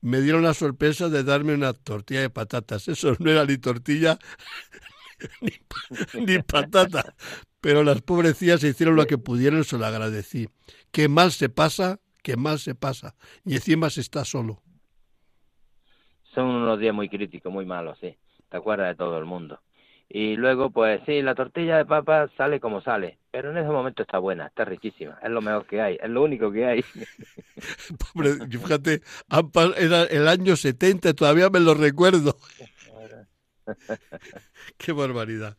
me 0.00 0.20
dieron 0.20 0.42
la 0.42 0.54
sorpresa 0.54 1.08
de 1.08 1.24
darme 1.24 1.54
una 1.54 1.72
tortilla 1.72 2.20
de 2.20 2.30
patatas. 2.30 2.88
Eso 2.88 3.16
no 3.18 3.30
era 3.30 3.44
ni 3.46 3.56
tortilla 3.56 4.18
ni, 6.14 6.42
patata. 6.42 7.14
Pero 7.60 7.82
las 7.82 8.02
pobrecillas 8.02 8.62
hicieron 8.62 8.96
lo 8.96 9.06
que 9.06 9.16
pudieron, 9.16 9.64
se 9.64 9.78
lo 9.78 9.86
agradecí. 9.86 10.48
Qué 10.90 11.08
mal 11.08 11.32
se 11.32 11.48
pasa, 11.48 12.00
qué 12.22 12.36
mal 12.36 12.58
se 12.58 12.74
pasa. 12.74 13.14
Y 13.44 13.54
encima 13.54 13.88
se 13.88 14.02
está 14.02 14.24
solo. 14.24 14.60
Son 16.34 16.46
unos 16.46 16.78
días 16.78 16.94
muy 16.94 17.08
críticos, 17.08 17.52
muy 17.52 17.64
malos, 17.64 17.98
sí. 18.00 18.16
Te 18.50 18.56
acuerdas 18.56 18.88
de 18.88 18.96
todo 18.96 19.16
el 19.18 19.24
mundo. 19.24 19.60
Y 20.16 20.36
luego, 20.36 20.70
pues 20.70 21.00
sí, 21.06 21.22
la 21.22 21.34
tortilla 21.34 21.76
de 21.76 21.86
papa 21.86 22.30
sale 22.36 22.60
como 22.60 22.80
sale, 22.80 23.18
pero 23.32 23.50
en 23.50 23.56
ese 23.56 23.68
momento 23.68 24.04
está 24.04 24.18
buena, 24.18 24.46
está 24.46 24.64
riquísima, 24.64 25.18
es 25.20 25.28
lo 25.28 25.42
mejor 25.42 25.66
que 25.66 25.80
hay, 25.80 25.98
es 26.00 26.08
lo 26.08 26.22
único 26.22 26.52
que 26.52 26.64
hay. 26.64 26.84
Pobre, 28.14 28.34
fíjate, 28.48 29.02
era 29.76 30.04
el 30.04 30.28
año 30.28 30.54
70, 30.54 31.14
todavía 31.14 31.50
me 31.50 31.58
lo 31.58 31.74
recuerdo. 31.74 32.36
Qué 34.78 34.92
barbaridad. 34.92 35.56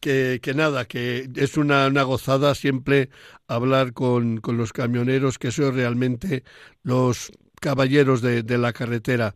Que, 0.00 0.38
que, 0.42 0.52
nada, 0.52 0.84
que 0.84 1.26
es 1.34 1.56
una, 1.56 1.86
una 1.86 2.02
gozada 2.02 2.54
siempre 2.54 3.08
hablar 3.48 3.94
con, 3.94 4.36
con, 4.42 4.58
los 4.58 4.74
camioneros, 4.74 5.38
que 5.38 5.50
son 5.50 5.74
realmente 5.74 6.44
los 6.82 7.32
caballeros 7.58 8.20
de, 8.20 8.42
de 8.42 8.58
la 8.58 8.74
carretera 8.74 9.32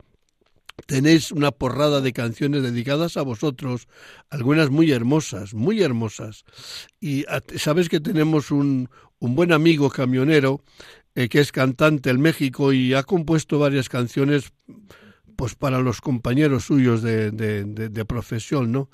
tenéis 0.87 1.33
una 1.33 1.51
porrada 1.51 2.01
de 2.01 2.13
canciones 2.13 2.63
dedicadas 2.63 3.17
a 3.17 3.23
vosotros, 3.23 3.89
algunas 4.31 4.71
muy 4.71 4.91
hermosas, 4.93 5.55
muy 5.55 5.83
hermosas. 5.83 6.45
Y 7.01 7.25
sabes 7.57 7.89
que 7.89 8.01
tenemos 8.01 8.51
un, 8.51 8.89
un 9.19 9.35
buen 9.35 9.53
amigo 9.53 9.91
camionero 9.91 10.63
eh, 11.15 11.29
que 11.29 11.41
es 11.41 11.53
cantante 11.53 12.11
en 12.11 12.21
México 12.21 12.73
y 12.73 12.95
ha 12.95 13.03
compuesto 13.03 13.59
varias 13.59 13.89
canciones 13.89 14.53
pues 15.37 15.55
para 15.55 15.79
los 15.81 16.01
compañeros 16.01 16.65
suyos 16.65 17.01
de, 17.01 17.31
de, 17.31 17.63
de, 17.65 18.05
profesión, 18.05 18.73
¿no? 18.73 18.91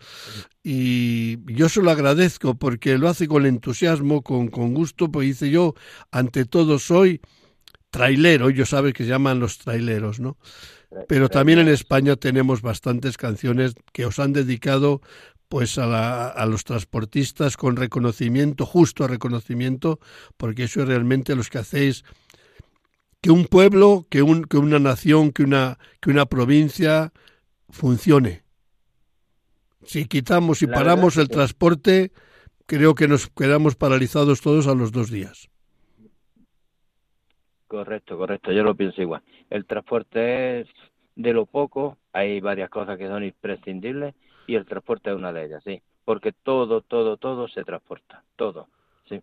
Y 0.62 1.39
yo 1.51 1.70
se 1.70 1.80
lo 1.80 1.91
agradezco 1.91 2.55
porque 2.55 2.99
lo 2.99 3.09
hace 3.09 3.28
con 3.28 3.47
entusiasmo, 3.47 4.20
con, 4.20 4.49
con 4.49 4.74
gusto, 4.74 5.11
pues 5.11 5.26
dice 5.26 5.49
yo, 5.49 5.74
ante 6.11 6.45
todo 6.45 6.78
soy 6.78 7.22
trailero, 7.95 8.49
ellos 8.49 8.70
saben 8.70 8.92
que 8.92 9.05
se 9.05 9.11
llaman 9.11 9.38
los 9.38 9.59
traileros, 9.59 10.18
¿no? 10.18 10.36
Pero 11.07 11.28
también 11.28 11.61
en 11.61 11.68
España 11.68 12.16
tenemos 12.16 12.61
bastantes 12.61 13.16
canciones 13.16 13.74
que 13.92 14.05
os 14.05 14.18
han 14.18 14.32
dedicado 14.32 15.01
pues 15.49 15.78
a, 15.78 15.86
la, 15.86 16.26
a, 16.26 16.47
los 16.47 16.64
transportistas 16.64 17.57
con 17.57 17.76
reconocimiento, 17.76 18.66
justo 18.66 19.07
reconocimiento, 19.07 20.01
porque 20.36 20.64
eso 20.64 20.82
es 20.82 20.88
realmente 20.88 21.36
los 21.36 21.51
que 21.51 21.59
hacéis 21.59 22.05
que 23.20 23.30
un 23.30 23.47
pueblo, 23.47 24.07
que, 24.11 24.22
un, 24.22 24.42
que 24.42 24.57
una 24.57 24.80
nación, 24.80 25.30
que 25.30 25.45
una, 25.45 25.78
que 26.01 26.11
una 26.11 26.26
provincia 26.26 27.12
funcione. 27.70 28.42
Si 29.86 30.07
quitamos 30.07 30.62
y 30.62 30.66
paramos 30.66 31.16
el 31.16 31.28
transporte, 31.28 32.12
creo 32.66 32.97
que 32.97 33.07
nos 33.07 33.28
quedamos 33.28 33.76
paralizados 33.76 34.40
todos 34.40 34.66
a 34.66 34.74
los 34.74 34.90
dos 34.90 35.11
días. 35.11 35.49
Correcto, 37.75 38.16
correcto, 38.16 38.53
yo 38.53 38.62
lo 38.62 38.77
pienso 38.77 39.03
igual. 39.03 39.20
El 39.51 39.66
transporte 39.66 40.61
es 40.61 40.68
de 41.16 41.33
lo 41.33 41.45
poco, 41.45 41.99
hay 42.12 42.41
varias 42.41 42.70
cosas 42.70 42.97
que 42.97 43.09
son 43.09 43.25
imprescindibles 43.25 44.14
y 44.47 44.55
el 44.55 44.64
transporte 44.64 45.11
es 45.11 45.16
una 45.16 45.33
de 45.33 45.47
ellas, 45.47 45.61
sí, 45.64 45.83
porque 46.05 46.31
todo, 46.31 46.83
todo, 46.83 47.16
todo 47.16 47.49
se 47.49 47.64
transporta, 47.64 48.22
todo, 48.37 48.68
sí. 49.09 49.20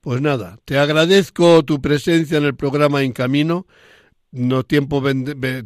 Pues 0.00 0.22
nada, 0.22 0.56
te 0.64 0.78
agradezco 0.78 1.66
tu 1.66 1.82
presencia 1.82 2.38
en 2.38 2.44
el 2.44 2.56
programa 2.56 3.02
En 3.02 3.12
Camino. 3.12 3.66
No 4.32 4.64
tiempo 4.64 5.02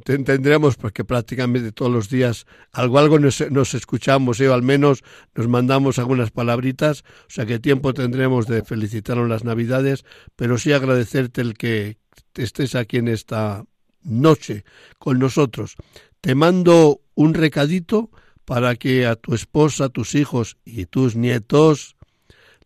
tendremos 0.05 0.77
porque 0.77 1.05
prácticamente 1.05 1.73
todos 1.73 1.91
los 1.91 2.09
días 2.09 2.47
algo 2.73 2.99
algo 2.99 3.19
nos, 3.19 3.51
nos 3.51 3.75
escuchamos, 3.75 4.41
¿eh? 4.41 4.49
o 4.49 4.55
al 4.55 4.63
menos 4.63 5.03
nos 5.35 5.49
mandamos 5.49 5.99
algunas 5.99 6.31
palabritas, 6.31 7.03
o 7.03 7.31
sea 7.31 7.47
que 7.47 7.59
tiempo 7.59 7.95
tendremos 7.95 8.47
de 8.47 8.63
felicitarnos 8.63 9.29
las 9.29 9.45
Navidades, 9.45 10.05
pero 10.37 10.59
sí 10.59 10.73
agradecerte 10.73 11.41
el 11.41 11.55
que 11.55 11.97
estés 12.35 12.75
aquí 12.75 12.99
en 12.99 13.09
esta 13.09 13.65
noche 14.03 14.65
con 14.99 15.19
nosotros. 15.19 15.77
Te 16.21 16.35
mando 16.35 17.01
un 17.15 17.35
recadito 17.35 18.11
para 18.45 18.77
que 18.77 19.07
a 19.07 19.17
tu 19.17 19.35
esposa, 19.35 19.89
tus 19.89 20.15
hijos 20.15 20.59
y 20.65 20.87
tus 20.87 21.17
nietos 21.17 21.97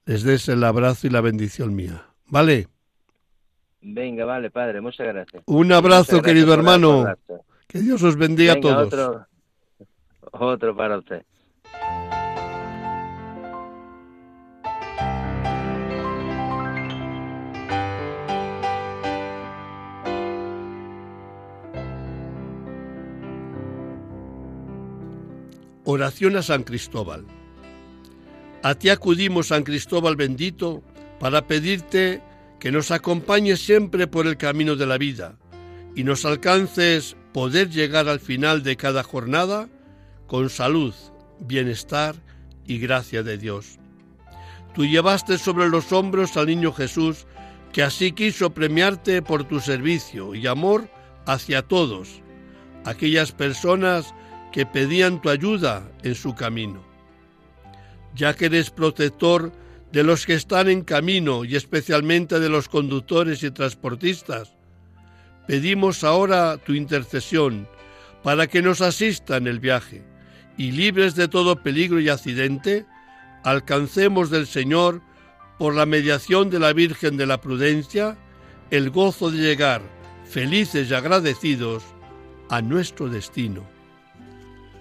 les 0.07 0.23
des 0.23 0.49
el 0.49 0.65
abrazo 0.65 1.07
y 1.07 1.11
la 1.11 1.21
bendición 1.21 1.75
mía. 1.75 2.07
¿Vale? 2.27 2.69
Venga, 3.87 4.25
vale, 4.25 4.51
padre, 4.51 4.81
muchas 4.81 5.07
gracias. 5.07 5.43
Un 5.45 5.71
abrazo, 5.71 6.23
querido 6.23 6.55
hermano. 6.55 7.05
Que 7.69 7.81
Dios 7.81 8.03
os 8.03 8.17
bendiga 8.17 8.55
a 8.55 8.61
todos. 8.61 8.87
Otro, 8.87 9.27
otro 10.33 10.75
para 10.75 10.99
usted. 10.99 11.23
Oración 25.85 26.37
a 26.37 26.43
San 26.43 26.63
Cristóbal. 26.63 27.27
A 28.63 28.75
ti 28.77 28.89
acudimos, 28.89 29.49
San 29.49 29.63
Cristóbal 29.63 30.17
bendito, 30.17 30.83
para 31.21 31.47
pedirte 31.47 32.23
que 32.65 32.73
nos 32.73 32.91
acompañes 32.91 33.61
siempre 33.61 34.07
por 34.07 34.27
el 34.27 34.39
camino 34.39 34.75
de 34.75 34.87
la 34.87 34.97
vida 34.97 35.37
y 35.95 36.03
nos 36.03 36.25
alcances 36.25 37.15
poder 37.35 37.69
llegar 37.69 38.09
al 38.09 38.21
final 38.21 38.63
de 38.63 38.79
cada 38.79 39.03
jornada 39.03 39.69
con 40.27 40.49
salud, 40.49 40.95
bienestar 41.41 42.17
y 42.67 42.79
gracia 42.79 43.23
de 43.23 43.37
Dios. 43.37 43.79
Tú 44.75 44.87
llevaste 44.87 45.37
sobre 45.37 45.69
los 45.69 45.93
hombros 45.93 46.39
al 46.39 46.47
niño 46.47 46.73
Jesús, 46.73 47.27
que 47.71 47.83
así 47.83 48.13
quiso 48.13 48.55
premiarte 48.55 49.21
por 49.21 49.45
tu 49.45 49.61
servicio 49.61 50.35
y 50.35 50.47
amor 50.47 50.89
hacia 51.27 51.61
todos, 51.61 52.23
aquellas 52.87 53.33
personas 53.33 54.15
que 54.53 54.65
pedían 54.65 55.21
tu 55.21 55.29
ayuda 55.29 55.87
en 56.03 56.15
su 56.15 56.35
camino. 56.35 56.83
Ya 58.15 58.33
que 58.33 58.47
eres 58.47 58.71
protector 58.71 59.53
de 59.95 60.03
los 60.03 60.27
que 60.27 60.35
están 60.35 60.69
en 60.69 60.83
camino 60.83 61.45
y 61.45 61.55
especialmente 61.55 62.41
de 62.41 62.49
los 62.49 62.69
conductores 62.69 63.45
y 63.45 63.53
transportistas, 63.53 64.57
pedimos 65.47 66.03
ahora 66.03 66.57
tu 66.57 66.75
intercesión 66.75 67.69
para 68.25 68.49
que 68.49 68.61
nos 68.61 68.81
asista 68.81 69.37
en 69.37 69.47
el 69.47 69.61
viaje 69.61 70.03
y 70.57 70.73
libres 70.73 71.15
de 71.15 71.29
todo 71.29 71.63
peligro 71.63 72.01
y 72.01 72.09
accidente, 72.09 72.87
alcancemos 73.45 74.31
del 74.31 74.49
Señor, 74.49 75.01
por 75.61 75.77
la 75.77 75.87
mediación 75.87 76.51
de 76.51 76.59
la 76.59 76.73
Virgen 76.73 77.17
de 77.17 77.27
la 77.27 77.41
Prudencia, 77.41 78.19
el 78.73 78.91
gozo 78.91 79.31
de 79.31 79.39
llegar, 79.39 79.81
felices 80.29 80.91
y 80.91 80.95
agradecidos, 80.95 81.85
a 82.51 82.61
nuestro 82.61 83.09
destino. 83.09 83.65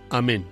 Amén. 0.09 0.43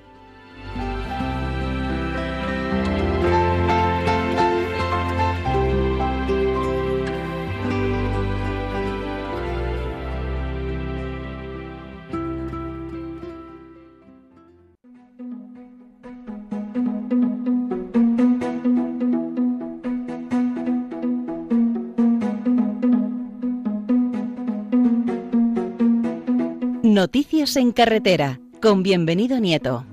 Noticias 27.01 27.57
en 27.57 27.71
carretera 27.71 28.39
con 28.61 28.83
bienvenido 28.83 29.39
Nieto. 29.39 29.87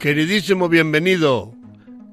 Queridísimo 0.00 0.68
bienvenido, 0.68 1.54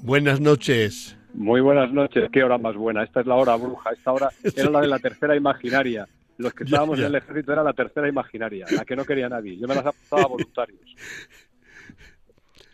buenas 0.04 0.40
noches. 0.40 1.18
Muy 1.34 1.62
buenas 1.62 1.92
noches, 1.92 2.30
qué 2.32 2.44
hora 2.44 2.60
más 2.60 2.76
buena. 2.76 3.02
Esta 3.02 3.22
es 3.22 3.26
la 3.26 3.38
hora 3.38 3.56
bruja, 3.56 3.90
esta 3.90 4.12
hora 4.12 4.30
era 4.44 4.70
la 4.70 4.82
de 4.82 4.88
la 4.88 5.00
tercera 5.00 5.36
imaginaria. 5.36 6.08
Los 6.38 6.54
que 6.54 6.66
estábamos 6.66 7.00
en 7.00 7.06
el 7.06 7.16
ejército 7.16 7.52
era 7.52 7.64
la 7.64 7.74
tercera 7.74 8.08
imaginaria, 8.08 8.68
la 8.70 8.86
que 8.86 8.96
no 8.96 9.04
quería 9.04 9.28
nadie. 9.30 9.58
Yo 9.58 9.68
me 9.68 9.74
las 9.74 9.88
apuntaba 9.88 10.22
a 10.22 10.28
voluntarios. 10.28 10.80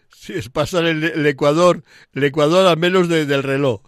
Sí, 0.10 0.34
es 0.34 0.50
pasar 0.50 0.86
el, 0.86 1.24
Ecuador, 1.28 1.84
el 2.14 2.24
Ecuador 2.24 2.66
a 2.66 2.76
menos 2.76 3.08
del 3.08 3.44
reloj. 3.44 3.84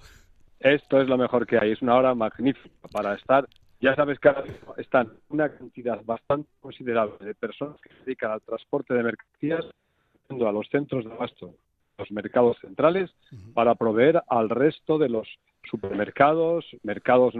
Esto 0.59 1.01
es 1.01 1.07
lo 1.07 1.17
mejor 1.17 1.45
que 1.45 1.57
hay, 1.57 1.71
es 1.71 1.81
una 1.81 1.95
hora 1.95 2.15
magnífica 2.15 2.87
para 2.91 3.13
estar. 3.13 3.47
Ya 3.79 3.95
sabes 3.95 4.19
que 4.19 4.31
están 4.77 5.11
una 5.29 5.49
cantidad 5.49 6.03
bastante 6.03 6.49
considerable 6.59 7.17
de 7.19 7.35
personas 7.35 7.79
que 7.79 7.89
se 7.89 8.05
dedican 8.05 8.31
al 8.31 8.41
transporte 8.41 8.93
de 8.93 9.03
mercancías 9.03 9.65
a 10.29 10.51
los 10.51 10.67
centros 10.69 11.05
de 11.05 11.11
abasto, 11.11 11.53
los 11.97 12.11
mercados 12.11 12.57
centrales, 12.59 13.11
para 13.53 13.75
proveer 13.75 14.21
al 14.27 14.49
resto 14.49 14.97
de 14.97 15.09
los 15.09 15.27
supermercados, 15.69 16.65
mercados 16.83 17.33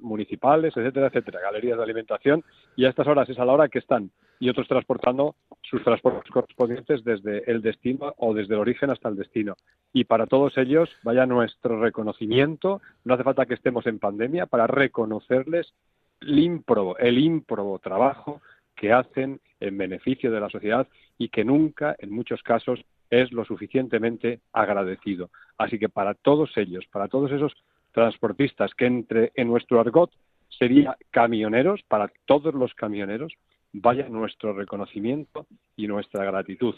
municipales, 0.00 0.76
etcétera, 0.76 1.08
etcétera, 1.08 1.40
galerías 1.40 1.76
de 1.76 1.84
alimentación, 1.84 2.42
y 2.76 2.84
a 2.84 2.90
estas 2.90 3.06
horas 3.06 3.28
es 3.28 3.38
a 3.38 3.44
la 3.44 3.52
hora 3.52 3.68
que 3.68 3.78
están, 3.78 4.10
y 4.40 4.48
otros 4.48 4.68
transportando 4.68 5.36
sus 5.62 5.82
transportes 5.82 6.30
correspondientes 6.30 7.04
desde 7.04 7.50
el 7.50 7.62
destino 7.62 8.14
o 8.18 8.34
desde 8.34 8.54
el 8.54 8.60
origen 8.60 8.90
hasta 8.90 9.08
el 9.08 9.16
destino. 9.16 9.56
Y 9.92 10.04
para 10.04 10.26
todos 10.26 10.56
ellos 10.58 10.90
vaya 11.02 11.26
nuestro 11.26 11.80
reconocimiento, 11.80 12.80
no 13.04 13.14
hace 13.14 13.24
falta 13.24 13.46
que 13.46 13.54
estemos 13.54 13.86
en 13.86 13.98
pandemia 13.98 14.46
para 14.46 14.66
reconocerles 14.66 15.72
el 16.20 16.38
ímprobo, 16.38 16.96
el 16.98 17.42
trabajo 17.82 18.40
que 18.74 18.92
hacen 18.92 19.40
en 19.60 19.78
beneficio 19.78 20.30
de 20.30 20.40
la 20.40 20.50
sociedad 20.50 20.88
y 21.18 21.28
que 21.28 21.44
nunca, 21.44 21.94
en 21.98 22.10
muchos 22.10 22.42
casos, 22.42 22.84
es 23.22 23.32
lo 23.32 23.44
suficientemente 23.44 24.40
agradecido. 24.52 25.30
Así 25.58 25.78
que 25.78 25.88
para 25.88 26.14
todos 26.14 26.50
ellos, 26.56 26.84
para 26.90 27.08
todos 27.08 27.30
esos 27.32 27.52
transportistas 27.92 28.72
que 28.74 28.86
entre 28.86 29.32
en 29.34 29.48
nuestro 29.48 29.80
argot 29.80 30.10
sería 30.58 30.96
camioneros, 31.10 31.82
para 31.88 32.10
todos 32.26 32.54
los 32.54 32.74
camioneros, 32.74 33.32
vaya 33.72 34.08
nuestro 34.08 34.52
reconocimiento 34.52 35.46
y 35.76 35.86
nuestra 35.86 36.24
gratitud. 36.24 36.74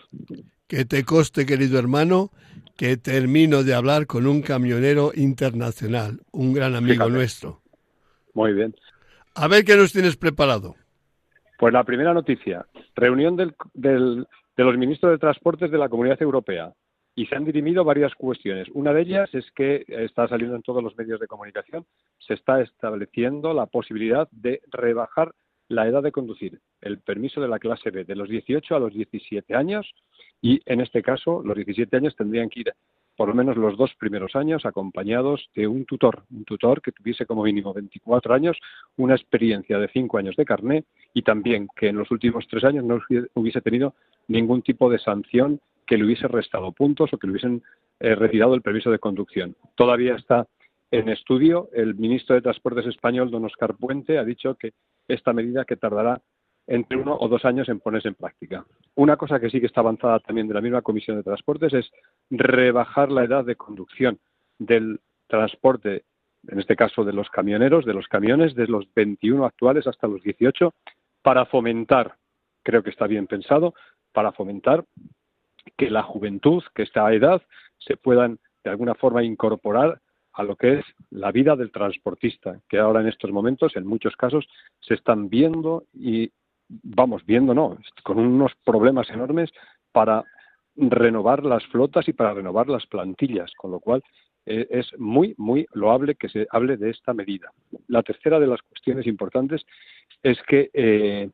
Que 0.66 0.84
te 0.84 1.05
coste, 1.05 1.45
querido 1.45 1.78
hermano, 1.78 2.30
que 2.76 2.97
termino 2.97 3.62
de 3.62 3.74
hablar 3.74 4.07
con 4.07 4.26
un 4.26 4.43
camionero 4.43 5.12
internacional, 5.14 6.20
un 6.32 6.55
gran 6.55 6.74
amigo 6.74 7.09
nuestro. 7.09 7.61
Muy 8.34 8.53
bien. 8.53 8.74
A 9.34 9.49
ver 9.49 9.64
qué 9.64 9.76
nos 9.76 9.93
tienes 9.93 10.16
preparado. 10.16 10.74
Pues 11.59 11.72
la 11.72 11.84
primera 11.84 12.12
noticia, 12.12 12.66
reunión 12.95 13.37
del, 13.37 14.26
de 14.57 14.65
los 14.65 14.77
ministros 14.77 15.13
de 15.13 15.19
Transportes 15.19 15.71
de 15.71 15.79
la 15.79 15.89
Comunidad 15.89 16.21
Europea 16.23 16.73
y 17.15 17.27
se 17.27 17.35
han 17.35 17.45
dirimido 17.45 17.85
varias 17.85 18.15
cuestiones. 18.15 18.69
Una 18.75 18.93
de 18.93 19.03
ellas 19.03 19.35
es 19.35 19.51
que 19.53 19.85
está 19.89 20.29
saliendo 20.29 20.55
en 20.55 20.63
todos 20.63 20.83
los 20.83 20.97
medios 20.97 21.19
de 21.19 21.27
comunicación, 21.27 21.87
se 22.19 22.35
está 22.35 22.61
estableciendo 22.61 23.55
la 23.55 23.67
posibilidad 23.67 24.29
de 24.31 24.61
rebajar 24.71 25.33
la 25.69 25.87
edad 25.89 26.03
de 26.03 26.13
conducir, 26.13 26.61
el 26.81 27.01
permiso 27.01 27.41
de 27.41 27.49
la 27.49 27.59
clase 27.59 27.91
B, 27.91 28.05
de 28.05 28.15
los 28.15 28.29
18 28.29 28.77
a 28.77 28.79
los 28.79 28.93
17 28.93 29.55
años 29.55 29.91
y 30.41 30.61
en 30.67 30.81
este 30.81 31.03
caso 31.03 31.43
los 31.43 31.57
17 31.57 31.97
años 31.97 32.15
tendrían 32.15 32.49
que 32.49 32.61
ir 32.61 32.73
por 33.17 33.29
lo 33.29 33.35
menos 33.35 33.57
los 33.57 33.77
dos 33.77 33.95
primeros 33.99 34.37
años 34.37 34.67
acompañados 34.67 35.49
de 35.55 35.67
un 35.67 35.85
tutor, 35.85 36.25
un 36.31 36.45
tutor 36.45 36.83
que 36.83 36.93
tuviese 36.93 37.27
como 37.27 37.43
mínimo 37.43 37.73
24 37.73 38.35
años, 38.35 38.59
una 38.97 39.14
experiencia 39.14 39.79
de 39.79 39.89
5 39.89 40.19
años 40.19 40.37
de 40.37 40.45
carné 40.45 40.85
y 41.14 41.23
también 41.23 41.69
que 41.75 41.89
en 41.89 41.97
los 41.97 42.11
últimos 42.11 42.47
tres 42.49 42.64
años 42.64 42.85
no 42.85 43.01
hubiese 43.35 43.61
tenido 43.61 43.95
ningún 44.29 44.62
tipo 44.62 44.91
de 44.91 44.99
sanción 44.99 45.61
que 45.87 45.97
le 45.97 46.05
hubiese 46.05 46.29
restado 46.29 46.73
puntos 46.73 47.12
o 47.12 47.19
que 47.19 47.27
le 47.27 47.33
hubiesen 47.33 47.62
eh, 48.01 48.14
retirado 48.14 48.55
el 48.55 48.62
permiso 48.62 48.91
de 48.91 48.99
conducción. 48.99 49.57
Todavía 49.77 50.17
está 50.17 50.47
en 50.91 51.09
estudio. 51.09 51.69
El 51.73 51.95
ministro 51.95 52.35
de 52.35 52.43
Transportes 52.43 52.87
español, 52.87 53.31
don 53.31 53.45
Oscar 53.45 53.75
Puente, 53.77 54.19
ha 54.19 54.25
dicho 54.25 54.57
que 54.57 54.73
esta 55.09 55.33
medida 55.33 55.64
que 55.64 55.77
tardará 55.77 56.21
entre 56.67 56.97
uno 56.97 57.17
o 57.19 57.29
dos 57.29 57.45
años 57.45 57.69
en 57.69 57.81
ponerse 57.81 58.09
en 58.09 58.14
práctica. 58.14 58.64
Una 58.95 59.17
cosa 59.17 59.39
que 59.39 59.51
sí 59.51 59.61
que 59.61 59.67
está 59.67 59.81
avanzada 59.81 60.19
también 60.21 60.49
de 60.49 60.55
la 60.55 60.61
misma 60.61 60.83
Comisión 60.83 61.17
de 61.17 61.23
Transportes 61.23 61.73
es 61.73 61.91
rebajar 62.31 63.11
la 63.11 63.25
edad 63.25 63.45
de 63.45 63.57
conducción 63.57 64.19
del 64.59 65.01
transporte, 65.29 66.05
en 66.49 66.61
este 66.61 66.77
caso 66.77 67.05
de 67.05 67.12
los 67.12 67.29
camioneros, 67.31 67.85
de 67.85 67.95
los 67.95 68.09
camiones, 68.09 68.55
de 68.55 68.67
los 68.67 68.87
21 68.95 69.45
actuales 69.45 69.87
hasta 69.87 70.09
los 70.09 70.23
18, 70.23 70.73
para 71.23 71.47
fomentar, 71.47 72.14
creo 72.62 72.83
que 72.83 72.91
está 72.91 73.07
bien 73.07 73.27
pensado, 73.27 73.75
para 74.12 74.33
fomentar 74.33 74.85
que 75.77 75.91
la 75.91 76.03
juventud, 76.03 76.62
que 76.75 76.83
esta 76.83 77.12
edad, 77.12 77.43
se 77.79 77.97
puedan 77.97 78.39
de 78.64 78.71
alguna 78.71 78.95
forma 78.95 79.23
incorporar 79.23 80.01
a 80.33 80.43
lo 80.43 80.57
que 80.57 80.81
es 80.81 80.85
la 81.11 81.33
vida 81.33 81.57
del 81.57 81.73
transportista, 81.73 82.61
que 82.69 82.79
ahora 82.79 83.01
en 83.01 83.09
estos 83.09 83.31
momentos, 83.31 83.75
en 83.77 83.87
muchos 83.87 84.17
casos, 84.17 84.47
se 84.81 84.95
están 84.95 85.29
viendo 85.29 85.85
y, 85.95 86.31
vamos, 86.69 87.25
viendo 87.25 87.55
no, 87.55 87.79
con 88.03 88.19
unos 88.19 88.53
problemas 88.64 89.09
enormes 89.11 89.51
para 89.93 90.25
renovar 90.77 91.45
las 91.45 91.64
flotas 91.67 92.09
y 92.09 92.12
para 92.12 92.35
renovar 92.35 92.69
las 92.69 92.87
plantillas, 92.87 93.53
con 93.57 93.71
lo 93.71 93.81
cual 93.81 94.03
eh, 94.45 94.67
es 94.71 94.87
muy, 94.99 95.35
muy 95.39 95.67
loable 95.73 96.14
que 96.14 96.29
se 96.29 96.47
hable 96.51 96.77
de 96.77 96.91
esta 96.91 97.14
medida. 97.14 97.51
La 97.89 98.03
tercera 98.03 98.39
de 98.39 98.47
las 98.47 98.62
cuestiones 98.62 99.07
importantes 99.07 99.64
es 100.23 100.39
que 100.43 100.71
eh, 100.73 101.31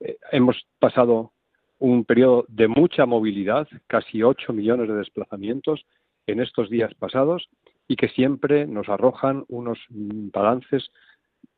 eh, 0.00 0.16
hemos 0.32 0.66
pasado 0.78 1.32
un 1.78 2.04
periodo 2.04 2.44
de 2.48 2.66
mucha 2.66 3.06
movilidad, 3.06 3.68
casi 3.86 4.22
8 4.22 4.52
millones 4.52 4.88
de 4.88 4.96
desplazamientos 4.96 5.84
en 6.26 6.40
estos 6.40 6.68
días 6.68 6.92
pasados, 6.94 7.48
y 7.86 7.96
que 7.96 8.08
siempre 8.08 8.66
nos 8.66 8.88
arrojan 8.88 9.44
unos 9.48 9.78
balances, 9.88 10.90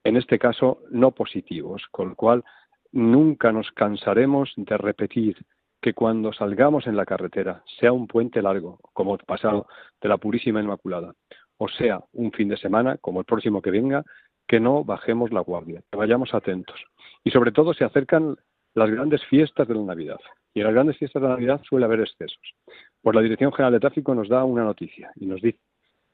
en 0.04 0.16
este 0.16 0.38
caso, 0.38 0.82
no 0.90 1.10
positivos, 1.10 1.82
con 1.90 2.10
lo 2.10 2.14
cual 2.14 2.44
nunca 2.92 3.52
nos 3.52 3.70
cansaremos 3.72 4.52
de 4.56 4.76
repetir 4.76 5.36
que 5.80 5.94
cuando 5.94 6.32
salgamos 6.32 6.86
en 6.86 6.96
la 6.96 7.06
carretera, 7.06 7.62
sea 7.78 7.92
un 7.92 8.06
puente 8.06 8.42
largo, 8.42 8.78
como 8.92 9.14
el 9.14 9.24
pasado 9.24 9.66
de 10.00 10.08
la 10.08 10.18
Purísima 10.18 10.60
Inmaculada, 10.60 11.14
o 11.56 11.68
sea 11.68 12.00
un 12.12 12.32
fin 12.32 12.48
de 12.48 12.56
semana, 12.56 12.98
como 12.98 13.20
el 13.20 13.26
próximo 13.26 13.62
que 13.62 13.70
venga, 13.70 14.04
que 14.46 14.60
no 14.60 14.84
bajemos 14.84 15.32
la 15.32 15.40
guardia, 15.40 15.82
que 15.90 15.98
vayamos 15.98 16.34
atentos. 16.34 16.78
Y 17.24 17.30
sobre 17.30 17.52
todo 17.52 17.72
se 17.72 17.84
acercan 17.84 18.36
las 18.74 18.90
grandes 18.90 19.24
fiestas 19.24 19.68
de 19.68 19.74
la 19.74 19.82
Navidad. 19.82 20.18
Y 20.52 20.60
en 20.60 20.66
las 20.66 20.74
grandes 20.74 20.98
fiestas 20.98 21.22
de 21.22 21.28
la 21.28 21.34
Navidad 21.34 21.60
suele 21.64 21.86
haber 21.86 22.00
excesos. 22.00 22.54
Pues 23.00 23.14
la 23.14 23.22
Dirección 23.22 23.52
General 23.52 23.72
de 23.72 23.80
Tráfico 23.80 24.14
nos 24.14 24.28
da 24.28 24.44
una 24.44 24.64
noticia 24.64 25.12
y 25.16 25.26
nos 25.26 25.40
dice 25.40 25.60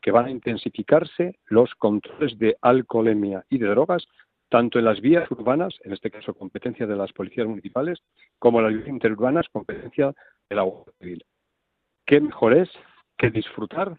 que 0.01 0.11
van 0.11 0.27
a 0.27 0.31
intensificarse 0.31 1.39
los 1.47 1.75
controles 1.75 2.39
de 2.39 2.57
alcoholemia 2.61 3.45
y 3.49 3.59
de 3.59 3.67
drogas 3.67 4.07
tanto 4.49 4.79
en 4.79 4.85
las 4.85 5.01
vías 5.01 5.31
urbanas, 5.31 5.75
en 5.83 5.93
este 5.93 6.11
caso 6.11 6.35
competencia 6.35 6.87
de 6.87 6.97
las 6.97 7.13
policías 7.13 7.47
municipales, 7.47 8.03
como 8.39 8.59
en 8.59 8.67
las 8.67 8.75
vías 8.75 8.89
interurbanas, 8.89 9.49
competencia 9.51 10.13
de 10.49 10.57
la 10.57 10.63
Guardia 10.63 10.93
Civil. 11.01 11.25
¿Qué 12.05 12.21
mejor 12.21 12.55
es 12.55 12.71
que 13.17 13.31
disfrutar 13.31 13.97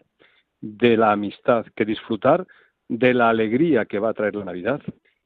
de 0.60 0.96
la 0.96 1.12
amistad, 1.12 1.66
que 1.76 1.84
disfrutar 1.84 2.46
de 2.88 3.14
la 3.14 3.28
alegría 3.28 3.84
que 3.84 3.98
va 3.98 4.10
a 4.10 4.14
traer 4.14 4.34
la 4.36 4.46
Navidad 4.46 4.80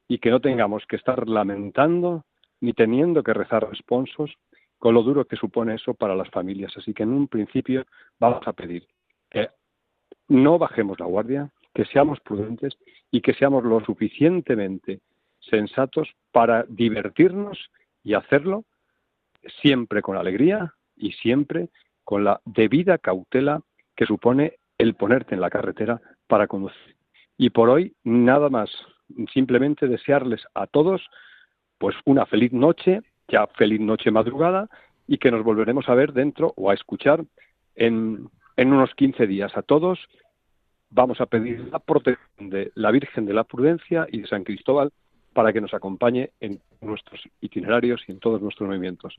y 0.07 0.19
que 0.19 0.29
no 0.29 0.41
tengamos 0.41 0.85
que 0.85 0.97
estar 0.97 1.27
lamentando 1.27 2.25
ni 2.59 2.73
teniendo 2.73 3.23
que 3.23 3.33
rezar 3.33 3.69
responsos 3.69 4.33
con 4.77 4.93
lo 4.93 5.03
duro 5.03 5.25
que 5.25 5.37
supone 5.37 5.75
eso 5.75 5.93
para 5.93 6.15
las 6.15 6.29
familias. 6.29 6.73
Así 6.75 6.93
que 6.93 7.03
en 7.03 7.13
un 7.13 7.27
principio 7.27 7.85
vamos 8.19 8.45
a 8.45 8.53
pedir 8.53 8.85
que 9.29 9.49
no 10.27 10.59
bajemos 10.59 10.99
la 10.99 11.05
guardia, 11.05 11.49
que 11.73 11.85
seamos 11.85 12.19
prudentes 12.19 12.77
y 13.09 13.21
que 13.21 13.33
seamos 13.33 13.63
lo 13.63 13.79
suficientemente 13.83 14.99
sensatos 15.49 16.09
para 16.31 16.63
divertirnos 16.67 17.57
y 18.03 18.13
hacerlo 18.13 18.65
siempre 19.61 20.01
con 20.01 20.17
alegría 20.17 20.73
y 20.95 21.11
siempre 21.13 21.69
con 22.03 22.23
la 22.23 22.41
debida 22.45 22.97
cautela 22.97 23.61
que 23.95 24.05
supone 24.05 24.57
el 24.77 24.95
ponerte 24.95 25.35
en 25.35 25.41
la 25.41 25.49
carretera 25.49 26.01
para 26.27 26.47
conducir. 26.47 26.95
Y 27.37 27.49
por 27.49 27.69
hoy 27.69 27.93
nada 28.03 28.49
más, 28.49 28.69
simplemente 29.33 29.87
desearles 29.87 30.41
a 30.53 30.67
todos 30.67 31.01
pues 31.77 31.95
una 32.05 32.25
feliz 32.25 32.53
noche, 32.53 33.01
ya 33.27 33.47
feliz 33.47 33.79
noche 33.79 34.11
madrugada 34.11 34.69
y 35.07 35.17
que 35.17 35.31
nos 35.31 35.43
volveremos 35.43 35.89
a 35.89 35.95
ver 35.95 36.13
dentro 36.13 36.53
o 36.55 36.69
a 36.69 36.73
escuchar 36.73 37.23
en, 37.75 38.29
en 38.55 38.73
unos 38.73 38.93
15 38.95 39.27
días 39.27 39.55
a 39.57 39.61
todos. 39.61 39.99
Vamos 40.89 41.19
a 41.19 41.25
pedir 41.25 41.67
la 41.71 41.79
protección 41.79 42.49
de 42.49 42.71
la 42.75 42.91
Virgen 42.91 43.25
de 43.25 43.33
la 43.33 43.43
Prudencia 43.43 44.07
y 44.11 44.21
de 44.21 44.27
San 44.27 44.43
Cristóbal 44.43 44.91
para 45.33 45.51
que 45.51 45.61
nos 45.61 45.73
acompañe 45.73 46.31
en 46.39 46.59
nuestros 46.81 47.21
itinerarios 47.41 48.01
y 48.07 48.11
en 48.11 48.19
todos 48.19 48.41
nuestros 48.41 48.67
movimientos. 48.67 49.15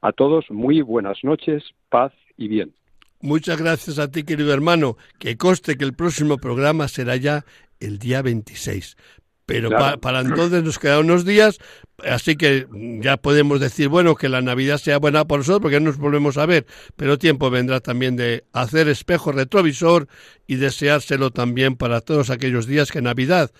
A 0.00 0.12
todos, 0.12 0.44
muy 0.50 0.80
buenas 0.82 1.18
noches, 1.22 1.62
paz 1.88 2.12
y 2.36 2.48
bien. 2.48 2.72
Muchas 3.20 3.60
gracias 3.60 3.98
a 3.98 4.10
ti, 4.10 4.22
querido 4.22 4.52
hermano. 4.52 4.96
Que 5.18 5.36
coste 5.36 5.76
que 5.76 5.84
el 5.84 5.94
próximo 5.94 6.38
programa 6.38 6.86
será 6.86 7.16
ya 7.16 7.44
el 7.80 7.98
día 7.98 8.22
26. 8.22 8.96
Pero 9.44 9.70
para 10.02 10.20
entonces 10.20 10.62
nos 10.62 10.78
quedan 10.78 11.06
unos 11.06 11.24
días, 11.24 11.58
así 12.04 12.36
que 12.36 12.66
ya 13.00 13.16
podemos 13.16 13.60
decir, 13.60 13.88
bueno, 13.88 14.14
que 14.14 14.28
la 14.28 14.42
Navidad 14.42 14.76
sea 14.76 14.98
buena 14.98 15.24
por 15.24 15.38
nosotros, 15.38 15.62
porque 15.62 15.80
no 15.80 15.86
nos 15.86 15.96
volvemos 15.96 16.36
a 16.36 16.44
ver, 16.44 16.66
pero 16.96 17.16
tiempo 17.16 17.48
vendrá 17.48 17.80
también 17.80 18.14
de 18.14 18.44
hacer 18.52 18.88
espejo 18.88 19.32
retrovisor 19.32 20.06
y 20.46 20.56
deseárselo 20.56 21.30
también 21.30 21.76
para 21.76 22.02
todos 22.02 22.28
aquellos 22.28 22.66
días 22.66 22.92
que 22.92 23.00
Navidad 23.00 23.50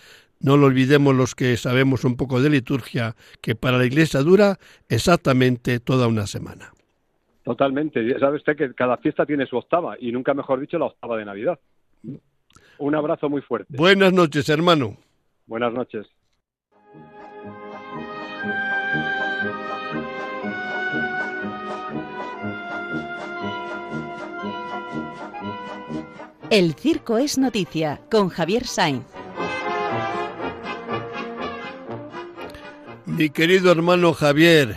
no 0.41 0.57
lo 0.57 0.67
olvidemos 0.67 1.15
los 1.15 1.35
que 1.35 1.57
sabemos 1.57 2.05
un 2.05 2.17
poco 2.17 2.41
de 2.41 2.51
liturgia, 2.51 3.17
que 3.41 3.55
para 3.55 3.79
la 3.79 3.85
Iglesia 3.85 4.21
dura 4.21 4.59
exactamente 4.89 5.81
toda 5.81 6.07
una 6.07 6.27
semana. 6.27 6.73
Totalmente. 7.43 8.07
Ya 8.07 8.19
sabe 8.19 8.37
usted 8.37 8.57
que 8.57 8.75
cada 8.75 8.99
fiesta 8.99 9.25
tiene 9.25 9.47
su 9.47 9.57
octava 9.57 9.97
y 9.99 10.13
nunca 10.13 10.35
mejor 10.35 10.61
dicho 10.61 10.79
la 10.79 10.87
octava 10.87 11.17
de 11.17 11.25
Navidad. 11.25 11.59
Un 12.79 12.95
abrazo 12.95 13.29
muy 13.29 13.43
fuerte. 13.43 13.75
Buenas 13.77 14.13
noches, 14.13 14.49
hermano. 14.49 14.97
Buenas 15.47 15.73
noches. 15.73 16.07
El 26.51 26.75
circo 26.75 27.19
es 27.19 27.37
noticia 27.37 28.01
con 28.11 28.31
Javier 28.31 28.65
Sainz. 28.65 29.18
Mi 33.19 33.31
querido 33.31 33.73
hermano 33.73 34.13
Javier, 34.13 34.77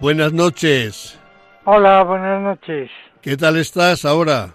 buenas 0.00 0.32
noches. 0.32 1.20
Hola, 1.64 2.04
buenas 2.04 2.40
noches. 2.40 2.88
¿Qué 3.20 3.36
tal 3.36 3.56
estás 3.56 4.04
ahora? 4.04 4.54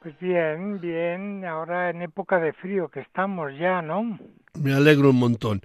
Pues 0.00 0.16
bien, 0.20 0.80
bien, 0.80 1.44
ahora 1.44 1.90
en 1.90 2.00
época 2.00 2.38
de 2.38 2.52
frío 2.52 2.86
que 2.90 3.00
estamos 3.00 3.50
ya, 3.58 3.82
¿no? 3.82 4.20
Me 4.54 4.72
alegro 4.72 5.10
un 5.10 5.18
montón. 5.18 5.62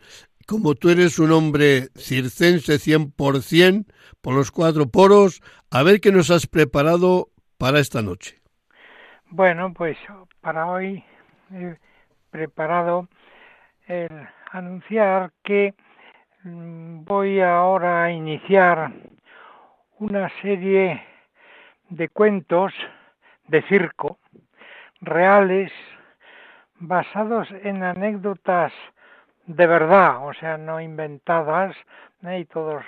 Como 0.47 0.73
tú 0.73 0.89
eres 0.89 1.19
un 1.19 1.31
hombre 1.31 1.89
circense 1.95 2.79
100% 2.79 3.85
por 4.23 4.33
los 4.33 4.49
cuatro 4.49 4.87
poros, 4.87 5.43
a 5.69 5.83
ver 5.83 6.01
qué 6.01 6.11
nos 6.11 6.31
has 6.31 6.47
preparado 6.47 7.27
para 7.59 7.77
esta 7.81 8.01
noche. 8.01 8.41
Bueno, 9.29 9.71
pues 9.75 9.95
para 10.41 10.65
hoy 10.65 11.03
he 11.51 11.75
preparado 12.31 13.09
el 13.85 14.09
anunciar 14.51 15.31
que 15.43 15.75
voy 16.43 17.39
ahora 17.39 18.03
a 18.03 18.11
iniciar 18.11 18.91
una 19.99 20.29
serie 20.41 21.01
de 21.89 22.09
cuentos 22.09 22.73
de 23.47 23.61
circo 23.63 24.17
reales 24.99 25.71
basados 26.79 27.49
en 27.63 27.83
anécdotas 27.83 28.73
de 29.45 29.67
verdad, 29.67 30.25
o 30.25 30.33
sea, 30.33 30.57
no 30.57 30.79
inventadas 30.81 31.75
¿eh? 32.23 32.39
y 32.39 32.45
todos 32.45 32.83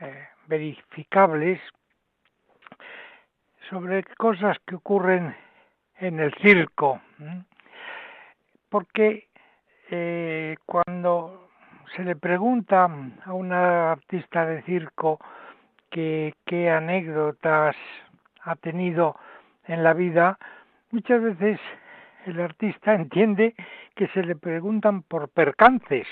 eh, 0.00 0.28
verificables 0.46 1.60
sobre 3.68 4.04
cosas 4.16 4.58
que 4.66 4.76
ocurren 4.76 5.34
en 5.96 6.20
el 6.20 6.34
circo. 6.34 7.00
Porque 8.68 9.28
eh, 9.90 10.56
cuando 10.66 11.41
se 11.96 12.04
le 12.04 12.16
pregunta 12.16 12.88
a 13.24 13.32
una 13.32 13.92
artista 13.92 14.46
de 14.46 14.62
circo 14.62 15.18
que 15.90 16.34
qué 16.46 16.70
anécdotas 16.70 17.76
ha 18.42 18.56
tenido 18.56 19.16
en 19.66 19.84
la 19.84 19.92
vida, 19.92 20.38
muchas 20.90 21.22
veces 21.22 21.60
el 22.26 22.40
artista 22.40 22.94
entiende 22.94 23.54
que 23.94 24.08
se 24.08 24.22
le 24.22 24.36
preguntan 24.36 25.02
por 25.02 25.28
percances 25.28 26.06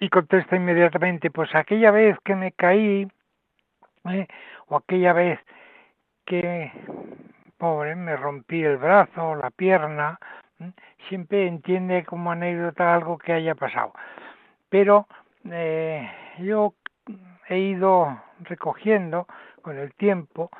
y 0.00 0.08
contesta 0.08 0.56
inmediatamente, 0.56 1.30
pues 1.30 1.54
aquella 1.54 1.90
vez 1.90 2.18
que 2.24 2.34
me 2.34 2.52
caí 2.52 3.08
¿eh? 4.10 4.26
o 4.66 4.76
aquella 4.76 5.12
vez 5.12 5.38
que, 6.26 6.72
pobre, 7.56 7.94
me 7.94 8.16
rompí 8.16 8.62
el 8.62 8.76
brazo, 8.78 9.36
la 9.36 9.50
pierna, 9.50 10.18
siempre 11.08 11.46
entiende 11.46 12.04
como 12.04 12.32
anécdota 12.32 12.94
algo 12.94 13.16
que 13.16 13.32
haya 13.32 13.54
pasado 13.54 13.92
pero 14.68 15.06
eh, 15.50 16.10
yo 16.38 16.74
he 17.48 17.58
ido 17.58 18.20
recogiendo 18.40 19.26
con 19.62 19.78
el 19.78 19.94
tiempo, 19.94 20.50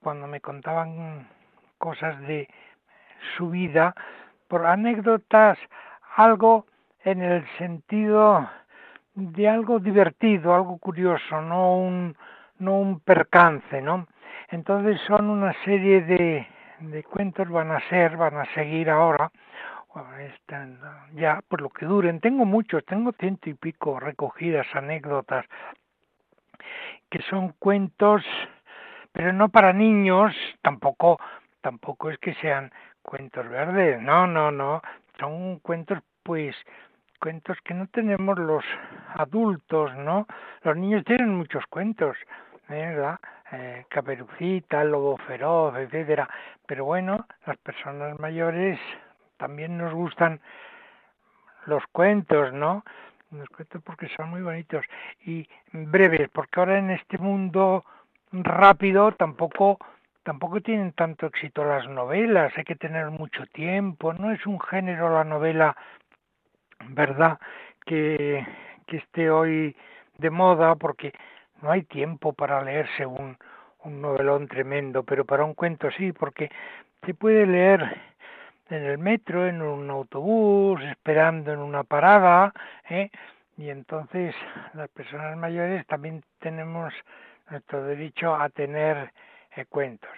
cuando 0.00 0.26
me 0.26 0.40
contaban 0.40 1.28
cosas 1.78 2.20
de 2.22 2.48
su 3.36 3.50
vida, 3.50 3.94
por 4.48 4.66
anécdotas, 4.66 5.58
algo 6.16 6.66
en 7.04 7.22
el 7.22 7.46
sentido 7.58 8.48
de 9.14 9.48
algo 9.48 9.78
divertido, 9.78 10.54
algo 10.54 10.78
curioso, 10.78 11.40
no 11.40 11.76
un, 11.76 12.16
no 12.58 12.78
un 12.78 13.00
percance, 13.00 13.80
¿no? 13.82 14.06
Entonces 14.48 15.00
son 15.06 15.30
una 15.30 15.52
serie 15.64 16.02
de, 16.02 16.46
de 16.80 17.04
cuentos, 17.04 17.48
van 17.48 17.70
a 17.70 17.80
ser, 17.88 18.16
van 18.16 18.36
a 18.36 18.44
seguir 18.54 18.90
ahora, 18.90 19.30
están 20.20 20.78
ya 21.14 21.40
por 21.48 21.60
lo 21.60 21.70
que 21.70 21.86
duren. 21.86 22.20
Tengo 22.20 22.44
muchos, 22.44 22.84
tengo 22.84 23.12
ciento 23.12 23.50
y 23.50 23.54
pico 23.54 24.00
recogidas 24.00 24.66
anécdotas 24.74 25.46
que 27.10 27.20
son 27.28 27.54
cuentos, 27.58 28.24
pero 29.12 29.32
no 29.32 29.50
para 29.50 29.72
niños, 29.72 30.34
tampoco, 30.62 31.18
tampoco 31.60 32.10
es 32.10 32.18
que 32.18 32.34
sean 32.36 32.72
cuentos 33.02 33.48
verdes, 33.48 34.00
no, 34.00 34.26
no, 34.26 34.50
no, 34.50 34.80
son 35.18 35.58
cuentos 35.58 35.98
pues 36.22 36.56
cuentos 37.20 37.58
que 37.64 37.74
no 37.74 37.86
tenemos 37.86 38.38
los 38.38 38.64
adultos, 39.14 39.94
¿no? 39.96 40.26
Los 40.62 40.76
niños 40.76 41.04
tienen 41.04 41.36
muchos 41.36 41.64
cuentos, 41.66 42.16
¿verdad? 42.68 43.18
Eh, 43.52 43.84
Caperucita, 43.88 44.82
Lobo 44.82 45.18
Feroz, 45.18 45.76
etcétera. 45.76 46.28
Pero 46.66 46.84
bueno, 46.84 47.26
las 47.46 47.58
personas 47.58 48.18
mayores 48.18 48.80
también 49.42 49.76
nos 49.76 49.92
gustan 49.92 50.40
los 51.66 51.82
cuentos, 51.90 52.52
¿no? 52.52 52.84
Los 53.32 53.48
cuentos 53.48 53.82
porque 53.82 54.08
son 54.16 54.30
muy 54.30 54.40
bonitos 54.40 54.84
y 55.26 55.48
breves, 55.72 56.28
porque 56.32 56.60
ahora 56.60 56.78
en 56.78 56.92
este 56.92 57.18
mundo 57.18 57.84
rápido 58.30 59.10
tampoco 59.10 59.78
tampoco 60.22 60.60
tienen 60.60 60.92
tanto 60.92 61.26
éxito 61.26 61.64
las 61.64 61.88
novelas, 61.88 62.52
hay 62.56 62.62
que 62.62 62.76
tener 62.76 63.10
mucho 63.10 63.44
tiempo, 63.46 64.12
no 64.12 64.30
es 64.30 64.46
un 64.46 64.60
género 64.60 65.10
la 65.12 65.24
novela 65.24 65.76
verdad 66.90 67.40
que, 67.84 68.46
que 68.86 68.98
esté 68.98 69.28
hoy 69.28 69.74
de 70.18 70.30
moda 70.30 70.76
porque 70.76 71.12
no 71.62 71.72
hay 71.72 71.82
tiempo 71.82 72.32
para 72.32 72.62
leerse 72.62 73.04
un, 73.06 73.36
un 73.82 74.00
novelón 74.00 74.46
tremendo, 74.46 75.02
pero 75.02 75.24
para 75.24 75.44
un 75.44 75.54
cuento 75.54 75.90
sí, 75.90 76.12
porque 76.12 76.48
se 77.04 77.14
puede 77.14 77.44
leer 77.44 78.11
en 78.72 78.84
el 78.84 78.98
metro, 78.98 79.46
en 79.46 79.62
un 79.62 79.90
autobús, 79.90 80.82
esperando 80.82 81.52
en 81.52 81.60
una 81.60 81.84
parada, 81.84 82.52
¿eh? 82.88 83.10
y 83.56 83.68
entonces 83.68 84.34
las 84.74 84.88
personas 84.88 85.36
mayores 85.36 85.86
también 85.86 86.24
tenemos 86.40 86.92
nuestro 87.50 87.84
derecho 87.84 88.34
a 88.34 88.48
tener 88.48 89.12
eh, 89.56 89.66
cuentos. 89.66 90.10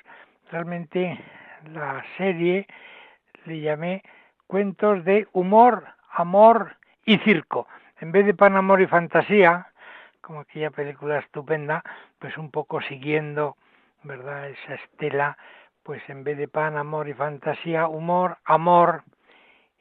Realmente 0.50 1.18
la 1.72 2.05
serie 2.16 2.66
le 3.44 3.61
llamé 3.61 4.02
cuentos 4.46 5.05
de 5.05 5.26
humor 5.32 5.84
amor 6.14 6.76
y 7.05 7.18
circo. 7.18 7.66
En 8.00 8.12
vez 8.12 8.26
de 8.26 8.34
pan, 8.34 8.57
amor 8.57 8.80
y 8.80 8.86
fantasía, 8.86 9.66
como 10.20 10.40
aquella 10.40 10.70
película 10.70 11.18
estupenda, 11.18 11.82
pues 12.18 12.36
un 12.38 12.50
poco 12.50 12.80
siguiendo, 12.80 13.57
¿verdad? 14.02 14.48
Esa 14.48 14.74
estela, 14.74 15.36
pues 15.85 16.03
en 16.09 16.24
vez 16.24 16.37
de 16.37 16.49
pan, 16.49 16.76
amor 16.76 17.09
y 17.09 17.14
fantasía, 17.14 17.87
humor, 17.87 18.39
amor 18.45 19.05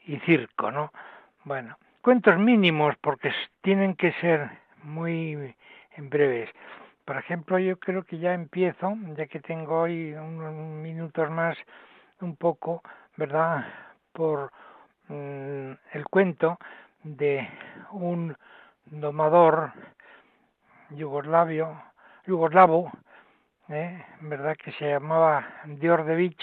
y 0.05 0.19
circo, 0.19 0.69
¿no? 0.69 0.91
Bueno, 1.43 1.77
cuentos 2.01 2.37
mínimos 2.37 2.95
porque 3.01 3.31
tienen 3.61 3.95
que 3.95 4.11
ser 4.21 4.51
muy 4.83 5.55
breves. 5.97 6.51
Por 7.05 7.17
ejemplo, 7.17 7.57
yo 7.57 7.79
creo 7.79 8.03
que 8.03 8.19
ya 8.19 8.33
empiezo, 8.35 8.95
ya 9.17 9.25
que 9.25 9.39
tengo 9.39 9.81
hoy 9.81 10.13
unos 10.13 10.53
minutos 10.53 11.31
más, 11.31 11.57
un 12.21 12.35
poco, 12.35 12.83
¿verdad? 13.17 13.65
Por 14.11 14.51
Mm, 15.09 15.73
el 15.91 16.05
cuento 16.09 16.57
de 17.03 17.47
un 17.91 18.35
domador 18.85 19.73
yugoslavio, 20.91 21.83
yugoslavo, 22.25 22.89
¿eh? 23.69 24.05
verdad 24.21 24.55
que 24.57 24.71
se 24.73 24.89
llamaba 24.89 25.47
Diordevich, 25.65 26.41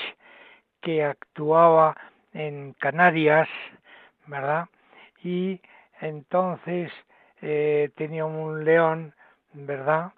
que 0.81 1.05
actuaba 1.05 1.97
en 2.33 2.73
Canarias, 2.75 3.49
verdad, 4.27 4.67
y 5.23 5.61
entonces 6.01 6.91
eh, 7.43 7.91
tenía 7.97 8.25
un 8.25 8.65
león, 8.65 9.15
verdad, 9.53 10.13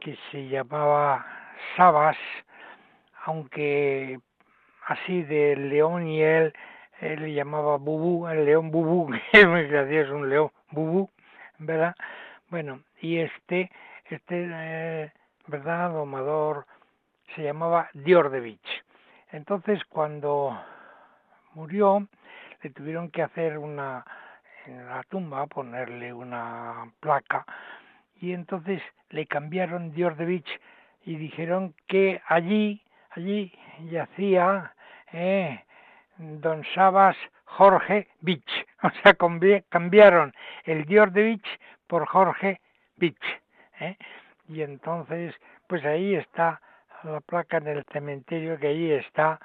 que 0.00 0.16
se 0.30 0.48
llamaba 0.48 1.26
Sabas, 1.76 2.16
aunque 3.24 4.20
así 4.86 5.22
de 5.22 5.56
león 5.56 6.06
y 6.06 6.22
él 6.22 6.52
él 7.00 7.22
le 7.22 7.32
llamaba 7.32 7.76
Bubú, 7.76 8.26
el 8.28 8.44
león 8.44 8.70
Bubú, 8.70 9.10
que 9.32 10.00
es 10.00 10.10
un 10.10 10.28
león 10.28 10.50
Bubú, 10.70 11.10
¿verdad? 11.58 11.94
Bueno, 12.50 12.82
y 13.00 13.18
este, 13.18 13.70
este, 14.06 14.48
eh, 14.50 15.12
¿verdad? 15.48 15.90
Domador 15.90 16.66
se 17.34 17.42
llamaba 17.42 17.90
Diordevich. 17.92 18.84
Entonces, 19.32 19.84
cuando 19.88 20.58
murió, 21.54 22.06
le 22.62 22.70
tuvieron 22.70 23.10
que 23.10 23.22
hacer 23.22 23.58
una, 23.58 24.04
en 24.66 24.86
la 24.86 25.02
tumba, 25.04 25.46
ponerle 25.46 26.12
una 26.12 26.90
placa, 27.00 27.44
y 28.20 28.32
entonces 28.32 28.82
le 29.10 29.26
cambiaron 29.26 29.92
Diordevich 29.92 30.48
y 31.04 31.16
dijeron 31.16 31.74
que 31.86 32.20
allí, 32.26 32.82
allí 33.10 33.52
yacía, 33.90 34.72
eh, 35.12 35.64
Don 36.18 36.64
Sabas 36.74 37.16
Jorge 37.44 38.08
Beach. 38.20 38.66
O 38.82 38.90
sea, 39.02 39.14
cambiaron 39.68 40.32
el 40.62 40.84
Dior 40.84 41.10
de 41.10 41.22
Beach 41.24 41.60
por 41.88 42.06
Jorge 42.06 42.60
Beach. 42.96 43.40
¿eh? 43.80 43.96
Y 44.48 44.62
entonces, 44.62 45.34
pues 45.66 45.84
ahí 45.84 46.14
está 46.14 46.60
la 47.04 47.20
placa 47.20 47.58
en 47.58 47.68
el 47.68 47.84
cementerio, 47.92 48.58
que 48.58 48.68
ahí 48.68 48.92
está 48.92 49.38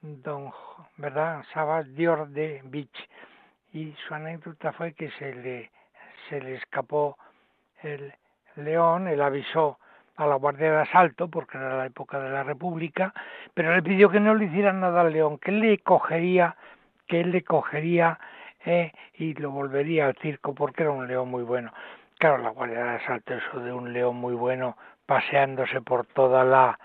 Don, 0.00 0.52
¿verdad? 0.96 1.44
Sabas 1.52 1.92
Dior 1.94 2.28
de 2.28 2.60
Beach. 2.64 3.08
Y 3.72 3.94
su 4.06 4.14
anécdota 4.14 4.72
fue 4.72 4.92
que 4.92 5.10
se 5.12 5.34
le, 5.34 5.70
se 6.28 6.40
le 6.40 6.54
escapó 6.54 7.16
el 7.82 8.12
león, 8.56 9.08
él 9.08 9.20
avisó 9.20 9.78
a 10.16 10.26
la 10.26 10.34
Guardia 10.34 10.72
de 10.72 10.80
Asalto, 10.82 11.28
porque 11.28 11.58
era 11.58 11.76
la 11.76 11.86
época 11.86 12.18
de 12.18 12.30
la 12.30 12.42
República, 12.42 13.12
pero 13.54 13.74
le 13.74 13.82
pidió 13.82 14.10
que 14.10 14.20
no 14.20 14.34
le 14.34 14.46
hicieran 14.46 14.80
nada 14.80 15.02
al 15.02 15.12
león, 15.12 15.38
que 15.38 15.52
él 15.52 15.60
le 15.60 15.78
cogería, 15.78 16.56
que 17.06 17.20
él 17.20 17.30
le 17.30 17.42
cogería 17.42 18.18
eh, 18.64 18.92
y 19.14 19.34
lo 19.34 19.50
volvería 19.50 20.06
al 20.06 20.16
circo, 20.16 20.54
porque 20.54 20.82
era 20.82 20.92
un 20.92 21.06
león 21.06 21.30
muy 21.30 21.44
bueno. 21.44 21.72
Claro, 22.18 22.38
la 22.38 22.50
Guardia 22.50 22.82
de 22.82 22.96
Asalto, 22.96 23.34
eso 23.34 23.60
de 23.60 23.72
un 23.72 23.92
león 23.92 24.16
muy 24.16 24.34
bueno 24.34 24.76
paseándose 25.06 25.80
por 25.80 26.04
toda 26.04 26.42
la 26.42 26.76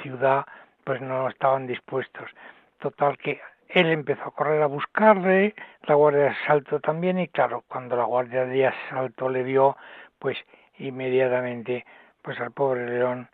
ciudad, 0.00 0.46
pues 0.84 1.00
no 1.00 1.28
estaban 1.28 1.66
dispuestos. 1.66 2.30
Total 2.78 3.18
que 3.18 3.40
él 3.68 3.90
empezó 3.90 4.22
a 4.22 4.30
correr 4.30 4.62
a 4.62 4.66
buscarle, 4.66 5.56
la 5.82 5.96
Guardia 5.96 6.22
de 6.22 6.28
Asalto 6.28 6.78
también, 6.78 7.18
y 7.18 7.26
claro, 7.26 7.64
cuando 7.66 7.96
la 7.96 8.04
Guardia 8.04 8.44
de 8.44 8.68
Asalto 8.68 9.28
le 9.28 9.42
vio, 9.42 9.76
pues 10.20 10.38
inmediatamente 10.78 11.84
pues 12.22 12.38
al 12.40 12.52
pobre 12.52 12.88
león 12.88 13.28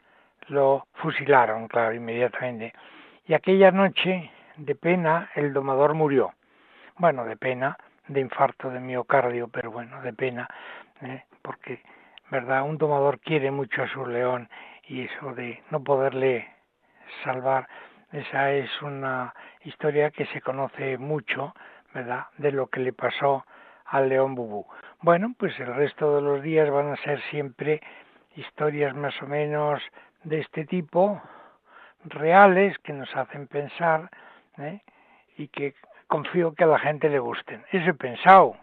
lo 0.48 0.86
fusilaron, 0.94 1.68
claro, 1.68 1.92
inmediatamente. 1.92 2.72
Y 3.26 3.34
aquella 3.34 3.70
noche, 3.70 4.30
de 4.56 4.74
pena, 4.74 5.30
el 5.34 5.52
domador 5.52 5.92
murió. 5.92 6.32
Bueno, 6.96 7.26
de 7.26 7.36
pena, 7.36 7.76
de 8.08 8.20
infarto 8.20 8.70
de 8.70 8.80
miocardio, 8.80 9.48
pero 9.48 9.70
bueno, 9.70 10.00
de 10.02 10.12
pena, 10.12 10.48
¿eh? 11.02 11.24
porque, 11.42 11.82
¿verdad? 12.30 12.62
Un 12.62 12.78
domador 12.78 13.20
quiere 13.20 13.50
mucho 13.50 13.82
a 13.82 13.88
su 13.88 14.06
león 14.06 14.48
y 14.86 15.02
eso 15.02 15.34
de 15.34 15.62
no 15.70 15.82
poderle 15.82 16.48
salvar, 17.24 17.68
esa 18.12 18.52
es 18.52 18.70
una 18.82 19.34
historia 19.64 20.10
que 20.10 20.26
se 20.26 20.40
conoce 20.40 20.98
mucho, 20.98 21.54
¿verdad? 21.94 22.26
De 22.38 22.52
lo 22.52 22.66
que 22.68 22.80
le 22.80 22.92
pasó 22.92 23.44
al 23.86 24.08
león 24.08 24.34
Bubú. 24.34 24.66
Bueno, 25.00 25.34
pues 25.38 25.58
el 25.60 25.74
resto 25.74 26.16
de 26.16 26.22
los 26.22 26.42
días 26.42 26.70
van 26.70 26.92
a 26.92 26.96
ser 26.96 27.20
siempre 27.30 27.80
historias 28.36 28.94
más 28.94 29.20
o 29.22 29.26
menos 29.26 29.82
de 30.24 30.40
este 30.40 30.64
tipo, 30.64 31.20
reales, 32.04 32.78
que 32.78 32.92
nos 32.92 33.14
hacen 33.16 33.46
pensar 33.46 34.10
¿eh? 34.58 34.80
y 35.36 35.48
que 35.48 35.74
confío 36.06 36.54
que 36.54 36.64
a 36.64 36.68
la 36.68 36.78
gente 36.78 37.08
le 37.08 37.18
gusten. 37.18 37.64
Eso 37.72 37.90
he 37.90 37.94
pensado. 37.94 38.56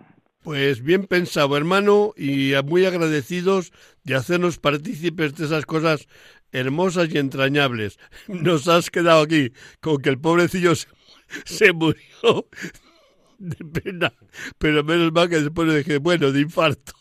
Pues 0.43 0.81
bien 0.81 1.05
pensado, 1.05 1.57
hermano, 1.57 2.13
y 2.15 2.53
muy 2.65 2.85
agradecidos 2.85 3.73
de 4.03 4.15
hacernos 4.15 4.57
partícipes 4.57 5.35
de 5.35 5.45
esas 5.45 5.65
cosas 5.65 6.07
hermosas 6.51 7.13
y 7.13 7.17
entrañables. 7.17 7.99
Nos 8.27 8.67
has 8.67 8.89
quedado 8.89 9.23
aquí 9.23 9.51
con 9.81 10.01
que 10.01 10.09
el 10.09 10.19
pobrecillo 10.19 10.73
se, 10.75 11.73
murió 11.73 12.45
de 13.37 13.81
pena, 13.81 14.13
pero 14.57 14.83
menos 14.83 15.11
mal 15.11 15.29
que 15.29 15.39
después 15.41 15.67
le 15.67 15.77
dije, 15.79 15.97
bueno, 15.97 16.31
de 16.31 16.41
infarto. 16.41 16.93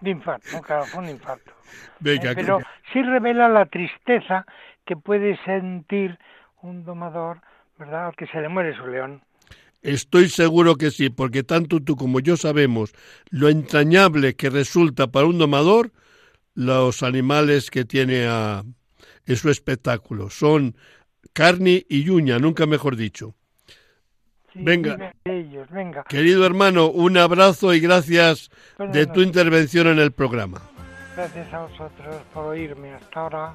De 0.00 0.10
infarto, 0.10 0.60
claro, 0.62 0.84
fue 0.86 1.02
un 1.02 1.08
infarto. 1.08 1.52
Eh, 2.04 2.18
pero 2.34 2.60
sí 2.92 3.02
revela 3.02 3.48
la 3.48 3.66
tristeza 3.66 4.44
que 4.84 4.96
puede 4.96 5.38
sentir 5.44 6.18
un 6.60 6.84
domador, 6.84 7.40
¿verdad? 7.78 8.08
Al 8.08 8.16
que 8.16 8.26
se 8.26 8.40
le 8.40 8.48
muere 8.48 8.76
su 8.76 8.86
león. 8.86 9.22
Estoy 9.82 10.28
seguro 10.28 10.76
que 10.76 10.90
sí, 10.90 11.10
porque 11.10 11.42
tanto 11.42 11.80
tú 11.80 11.96
como 11.96 12.20
yo 12.20 12.36
sabemos 12.36 12.92
lo 13.30 13.48
entrañable 13.48 14.34
que 14.34 14.48
resulta 14.48 15.08
para 15.10 15.26
un 15.26 15.38
domador 15.38 15.92
los 16.54 17.02
animales 17.02 17.70
que 17.70 17.84
tiene 17.84 18.26
a, 18.26 18.62
en 19.26 19.36
su 19.36 19.50
espectáculo. 19.50 20.30
Son 20.30 20.76
carne 21.32 21.84
y 21.88 22.08
uña, 22.10 22.38
nunca 22.38 22.66
mejor 22.66 22.94
dicho. 22.96 23.34
Sí, 24.52 24.60
Venga. 24.62 25.14
ellos, 25.24 25.68
venga. 25.70 26.04
Querido 26.04 26.44
hermano, 26.44 26.88
un 26.90 27.16
abrazo 27.16 27.72
y 27.74 27.80
gracias 27.80 28.50
Buenas 28.76 28.94
de 28.94 29.06
tu 29.06 29.12
noches. 29.14 29.26
intervención 29.26 29.86
en 29.88 29.98
el 29.98 30.12
programa. 30.12 30.60
Gracias 31.16 31.52
a 31.52 31.60
vosotros 31.62 32.16
por 32.32 32.44
oírme. 32.48 32.92
Hasta 32.92 33.20
ahora. 33.20 33.54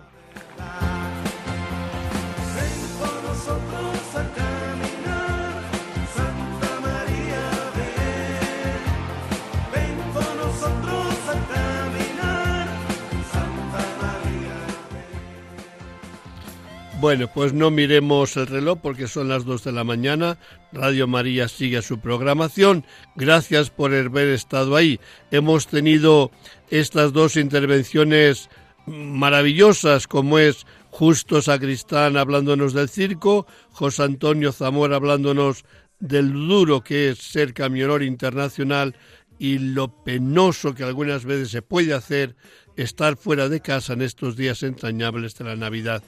Bueno, 17.00 17.28
pues 17.32 17.54
no 17.54 17.70
miremos 17.70 18.38
el 18.38 18.48
reloj 18.48 18.80
porque 18.82 19.08
son 19.08 19.28
las 19.28 19.46
2 19.46 19.66
de 19.66 19.72
la 19.72 19.84
mañana. 19.84 20.40
Radio 20.74 21.08
María 21.08 21.48
sigue 21.48 21.84
su 21.84 22.00
programación. 22.00 22.86
Gracias 23.16 23.70
por 23.70 23.94
haber 23.94 24.30
estado 24.30 24.76
ahí. 24.76 25.00
Hemos 25.30 25.68
tenido 25.68 26.32
estas 26.72 27.14
dos 27.14 27.36
intervenciones 27.38 28.50
maravillosas 28.88 30.08
como 30.08 30.40
es 30.40 30.66
Justo 30.90 31.44
Sacristán 31.44 32.18
hablándonos 32.18 32.74
del 32.74 32.90
circo, 32.90 33.46
José 33.72 34.02
Antonio 34.02 34.52
Zamora 34.52 34.96
hablándonos 34.96 35.66
del 36.00 36.34
duro 36.34 36.84
que 36.84 37.10
es 37.10 37.20
ser 37.20 37.54
camionero 37.54 38.04
internacional 38.04 38.96
y 39.38 39.60
lo 39.60 40.04
penoso 40.04 40.74
que 40.74 40.84
algunas 40.84 41.26
veces 41.26 41.52
se 41.52 41.62
puede 41.62 41.94
hacer 41.94 42.36
estar 42.76 43.18
fuera 43.18 43.50
de 43.50 43.60
casa 43.60 43.94
en 43.94 44.02
estos 44.02 44.36
días 44.36 44.64
entrañables 44.64 45.36
de 45.36 45.46
la 45.46 45.56
Navidad. 45.56 46.04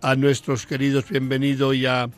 A 0.00 0.14
nuestros 0.14 0.64
queridos 0.64 1.08
bienvenido 1.08 1.74
y 1.74 1.84
a 1.84 2.08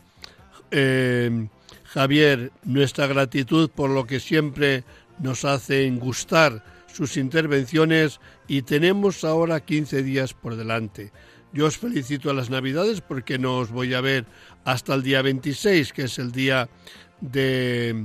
eh, 0.70 1.48
Javier 1.84 2.52
nuestra 2.62 3.06
gratitud 3.06 3.70
por 3.70 3.88
lo 3.88 4.06
que 4.06 4.20
siempre 4.20 4.84
nos 5.18 5.46
hacen 5.46 5.98
gustar 5.98 6.62
sus 6.92 7.16
intervenciones 7.16 8.20
y 8.46 8.62
tenemos 8.62 9.24
ahora 9.24 9.60
15 9.60 10.02
días 10.02 10.34
por 10.34 10.56
delante. 10.56 11.10
Yo 11.54 11.66
os 11.66 11.78
felicito 11.78 12.28
a 12.28 12.34
las 12.34 12.50
Navidades 12.50 13.00
porque 13.00 13.38
no 13.38 13.56
os 13.56 13.70
voy 13.70 13.94
a 13.94 14.02
ver 14.02 14.26
hasta 14.64 14.94
el 14.94 15.02
día 15.02 15.22
26, 15.22 15.94
que 15.94 16.02
es 16.02 16.18
el 16.18 16.32
día 16.32 16.68
de 17.22 18.04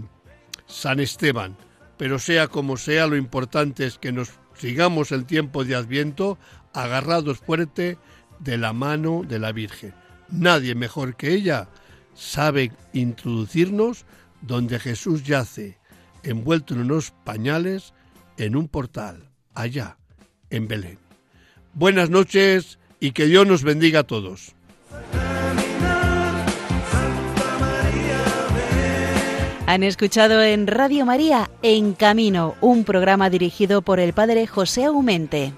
San 0.68 1.02
Esteban. 1.02 1.58
Pero 1.98 2.18
sea 2.18 2.48
como 2.48 2.78
sea, 2.78 3.08
lo 3.08 3.18
importante 3.18 3.86
es 3.86 3.98
que 3.98 4.14
nos 4.14 4.32
sigamos 4.54 5.12
el 5.12 5.26
tiempo 5.26 5.66
de 5.66 5.76
Adviento 5.76 6.38
agarrados 6.72 7.40
fuerte 7.40 7.98
de 8.40 8.58
la 8.58 8.74
mano 8.74 9.24
de 9.28 9.40
la 9.40 9.52
Virgen. 9.52 9.94
Nadie 10.30 10.76
mejor 10.76 11.16
que 11.16 11.34
ella 11.34 11.68
sabe 12.14 12.72
introducirnos 12.94 14.06
donde 14.42 14.80
Jesús 14.80 15.24
yace, 15.24 15.78
envuelto 16.24 16.74
en 16.74 16.82
unos 16.82 17.12
pañales, 17.24 17.94
en 18.38 18.56
un 18.56 18.68
portal, 18.68 19.30
allá, 19.54 19.98
en 20.50 20.68
Belén. 20.68 21.00
Buenas 21.74 22.10
noches 22.10 22.80
y 23.00 23.12
que 23.12 23.26
Dios 23.26 23.46
nos 23.46 23.64
bendiga 23.64 24.02
a 24.02 24.04
todos. 24.04 24.56
Han 29.68 29.84
escuchado 29.84 30.44
en 30.44 30.68
Radio 30.68 31.06
María 31.06 31.50
En 31.64 31.94
Camino, 31.94 32.56
un 32.62 32.84
programa 32.84 33.30
dirigido 33.30 33.82
por 33.82 34.00
el 34.00 34.14
padre 34.14 34.46
José 34.46 34.86
Aumente. 34.86 35.54